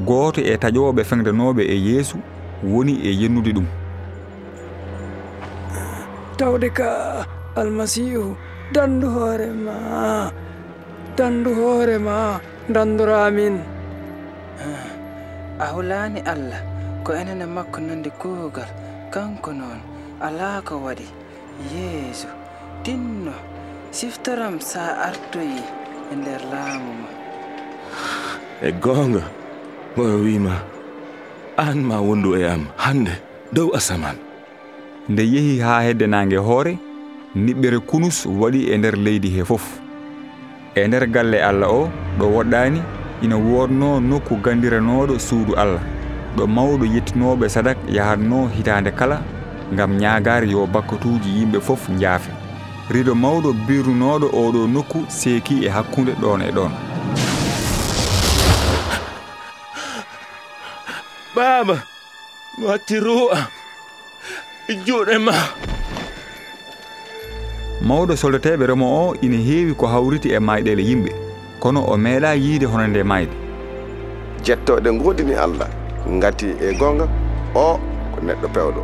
Gooto 0.07 0.41
e 0.41 0.55
taƴoɓe 0.57 1.03
feŋdanoɓe 1.05 1.63
e 1.75 1.77
yeesu 1.89 2.17
woni 2.65 2.93
e 3.09 3.11
yennude 3.21 3.53
ɗum. 3.53 3.67
Tawde 6.37 6.71
ka 6.71 7.27
almasihu 7.57 8.37
dandu 8.75 9.09
hoore 9.11 9.49
ma. 9.67 9.77
Dandu 11.17 11.51
hoore 11.55 11.99
ma. 11.99 12.41
Danduramin 12.69 13.57
a 14.61 15.65
ah, 15.65 15.71
hulani 15.73 16.21
allah 16.29 16.61
ko 17.01 17.17
enene 17.17 17.49
makko 17.49 17.81
nande 17.81 18.13
kuugal 18.21 18.69
kanko 19.09 19.57
noon 19.57 19.81
alaa 20.21 20.61
ko 20.61 20.77
waɗi. 20.85 21.09
Yeeso 21.73 22.29
tinno 22.85 23.33
siftoram 23.91 24.61
sa 24.61 25.09
artoyi 25.09 25.65
e 26.13 26.15
nder 26.21 26.43
laamu 26.53 26.93
ma. 27.03 27.11
E 28.61 28.69
goonga 28.85 29.25
ngoro 29.97 30.21
wiima 30.21 30.55
aan 31.57 31.81
ma 31.89 31.97
wondu 32.05 32.37
e 32.37 32.45
am 32.45 32.69
hannde 32.77 33.17
dow 33.57 33.73
asaman 33.79 34.21
nde 35.09 35.23
yehi 35.25 35.55
haa 35.65 35.81
heddanange 35.89 36.37
hoore 36.37 36.77
niɓɓere 37.35 37.79
kunus 37.81 38.27
waɗi 38.27 38.71
e 38.73 38.79
nder 38.79 38.97
leydi 38.97 39.29
he 39.31 39.45
fof. 39.45 39.65
E 40.75 40.87
nder 40.89 41.07
galle 41.07 41.39
allah 41.43 41.69
o 41.71 41.91
ɗo 42.19 42.27
woɗɗani 42.35 42.81
ina 43.23 43.37
wonno 43.37 44.01
nokku 44.01 44.37
gandiranoɗo 44.45 45.19
suudu 45.19 45.55
allah. 45.57 45.83
Ɗo 46.37 46.47
mawɗo 46.47 46.85
yettinoɓe 46.95 47.49
sadak 47.49 47.79
yahatno 47.89 48.49
hitande 48.57 48.91
kala 48.91 49.23
gam 49.77 49.99
ñagare 49.99 50.47
yo 50.49 50.67
bakkatuji 50.67 51.31
yimɓe 51.39 51.61
fof 51.61 51.89
jaafe 52.01 52.31
rido 52.91 53.15
mawɗo 53.15 53.53
birnunoɗo 53.67 54.27
oɗo 54.43 54.61
nokku 54.75 54.99
seeki 55.09 55.65
e 55.67 55.69
hakkude 55.69 56.13
ɗon 56.23 56.41
e 56.49 56.51
ɗon 56.57 56.73
baaba 61.35 61.75
mi 62.59 62.65
watti 62.67 62.95
hatti 62.95 63.05
ruwa 63.05 63.39
juuɗe 64.87 65.19
ma. 65.19 65.68
mawɗo 67.81 68.17
soldateɓe 68.17 68.67
remo 68.67 68.87
o 68.87 69.15
ina 69.23 69.37
heewi 69.37 69.75
ko 69.75 69.87
hawriti 69.87 70.29
e 70.35 70.39
mayɗele 70.39 70.83
yimɓe. 70.83 71.11
Kono 71.61 71.81
o 71.87 71.97
meeɗa 71.97 72.35
yiide 72.35 72.67
hono 72.67 72.87
nde 72.87 73.03
mayde. 73.03 73.33
Jettoɗe 74.45 74.91
godini 75.03 75.35
allah 75.35 75.69
gati 76.21 76.47
e 76.61 76.75
gonga 76.79 77.07
o 77.55 77.79
ko 78.15 78.19
neɗɗo 78.27 78.49
pewɗo. 78.55 78.83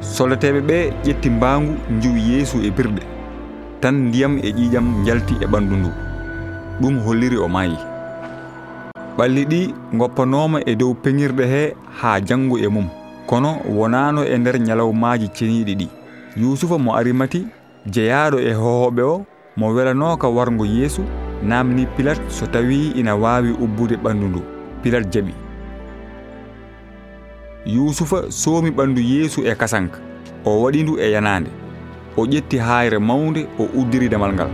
Soldateɓe 0.00 0.60
ɓe 0.60 0.92
ƴetti 1.04 1.30
mbangu 1.30 1.72
juwi 2.00 2.20
yeesu 2.30 2.58
e 2.66 2.70
birɗe. 2.70 3.02
Tan 3.80 3.94
ndiyam 4.08 4.38
e 4.38 4.50
ƴiƴam 4.50 5.04
jalti 5.06 5.34
e 5.40 5.46
ɓandu 5.46 5.76
ndu. 5.76 5.90
Ɗum 6.80 6.98
holliri 7.04 7.36
o 7.36 7.48
maayi. 7.48 7.78
Ɓalli 9.16 9.44
ɗi 9.44 9.74
goppanoma 9.94 10.60
e 10.66 10.74
dow 10.74 10.94
peŋirɗe 10.94 11.44
he 11.46 11.74
ha 12.00 12.20
janggo 12.20 12.58
e 12.58 12.68
mum. 12.68 12.88
Kono 13.26 13.58
wonano 13.68 14.24
e 14.24 14.38
nder 14.38 14.58
ñalawmaji 14.58 15.28
ceniɗi 15.34 15.74
ɗi. 15.74 15.88
Yusufa 16.36 16.78
mo 16.78 16.94
arimati 16.94 17.46
jeyaɗo 17.94 18.38
e 18.40 18.52
hohoɓe 18.52 19.02
o 19.02 19.24
mo 19.56 19.66
welanoka 19.74 20.28
wargo 20.28 20.64
yeesu 20.66 21.02
namni 21.42 21.86
pilate 21.96 22.20
so 22.28 22.46
tawi 22.46 22.92
ina 23.00 23.16
wawi 23.16 23.50
ubbude 23.64 23.96
ɓandu 23.96 24.26
ndu 24.28 24.40
pilate 24.82 25.08
jaɓi. 25.12 25.32
Yusufa 27.66 28.30
soomi 28.30 28.70
ɓandu 28.70 29.00
yeesu 29.00 29.40
e 29.46 29.54
kasanka 29.54 29.98
o 30.44 30.62
waɗi 30.62 30.82
ndu 30.82 30.98
e 31.00 31.10
yanande 31.10 31.50
o 32.16 32.26
ƴetti 32.26 32.56
hayre 32.58 32.98
mawde 32.98 33.46
o 33.58 33.64
uddiri 33.80 34.08
damal 34.08 34.32
ngal. 34.32 34.50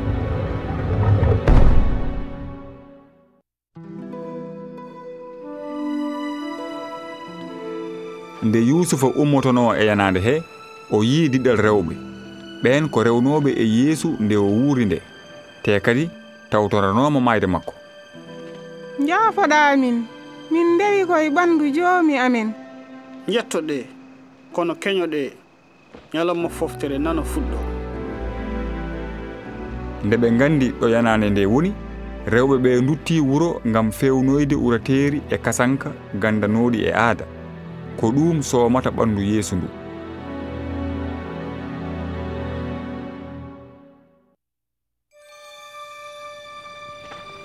Nde 8.42 8.58
yusufa 8.58 9.06
ummotono 9.06 9.74
e 9.76 9.86
yanande 9.86 10.20
he 10.20 10.42
o 10.90 11.02
yii 11.02 11.28
diɗɗal 11.28 11.56
rewɓe. 11.56 12.13
ɓen 12.64 12.88
ko 12.88 13.02
rewnoɓe 13.04 13.50
e 13.62 13.64
yeesu 13.76 14.08
nde 14.20 14.36
o 14.36 14.44
wuuri 14.56 14.84
nde. 14.86 14.98
Te 15.62 15.80
kadi 15.80 16.08
tawtoranoma 16.50 17.20
mayde 17.20 17.46
makko. 17.46 17.74
Jaafoɗamin 19.08 19.96
min 20.50 20.66
ndewi 20.74 21.06
koye 21.06 21.28
ɓandu 21.30 21.64
joomi 21.76 22.14
amen 22.18 22.48
yettoɗe 23.28 23.76
kono 24.54 24.74
keñoɗe 24.82 25.32
ñalawma 26.14 26.48
foftere 26.48 26.98
nano 26.98 27.22
fuɗɗo. 27.22 27.58
Nde 30.04 30.16
ɓe 30.16 30.28
gandi 30.38 30.66
ɗo 30.80 30.86
yanande 30.88 31.30
nde 31.30 31.46
woni 31.46 31.70
rewɓe 32.26 32.56
ɓe 32.64 32.80
dutti 32.86 33.20
wuro 33.20 33.60
gam 33.74 33.90
fewnoyde 33.92 34.54
urateeri 34.56 35.20
e 35.30 35.36
kasanka 35.38 35.92
gandanoɗi 36.22 36.78
e 36.88 36.92
aada. 36.92 37.24
Ko 38.00 38.06
ɗum 38.10 38.42
somata 38.42 38.90
ɓandu 38.90 39.20
yeesu 39.22 39.56
ndu. 39.56 39.83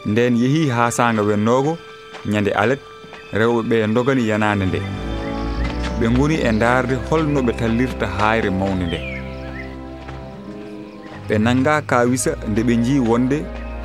nden 0.09 0.33
yeehi 0.41 0.69
ha 0.75 0.91
sanga 0.97 1.21
wennogo 1.29 1.77
ñande 2.31 2.51
alet 2.61 2.81
rewɓe 3.39 3.61
ɓe 3.69 3.75
dogani 3.95 4.23
yanande 4.29 4.65
nde. 4.65 4.79
Ɓe 5.99 6.05
goni 6.17 6.35
e 6.49 6.51
darde 6.61 6.95
holno 7.09 7.39
ɓe 7.47 7.51
tallirta 7.59 8.05
hayre 8.17 8.49
mawde 8.59 8.83
nde. 8.87 8.99
Ɓe 11.27 11.35
nanga 11.45 11.81
kawisa 11.89 12.31
nde 12.49 12.61
ɓe 12.67 12.73
jii 12.85 12.99
wonde 13.09 13.37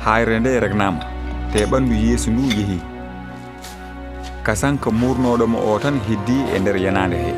hayre 0.05 0.39
nde 0.39 0.59
regnama 0.63 0.99
te 1.51 1.59
ɓandu 1.71 1.93
yeeso 2.03 2.31
ndu 2.31 2.43
yeehi 2.57 2.79
kasanka 4.45 4.89
murnoɗomo 4.99 5.57
o 5.69 5.79
tan 5.83 5.97
heddi 6.07 6.37
e 6.55 6.59
nder 6.59 6.77
yanade 6.85 7.17
he. 7.25 7.33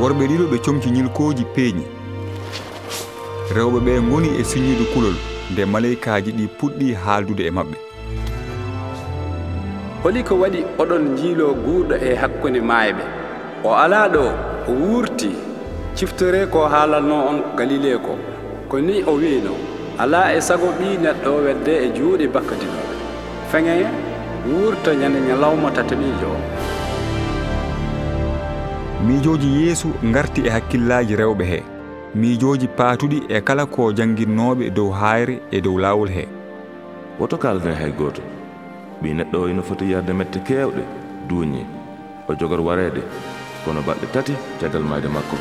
Worɓe 0.00 0.24
ɗiɗo 0.30 0.44
ɓe 0.52 0.56
comci 0.64 0.88
ñilkoji 0.90 1.44
peeñi. 1.54 1.84
Rewɓe 3.54 3.78
ɓe 3.86 3.92
goni 4.10 4.28
e 4.40 4.42
siñude 4.50 4.84
kulol. 4.94 5.31
nde 5.52 5.64
maleykaji 5.72 6.30
ɗi 6.38 6.44
puɗɗi 6.58 6.86
haaldude 7.04 7.42
e 7.46 7.50
maɓɓe 7.56 7.78
holi 10.02 10.22
ko 10.28 10.34
waɗi 10.42 10.60
oɗon 10.82 11.04
jiilo 11.18 11.46
guurɗo 11.64 11.94
e 12.08 12.14
hakkunde 12.20 12.60
maayɓe 12.70 13.04
o 13.64 13.70
alaa 13.84 14.08
ɗo 14.14 14.24
o 14.68 14.72
wuurti. 14.82 15.30
Ciftore 15.94 16.46
ko 16.52 16.60
haalatno 16.72 17.16
on 17.30 17.38
galile 17.56 17.98
ko 18.04 18.12
ko 18.68 18.80
ni 18.80 19.02
o 19.10 19.12
wiino 19.20 19.52
alaa 20.02 20.32
e 20.36 20.40
sago 20.40 20.68
ɓi 20.78 20.88
neɗɗo 21.04 21.30
wedde 21.44 21.72
e 21.84 21.88
juuɗe 21.96 22.26
bakkatinoɓe 22.34 22.94
feŋe 23.50 23.74
wuurto 24.48 24.90
ñande 25.00 25.20
ñalawma 25.28 25.70
tatamiijo 25.76 26.28
o. 26.36 26.40
Miijooji 29.06 29.48
yeesu 29.60 29.88
ngarti 30.04 30.40
e 30.46 30.50
hakkillaji 30.50 31.14
rewɓe 31.20 31.44
hee. 31.50 31.71
miijoji 32.14 32.68
paatuɗi 32.78 33.18
e 33.28 33.40
kala 33.40 33.66
ko 33.66 33.92
jangguinnoɓe 33.92 34.70
dow 34.76 34.90
hayre 35.00 35.40
e 35.50 35.60
dow 35.60 35.76
lawol 35.78 36.10
he 36.16 36.24
woto 37.18 37.36
kalden 37.38 37.74
hay 37.80 37.92
goto 37.98 38.22
ɓi 39.02 39.08
neɗɗo 39.16 39.36
o 39.42 39.48
ino 39.50 39.62
foti 39.62 39.90
yarde 39.92 40.12
mette 40.12 40.38
kewɗe 40.48 40.82
duuñi 41.28 41.60
o 42.28 42.34
jogor 42.38 42.60
wareede 42.60 43.02
kono 43.64 43.80
balɗe 43.86 44.06
tati 44.14 44.34
caggal 44.60 44.84
mayde 44.90 45.08
makko 45.08 45.36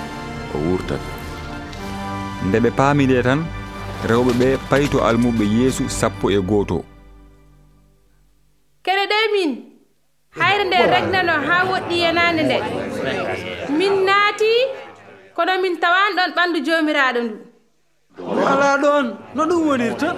o 0.55 0.57
wurtat 0.65 1.01
nde 2.47 2.57
ɓe 2.63 2.69
paamide 2.79 3.23
tan 3.27 3.41
rewɓe 4.09 4.31
ɓe 4.39 4.47
payto 4.69 4.97
almuɓe 5.07 5.45
yeesu 5.57 5.83
sappo 5.89 6.25
e 6.31 6.39
gooto. 6.49 6.77
Kere 8.85 9.03
ɗe 9.11 9.19
min 9.33 9.51
hayre 10.39 10.63
nde 10.65 10.77
regnano 10.93 11.33
haa 11.47 11.63
woɗɗi 11.71 11.95
yenande 12.03 12.41
nde. 12.43 12.57
Min 13.77 13.93
naati 14.07 14.51
kono 15.35 15.53
min 15.61 15.75
tawan 15.79 16.15
ɗon 16.17 16.31
ɓandu 16.37 16.59
jomiraɗo 16.65 17.21
ndu 17.23 17.35
ala 18.51 18.77
ɗon 18.83 19.05
no 19.35 19.41
ɗum 19.49 19.61
wonirta? 19.67 20.09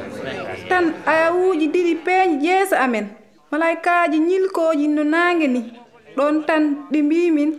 Tan 0.70 0.86
ayawuji 1.06 1.66
ɗiɗi 1.74 1.94
peeñi 2.06 2.36
jeesa 2.44 2.76
amen. 2.86 3.06
Malaikaji 3.52 4.18
ñilkoji 4.20 4.88
no 4.88 5.04
nangue 5.04 5.48
ni. 5.48 5.62
Ɗon 6.18 6.44
tan 6.48 6.64
ɗi 6.92 7.00
mbimin 7.04 7.52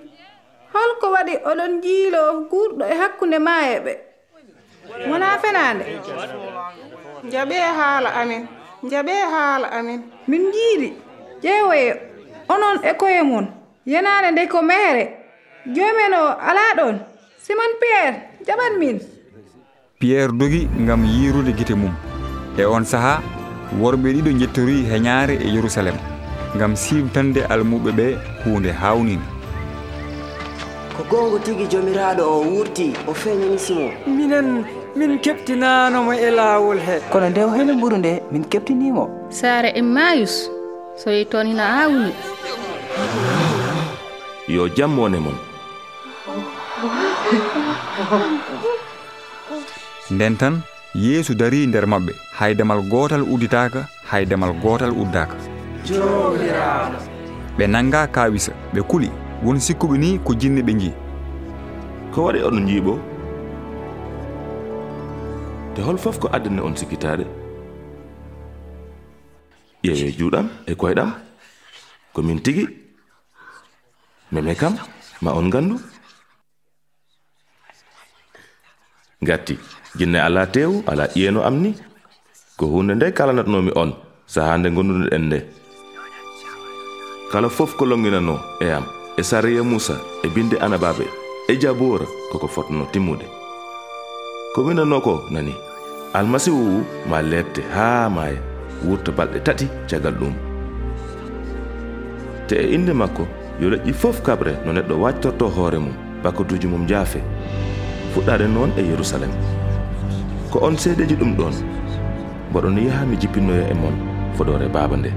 holko 0.72 1.06
waɗi 1.14 1.34
oɗon 1.50 1.72
jiilo 1.82 2.20
guurɗo 2.50 2.84
e 2.92 2.94
hakkunde 3.00 3.38
ma 3.46 3.54
e 3.74 3.78
ɓe. 3.84 3.92
Wona 5.08 5.38
fenande 5.42 5.84
jaɓe 7.32 7.56
haala 7.78 8.10
amen. 8.20 8.42
Jaɓe 8.90 9.12
haala 9.32 9.68
amen. 9.78 10.00
Min 10.28 10.42
jiiri 10.52 10.88
ƴeewoye 11.42 11.90
onon 12.48 12.76
e 12.82 12.92
koye 13.00 13.22
mon 13.22 13.46
yenade 13.86 14.30
nde 14.32 14.48
ko 14.48 14.62
mehere. 14.62 15.04
Joomen 15.74 16.12
o 16.14 16.24
ala 16.48 16.62
ɗon. 16.78 16.96
simon 17.46 17.72
pierre 17.80 18.14
jaɓan 18.46 18.74
min. 18.80 18.98
Pierre 20.00 20.32
dogi 20.32 20.60
gam 20.86 21.02
yiirude 21.04 21.52
guite 21.58 21.74
mum. 21.76 21.92
E 22.58 22.64
on 22.64 22.84
saaha 22.92 23.20
worɓe 23.80 24.08
ɗiɗo 24.14 24.30
jettori 24.40 24.76
heñaare 24.90 25.34
e 25.44 25.48
yerusalem 25.54 25.96
gam 26.58 26.72
simtande 26.76 27.40
almuɓe 27.52 27.90
ɓe 27.98 28.06
hunde 28.44 28.70
hawnini 28.80 29.26
ko 30.96 31.02
gongo 31.10 31.38
tigi 31.44 31.66
jomiraɗo 31.72 32.22
o 32.36 32.38
wurti 32.50 32.86
o 33.08 33.12
feñani 33.12 33.58
simon? 33.58 33.92
Minen 34.16 34.48
min 34.96 35.18
keɓtinanomo 35.24 36.12
e 36.26 36.30
lawol 36.38 36.78
he. 36.86 36.96
Kono 37.12 37.28
nde 37.30 37.40
o 37.44 37.50
hene 37.56 37.72
mburu 37.76 37.96
nde 37.98 38.12
min 38.32 38.44
keptinimo 38.52 39.04
saare 39.30 39.68
emmayus 39.80 40.48
so 40.96 41.10
yi 41.10 41.24
toon 41.26 41.46
hina 41.46 41.64
awni 41.82 42.12
yo 44.48 44.68
jam 44.76 44.98
wone 44.98 45.18
mon 45.24 45.36
oh, 46.28 47.13
nden 50.10 50.36
tan 50.36 50.54
yeesu 50.94 51.34
dari 51.34 51.66
nder 51.66 51.86
maɓɓe. 51.86 52.12
Haydamal 52.38 52.82
gootal 52.90 53.22
udditaka 53.22 53.86
haydamal 54.10 54.52
gootal 54.62 54.90
uddaka 55.02 55.36
ɓe 57.58 57.64
nanga 57.66 58.06
kawisa 58.06 58.52
ɓe 58.74 58.82
kuli. 58.90 59.10
Won 59.44 59.58
sikkuɓe 59.60 59.96
ni 59.98 60.18
ko 60.24 60.34
jinne 60.34 60.62
ɓe 60.62 60.72
jii 60.80 60.94
ko 62.12 62.24
waɗi 62.26 62.40
oɗon 62.46 62.66
jiiɓo 62.68 62.94
te 65.74 65.82
hol 65.82 65.98
fof 65.98 66.18
ko 66.18 66.28
addane 66.32 66.60
on 66.62 66.76
sikkitade 66.76 67.24
ƴeewe 69.84 70.08
juuɗam 70.18 70.46
e 70.66 70.72
koyɗam 70.74 71.10
ko 72.14 72.22
min 72.22 72.40
tigi. 72.40 72.66
Meme 74.32 74.54
kam 74.54 74.74
ma 75.22 75.30
on 75.32 75.50
gandu 75.50 75.76
gatti 79.24 79.58
jinne 79.98 80.16
ala 80.20 80.46
tewu 80.46 80.82
ala 80.86 81.06
ƴeeno 81.06 81.40
am 81.44 81.56
ni. 81.62 81.74
Ko 82.56 82.66
hunde 82.66 82.94
nde 82.94 83.12
kalanatnomi 83.12 83.72
on. 83.74 83.92
Saha 84.26 84.58
nde 84.58 84.68
gonduɗen 84.70 85.26
nde. 85.26 85.38
Kala 87.32 87.48
fof 87.48 87.76
ko 87.76 87.84
longinano 87.84 88.38
e 88.60 88.70
am 88.70 88.84
e 89.18 89.22
sariya 89.22 89.62
moussa 89.62 89.94
e 90.24 90.28
binde 90.28 90.56
anabaɓe 90.60 91.04
e 91.48 91.56
jabora 91.60 92.06
koko 92.32 92.46
fotno 92.48 92.86
timmude 92.92 93.26
ko 94.54 94.62
winano 94.62 95.00
ko 95.00 95.26
nani? 95.30 95.50
Almasihu 96.14 96.84
ma 97.10 97.18
lebte 97.22 97.58
haa 97.74 98.08
maaya 98.08 98.38
wurta 98.86 99.10
balɗe 99.12 99.40
tati 99.42 99.66
caggal 99.90 100.14
ɗum. 100.14 100.34
Te 102.46 102.54
e 102.54 102.74
inde 102.74 102.92
makko 102.94 103.26
yo 103.60 103.70
leƴƴi 103.70 103.92
fof 103.92 104.22
kaɓre 104.22 104.52
no 104.64 104.72
neɗɗo 104.72 104.94
wactorto 105.02 105.48
hoore 105.48 105.78
mum 105.78 105.94
bakatuji 106.22 106.66
mum 106.66 106.86
jaafe 106.86 107.18
fuɗɗade 108.14 108.46
noon 108.54 108.70
e 108.78 108.82
yerusalem. 108.90 109.30
Ko 110.50 110.58
on 110.66 110.76
seedeji 110.76 111.16
ɗum 111.16 111.34
ɗon 111.36 111.54
mboɗon 112.50 112.78
yaha 112.86 113.04
mi 113.06 113.16
jippinnoya 113.20 113.66
e 113.72 113.74
mon 113.74 113.94
fodore 114.36 114.68
baaba 114.74 114.96
nde. 114.96 115.10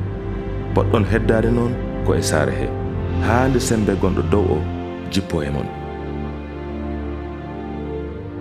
Poɗɗon 0.74 1.06
heddade 1.12 1.50
noon 1.54 1.74
ko 2.06 2.16
e 2.16 2.22
saare 2.22 2.54
he 2.60 2.68
haa 3.26 3.48
nde 3.48 3.60
sembe 3.60 3.94
gonɗo 4.02 4.22
dow 4.32 4.46
o 4.56 4.58
jippo 5.12 5.44
e 5.44 5.50
mon. 5.50 5.68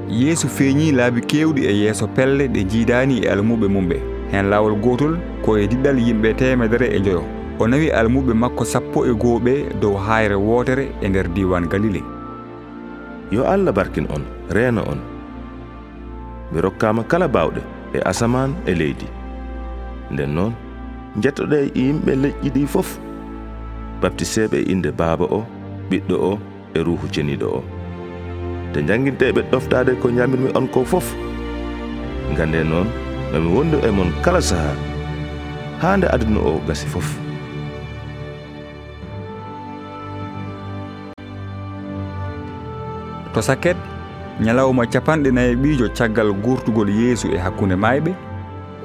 Yeeso 0.08 0.48
feeñi 0.48 0.92
laabi 0.92 1.20
keewɗi 1.20 1.62
e 1.70 1.72
yeeso 1.82 2.06
pelle 2.16 2.48
ɗe 2.48 2.64
jiidani 2.70 3.20
e 3.24 3.28
almuɓe 3.28 3.68
mum 3.68 3.88
ɓe 3.90 3.96
heen 4.32 4.50
laawol 4.50 4.76
gootol 4.84 5.14
ko 5.44 5.56
e 5.58 5.66
diɗɗal 5.66 5.98
yimɓe 6.06 6.34
temedere 6.38 6.86
e 6.96 6.98
joyo 7.04 7.22
o 7.58 7.66
nawi 7.66 7.90
almuɓe 7.90 8.32
makko 8.34 8.64
sappo 8.64 9.04
e 9.06 9.12
goo 9.12 9.38
ɓe 9.38 9.80
dow 9.80 9.94
haayre 10.06 10.34
wootere 10.34 10.84
e 11.02 11.08
nder 11.08 11.28
diwan 11.34 11.68
galile. 11.68 12.15
yo 13.30 13.44
allah 13.44 13.72
barkin 13.72 14.06
on 14.10 14.22
reena 14.50 14.82
on. 14.86 15.00
Mi 16.52 16.60
rokkama 16.60 17.02
kala 17.04 17.28
bawɗe 17.28 17.60
e 17.94 17.98
asaman 18.04 18.54
e 18.66 18.72
leydi. 18.74 19.08
Nden 20.10 20.34
noon 20.34 20.52
jettoɗe 21.22 21.56
e 21.66 21.70
yimɓe 21.74 22.12
leƴƴi 22.22 22.50
ɗi 22.54 22.66
fof. 22.66 22.98
Baptiseɓe 24.00 24.56
e 24.62 24.70
inde 24.72 24.90
baaba 24.92 25.24
o 25.24 25.40
ɓiɗɗo 25.90 26.16
o 26.30 26.38
e 26.74 26.78
ruhu 26.86 27.06
ceniɗo 27.14 27.46
o. 27.58 27.60
Te 28.72 28.78
janguinteɓe 28.88 29.40
ɗoftade 29.50 29.92
ko 30.00 30.08
jamirmi 30.10 30.50
on 30.54 30.66
ko 30.68 30.84
fof. 30.84 31.14
Gande 32.36 32.62
noon 32.64 32.86
mami 33.32 33.48
wondu 33.54 33.76
e 33.86 33.90
mon 33.90 34.10
kala 34.22 34.40
saaha 34.40 34.74
haa 35.80 35.96
nde 35.96 36.06
aduna 36.14 36.40
o 36.40 36.60
gasi 36.66 36.86
fof. 36.86 37.25
to 43.36 43.42
saket 43.42 43.76
ñalawma 44.40 44.86
capanɗe 44.92 45.30
nayi 45.30 45.56
ɓiijo 45.62 45.86
caggal 45.98 46.32
gurtugol 46.44 46.88
yeesu 46.88 47.28
e 47.34 47.38
hakkunde 47.44 47.76
mayɓe 47.76 48.12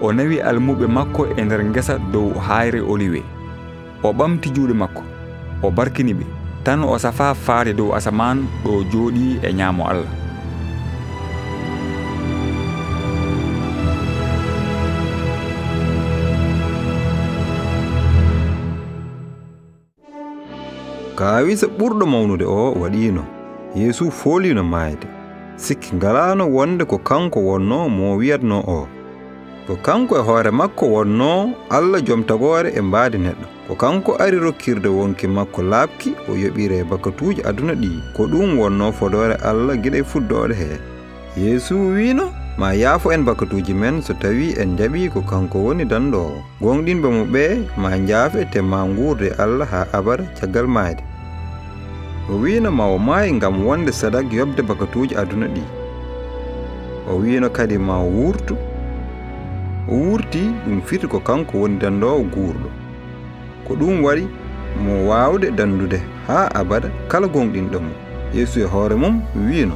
o 0.02 0.12
nawi 0.12 0.38
almuɓe 0.50 0.86
makko 0.88 1.22
e 1.38 1.42
nder 1.46 1.62
gesa 1.74 1.96
dow 2.14 2.34
hayre 2.48 2.82
oliwe. 2.92 3.24
O 4.04 4.12
ɓamti 4.14 4.50
juuɗe 4.56 4.74
makko 4.74 5.04
o 5.64 5.72
barkini 5.72 6.14
ɓe. 6.14 6.26
Tan 6.64 6.84
o 6.84 6.98
safa 6.98 7.34
faade 7.34 7.74
dow 7.74 7.96
asaman 7.96 8.44
ɗo 8.64 8.72
jooɗi 8.92 9.40
e 9.48 9.54
ñaamo 9.54 9.84
allah. 9.88 10.12
Kawisa 21.16 21.68
ɓurɗo 21.68 22.06
mawnude 22.06 22.44
o 22.46 22.74
waɗino 22.82 23.41
yeesu 23.76 24.12
foolino 24.12 24.64
maayde. 24.64 25.08
Sikki 25.56 25.96
ngalaano 25.96 26.50
wonde 26.50 26.86
ko 26.86 26.98
kanko 26.98 27.40
wonno 27.40 27.90
mo 27.90 28.16
wiyatno 28.16 28.60
o. 28.68 28.88
Ko 29.68 29.76
kanko 29.76 30.18
e 30.18 30.22
hoore 30.22 30.52
makko 30.52 30.86
wonno 30.88 31.54
allah 31.70 32.02
joom 32.04 32.24
tagoore 32.24 32.70
e 32.76 32.82
mbaadi 32.82 33.18
neɗɗo. 33.18 33.46
Ko 33.68 33.76
kanko 33.76 34.16
ari 34.20 34.40
rokkirde 34.40 34.90
wonki 34.90 35.28
makko 35.28 35.62
laaɓki 35.62 36.16
o 36.30 36.34
yoɓire 36.34 36.80
e 36.80 36.84
bakatuuji 36.84 37.42
aduna 37.44 37.74
ɗi. 37.74 37.92
Ko 38.18 38.28
ɗum 38.28 38.60
wonno 38.60 38.92
fodore 38.92 39.36
allah 39.36 39.76
giɗa 39.78 39.98
e 39.98 40.04
fuddode 40.04 40.54
hee. 40.56 40.80
Yeesu 41.38 41.76
wiino 41.96 42.32
ma 42.58 42.74
yaafo 42.74 43.12
en 43.14 43.24
bakatuuji 43.24 43.74
men 43.74 44.02
so 44.02 44.14
tawi 44.14 44.54
en 44.60 44.76
jaɓi 44.78 45.10
ko 45.14 45.22
kanko 45.22 45.58
woni 45.66 45.86
danɗo 45.86 46.44
gonɗinɓe 46.62 47.08
mo 47.10 47.24
ɓe 47.34 47.44
ma 47.78 47.90
jaafe 48.08 48.46
te 48.52 48.62
ma 48.62 48.84
nguurde 48.86 49.32
allah 49.38 49.68
haa 49.74 49.88
abada 49.94 50.24
caggal 50.40 50.68
maade 50.68 51.04
o 52.32 52.36
wino 52.36 52.72
ma 52.72 52.86
o 52.88 52.98
maayi 52.98 53.34
ngam 53.34 53.66
wonde 53.68 53.92
sadak 53.92 54.34
yoɓde 54.34 54.62
bakatuuji 54.70 55.16
aduna 55.22 55.48
ɗi. 55.56 55.64
O 57.12 57.16
wino 57.22 57.50
kadi 57.50 57.78
ma 57.78 57.96
o 58.00 58.08
wuurtu 58.16 58.56
o 59.92 59.96
wurti 59.96 60.42
ɗum 60.66 60.82
fiti 60.82 61.08
ko 61.08 61.20
kanko 61.20 61.58
woni 61.62 61.78
dandowo 61.82 62.24
guurɗo. 62.34 62.70
Ko 63.68 63.74
ɗum 63.76 64.04
waɗi 64.06 64.26
mo 64.84 64.94
wawde 65.10 65.52
dandude 65.52 66.00
haa 66.28 66.48
abada 66.60 66.90
kala 67.12 67.28
gonɗinɗo 67.28 67.80
mum. 67.80 67.96
Yeesu 68.34 68.60
e 68.60 68.64
hoore 68.64 68.96
mum 68.96 69.22
wino 69.48 69.76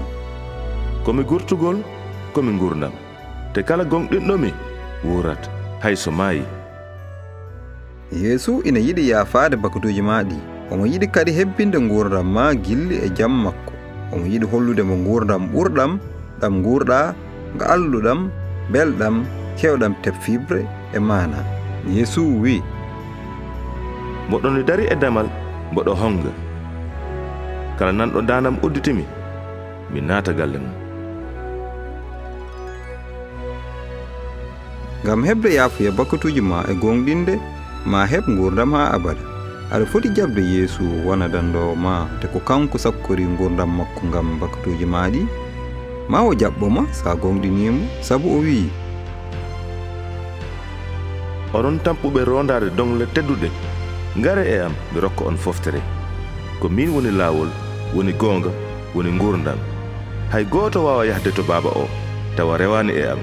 komi 1.05 1.23
gurtugol 1.23 1.77
komi 2.33 2.51
gurdam 2.59 2.91
te 3.53 3.63
kala 3.63 3.83
gonɗinɗomi 3.83 4.53
wurat 5.03 5.49
hayso 5.83 6.11
maayi. 6.11 6.43
Yeesu 8.11 8.61
ina 8.63 8.79
yiɗi 8.79 9.09
yaafaade 9.09 9.55
bakatuji 9.57 10.01
ma 10.01 10.23
ɗi 10.23 10.54
omo 10.71 10.85
yiɗi 10.85 11.07
kadi 11.13 11.31
hebbinde 11.37 11.77
gurdam 11.89 12.27
ma 12.35 12.53
gilli 12.55 12.95
e 13.05 13.09
jam 13.17 13.33
makko. 13.43 13.71
Omo 14.13 14.25
yiɗi 14.25 14.45
hollude 14.51 14.83
mo 14.83 14.95
gurdam 15.05 15.41
ɓurɗam 15.53 15.91
ɗam 16.41 16.53
gurɗa 16.63 16.99
nga 17.55 17.65
alluɗam 17.73 18.19
belɗam 18.71 19.15
kewɗam 19.57 19.93
teffibre 20.03 20.65
e 20.93 20.99
mana 20.99 21.39
yeesu 21.87 22.21
wi. 22.41 22.63
Mboɗon 24.27 24.53
no 24.55 24.61
dari 24.63 24.85
e 24.93 24.95
damal 24.95 25.27
mboɗo 25.71 25.93
honga. 26.01 26.31
Kala 27.77 27.91
nanɗo 27.91 28.21
danam 28.21 28.57
udditimi 28.65 29.05
mi 29.91 29.99
naata 30.01 30.33
galle 30.33 30.57
mum. 30.57 30.75
Ngam 35.03 35.21
heɓde 35.27 35.49
yaafuya 35.57 35.91
bakatuji 35.91 36.41
ma 36.41 36.65
e 36.71 36.73
gonɗinde 36.73 37.33
ma 37.85 38.05
heɓ 38.11 38.25
gurdam 38.37 38.73
ha 38.73 38.89
abada. 38.97 39.34
aɗa 39.71 39.85
foti 39.85 40.09
jaɓde 40.09 40.41
yeesu 40.41 40.83
wona 41.05 41.27
dandowo 41.27 41.75
ma 41.75 42.07
te 42.21 42.27
ko 42.27 42.39
kanko 42.39 42.77
sakkori 42.77 43.25
gurdam 43.37 43.77
makko 43.77 44.01
ngam 44.07 44.39
bakatuji 44.39 44.85
ma 44.85 45.09
ɗi 45.09 45.25
ma 46.09 46.21
o 46.21 46.33
jaɓɓoma 46.33 46.85
sa 46.93 47.15
gonɗinimo 47.15 47.81
saabu 48.01 48.29
o 48.37 48.39
wi'i. 48.45 48.69
Oɗon 51.53 51.79
tampuɓe 51.83 52.21
rondade 52.25 52.69
dongle 52.77 53.05
tedduɗe. 53.13 53.49
Ngare 54.17 54.43
e 54.47 54.59
am 54.65 54.73
mi 54.93 54.99
rokka 55.01 55.25
on 55.25 55.37
foftere. 55.37 55.81
Ko 56.59 56.69
min 56.69 56.89
woni 56.89 57.11
laawol 57.11 57.49
woni 57.95 58.13
goonga 58.13 58.51
woni 58.95 59.11
gurdam 59.17 59.57
hay 60.31 60.43
gooto 60.45 60.83
wawa 60.85 61.05
yahde 61.05 61.31
to 61.31 61.43
baaba 61.43 61.69
o 61.69 61.87
tawa 62.35 62.57
rewani 62.57 62.93
e 62.93 63.03
am. 63.07 63.19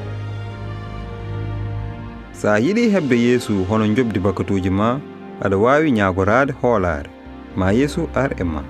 Sa 2.33 2.59
yiɗi 2.59 2.91
heɓde 2.91 3.17
yeesu 3.17 3.65
hono 3.69 3.87
jobdi 3.95 4.19
bakatuji 4.21 4.71
ma 4.71 4.99
aɗa 5.45 5.57
wawi 5.65 5.91
ñagorade 5.99 6.53
hoolare 6.61 7.11
ma 7.57 7.67
yeesu 7.73 8.09
ar 8.15 8.31
e 8.43 8.45
ma. 8.45 8.63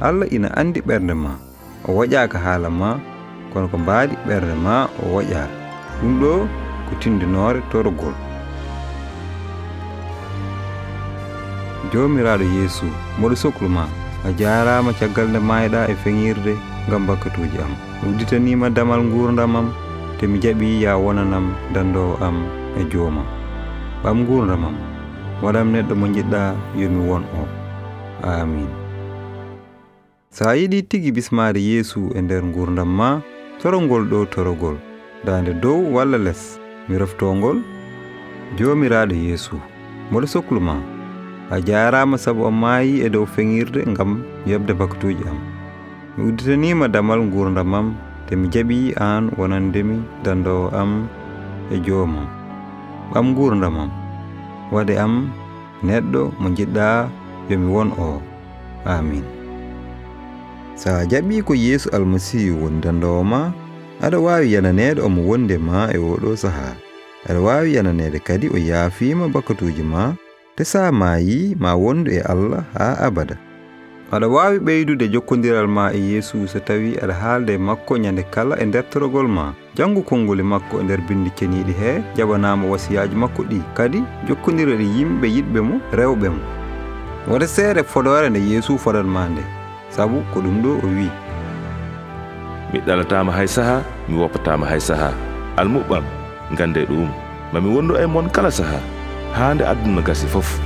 Allah 0.00 0.28
ina 0.32 0.48
andi 0.60 0.80
ɓernde 0.80 1.14
ma 1.14 1.32
o 1.88 1.92
waƴaka 1.96 2.38
haala 2.44 2.68
ma 2.70 3.00
kono 3.52 3.68
ko 3.72 3.76
mbaadi 3.78 4.14
ɓernde 4.26 4.54
ma 4.64 4.88
o 5.02 5.16
waƴa 5.16 5.42
ɗum 6.00 6.12
ɗo 6.20 6.32
ko 6.86 6.92
tindinore 7.00 7.60
torgol. 7.72 8.14
Jomiraɗo 11.92 12.44
yeesu 12.56 12.86
moɗo 13.18 13.36
soklu 13.42 13.68
ma 13.68 13.84
a 14.24 14.28
jarama 14.38 14.92
caggal 14.92 15.28
nde 15.28 15.40
mayɗa 15.40 15.88
e 15.92 15.94
feŋirde 16.02 16.52
ngam 16.88 17.06
bakkatuji 17.08 17.58
am. 17.64 17.72
Udditanima 18.08 18.68
damal 18.70 19.02
gurdam 19.12 19.56
am 19.56 19.68
te 20.18 20.26
mi 20.26 20.38
jaɓi 20.38 20.82
ya 20.84 20.96
wonanam 20.96 21.46
dandowo 21.74 22.16
am 22.20 22.36
e 22.80 22.84
joomam. 22.92 23.26
Ɓam 24.04 24.24
gurdamam 24.28 24.89
waɗam 25.42 25.68
neɗɗo 25.72 25.94
mo 26.00 26.06
jiɗɗa 26.14 26.40
yomi 26.80 27.00
won 27.08 27.24
o 27.40 27.42
amin. 28.30 28.68
Sa 30.30 30.54
yiɗi 30.54 30.82
tigi 30.88 31.10
bismade 31.12 31.60
yeesu 31.60 32.00
e 32.16 32.20
nder 32.22 32.42
gurdam 32.54 32.88
ma 32.98 33.08
torogol 33.60 34.04
ɗo 34.10 34.18
torogol 34.32 34.76
dande 35.24 35.52
dow 35.62 35.80
walla 35.94 36.18
less 36.18 36.60
mi 36.88 36.94
roftogol 36.98 37.58
jomiraɗo 38.56 39.14
yeesu 39.26 39.56
mboɗo 40.10 40.26
sohlu 40.26 40.60
ma. 40.60 40.76
A 41.50 41.58
jarama 41.60 42.16
saabu 42.18 42.44
o 42.46 42.50
maayi 42.50 43.02
e 43.06 43.08
dow 43.10 43.26
feŋirde 43.26 43.80
ngam 43.90 44.22
yobde 44.46 44.72
bakatuji 44.80 45.24
am 45.30 45.38
mi 46.16 46.20
udditanima 46.28 46.86
damal 46.88 47.20
gurdamam 47.32 47.86
te 48.26 48.36
mi 48.36 48.46
jaɓi 48.52 48.94
an 49.06 49.30
wonandemi 49.38 49.96
dandowo 50.24 50.70
am 50.80 51.08
e 51.74 51.76
joomam 51.86 52.28
ɓam 53.12 53.34
gurdamam 53.34 53.90
waɗe 54.74 54.94
am 55.04 55.14
neɗɗo 55.86 56.22
mo 56.40 56.48
jiɗɗa 56.56 56.86
yomi 57.48 57.68
won 57.74 57.88
o. 57.98 58.22
Amin. 58.84 59.24
Sa 60.80 61.04
jaɓi 61.10 61.44
ko 61.44 61.52
yeesu 61.54 61.88
almasihu 61.96 62.56
woni 62.62 62.80
dandowo 62.80 63.22
ma 63.32 63.40
aɗa 64.04 64.18
wawi 64.26 64.52
yananede 64.54 65.00
omo 65.06 65.20
wonde 65.28 65.56
ma 65.58 65.92
e 65.92 65.98
oɗo 65.98 66.36
saaha 66.42 66.72
aɗa 67.28 67.40
wawi 67.46 67.74
yananede 67.76 68.18
kadi 68.26 68.46
o 68.48 68.56
yaafima 68.56 69.28
bakatuji 69.28 69.84
ma 69.92 70.02
te 70.56 70.64
sa 70.64 70.88
mayi 71.00 71.52
ma 71.62 71.76
wondu 71.76 72.08
e 72.10 72.20
allah 72.32 72.64
ha 72.74 72.96
abada. 73.06 73.36
aɗa 74.12 74.26
wawi 74.28 74.58
ɓeydude 74.58 75.08
jokkodiral 75.08 75.66
ma 75.68 75.92
e 75.94 75.98
yeesu 75.98 76.48
so 76.48 76.58
tawi 76.58 76.98
aɗa 77.02 77.14
haalde 77.14 77.58
makko 77.58 77.94
ñande 77.98 78.22
kala 78.30 78.56
e 78.58 78.66
dertorogol 78.66 79.28
ma. 79.28 79.54
Janngu 79.76 80.02
konngol 80.02 80.42
makko 80.42 80.80
e 80.80 80.82
nder 80.82 81.00
bindi 81.06 81.30
ceniiɗi 81.30 81.72
he 81.80 82.02
jaɓanama 82.16 82.66
wasiyaji 82.66 83.14
makko 83.14 83.42
ɗi. 83.42 83.62
Kadi 83.74 84.02
jokkodira 84.26 84.74
e 84.74 84.82
yimɓe 84.96 85.26
yiɗɓe 85.36 85.60
mo 85.62 85.74
rewɓe 85.92 86.28
mo 86.28 86.42
waɗa 87.30 87.46
seere 87.46 87.82
fodore 87.84 88.28
nde 88.30 88.40
yeesu 88.50 88.78
fodanma 88.78 89.28
nde. 89.28 89.42
Saabu 89.90 90.22
ko 90.34 90.40
ɗum 90.40 90.62
ɗo 90.62 90.70
o 90.82 90.86
wi 90.86 91.06
mi 92.72 92.78
ɗalatama 92.86 93.30
hay 93.32 93.46
saaha 93.46 93.82
mi 94.08 94.18
woppatama 94.18 94.66
hay 94.66 94.80
saaha 94.80 95.14
almuɓɓam 95.56 96.02
gande 96.58 96.82
ɗum. 96.90 97.08
Mami 97.52 97.68
wondu 97.74 97.94
e 97.94 98.06
mon 98.06 98.26
kala 98.30 98.50
saaha 98.50 98.80
haa 99.38 99.54
nde 99.54 99.62
aduna 99.64 100.02
gasi 100.02 100.26
fof. 100.26 100.58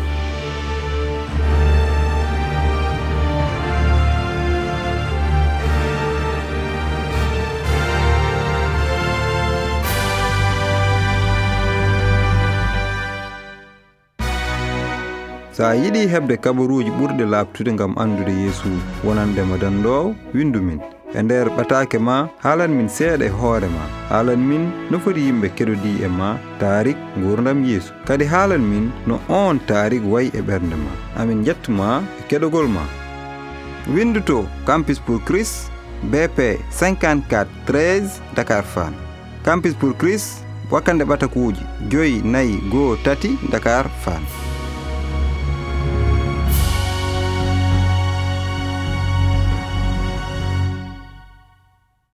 so 15.56 15.62
a 15.68 15.74
yiɗi 15.82 16.02
heɓde 16.12 16.34
kabaruji 16.44 16.90
ɓurɗe 16.98 17.24
labtude 17.32 17.72
gam 17.78 17.92
andude 18.02 18.32
yeesu 18.42 18.68
wonandema 19.04 19.56
dandowo 19.62 20.14
windu 20.34 20.60
min. 20.66 20.80
E 21.18 21.22
nder 21.22 21.46
ɓatake 21.56 21.98
ma 22.06 22.16
haalan 22.44 22.72
min 22.76 22.88
seeɗa 22.96 23.24
e 23.26 23.32
hoore 23.38 23.68
ma. 23.76 23.84
Haalan 24.10 24.40
min 24.48 24.64
no 24.90 24.98
foti 25.04 25.20
yimɓe 25.26 25.48
keɗodi 25.56 25.92
e 26.06 26.08
ma 26.18 26.28
tarik 26.60 26.96
gurdam 27.22 27.58
yeesu. 27.70 27.92
Kadi 28.06 28.24
haalan 28.32 28.64
min 28.70 28.86
no 29.06 29.20
on 29.28 29.60
tarik 29.68 30.02
wayi 30.12 30.30
e 30.38 30.40
ɓernde 30.48 30.76
ma. 30.84 30.92
Amin 31.20 31.44
jettuma 31.46 31.88
e 32.20 32.22
keɗogol 32.28 32.68
ma. 32.76 32.84
Windu 33.94 34.20
to 34.28 34.38
campus 34.66 34.98
pour 34.98 35.20
christ 35.28 35.70
bp 36.12 36.38
54 36.70 37.46
13 37.66 38.20
dakar 38.36 38.64
fan 38.74 38.94
campus 39.44 39.74
pour 39.74 39.92
christ 40.00 40.44
wakkande 40.70 41.04
ɓatakuji 41.10 41.62
joyi 41.90 42.16
nayyi 42.32 42.56
goho 42.72 42.96
tati 43.04 43.30
dakar 43.52 43.86
fan 44.04 44.22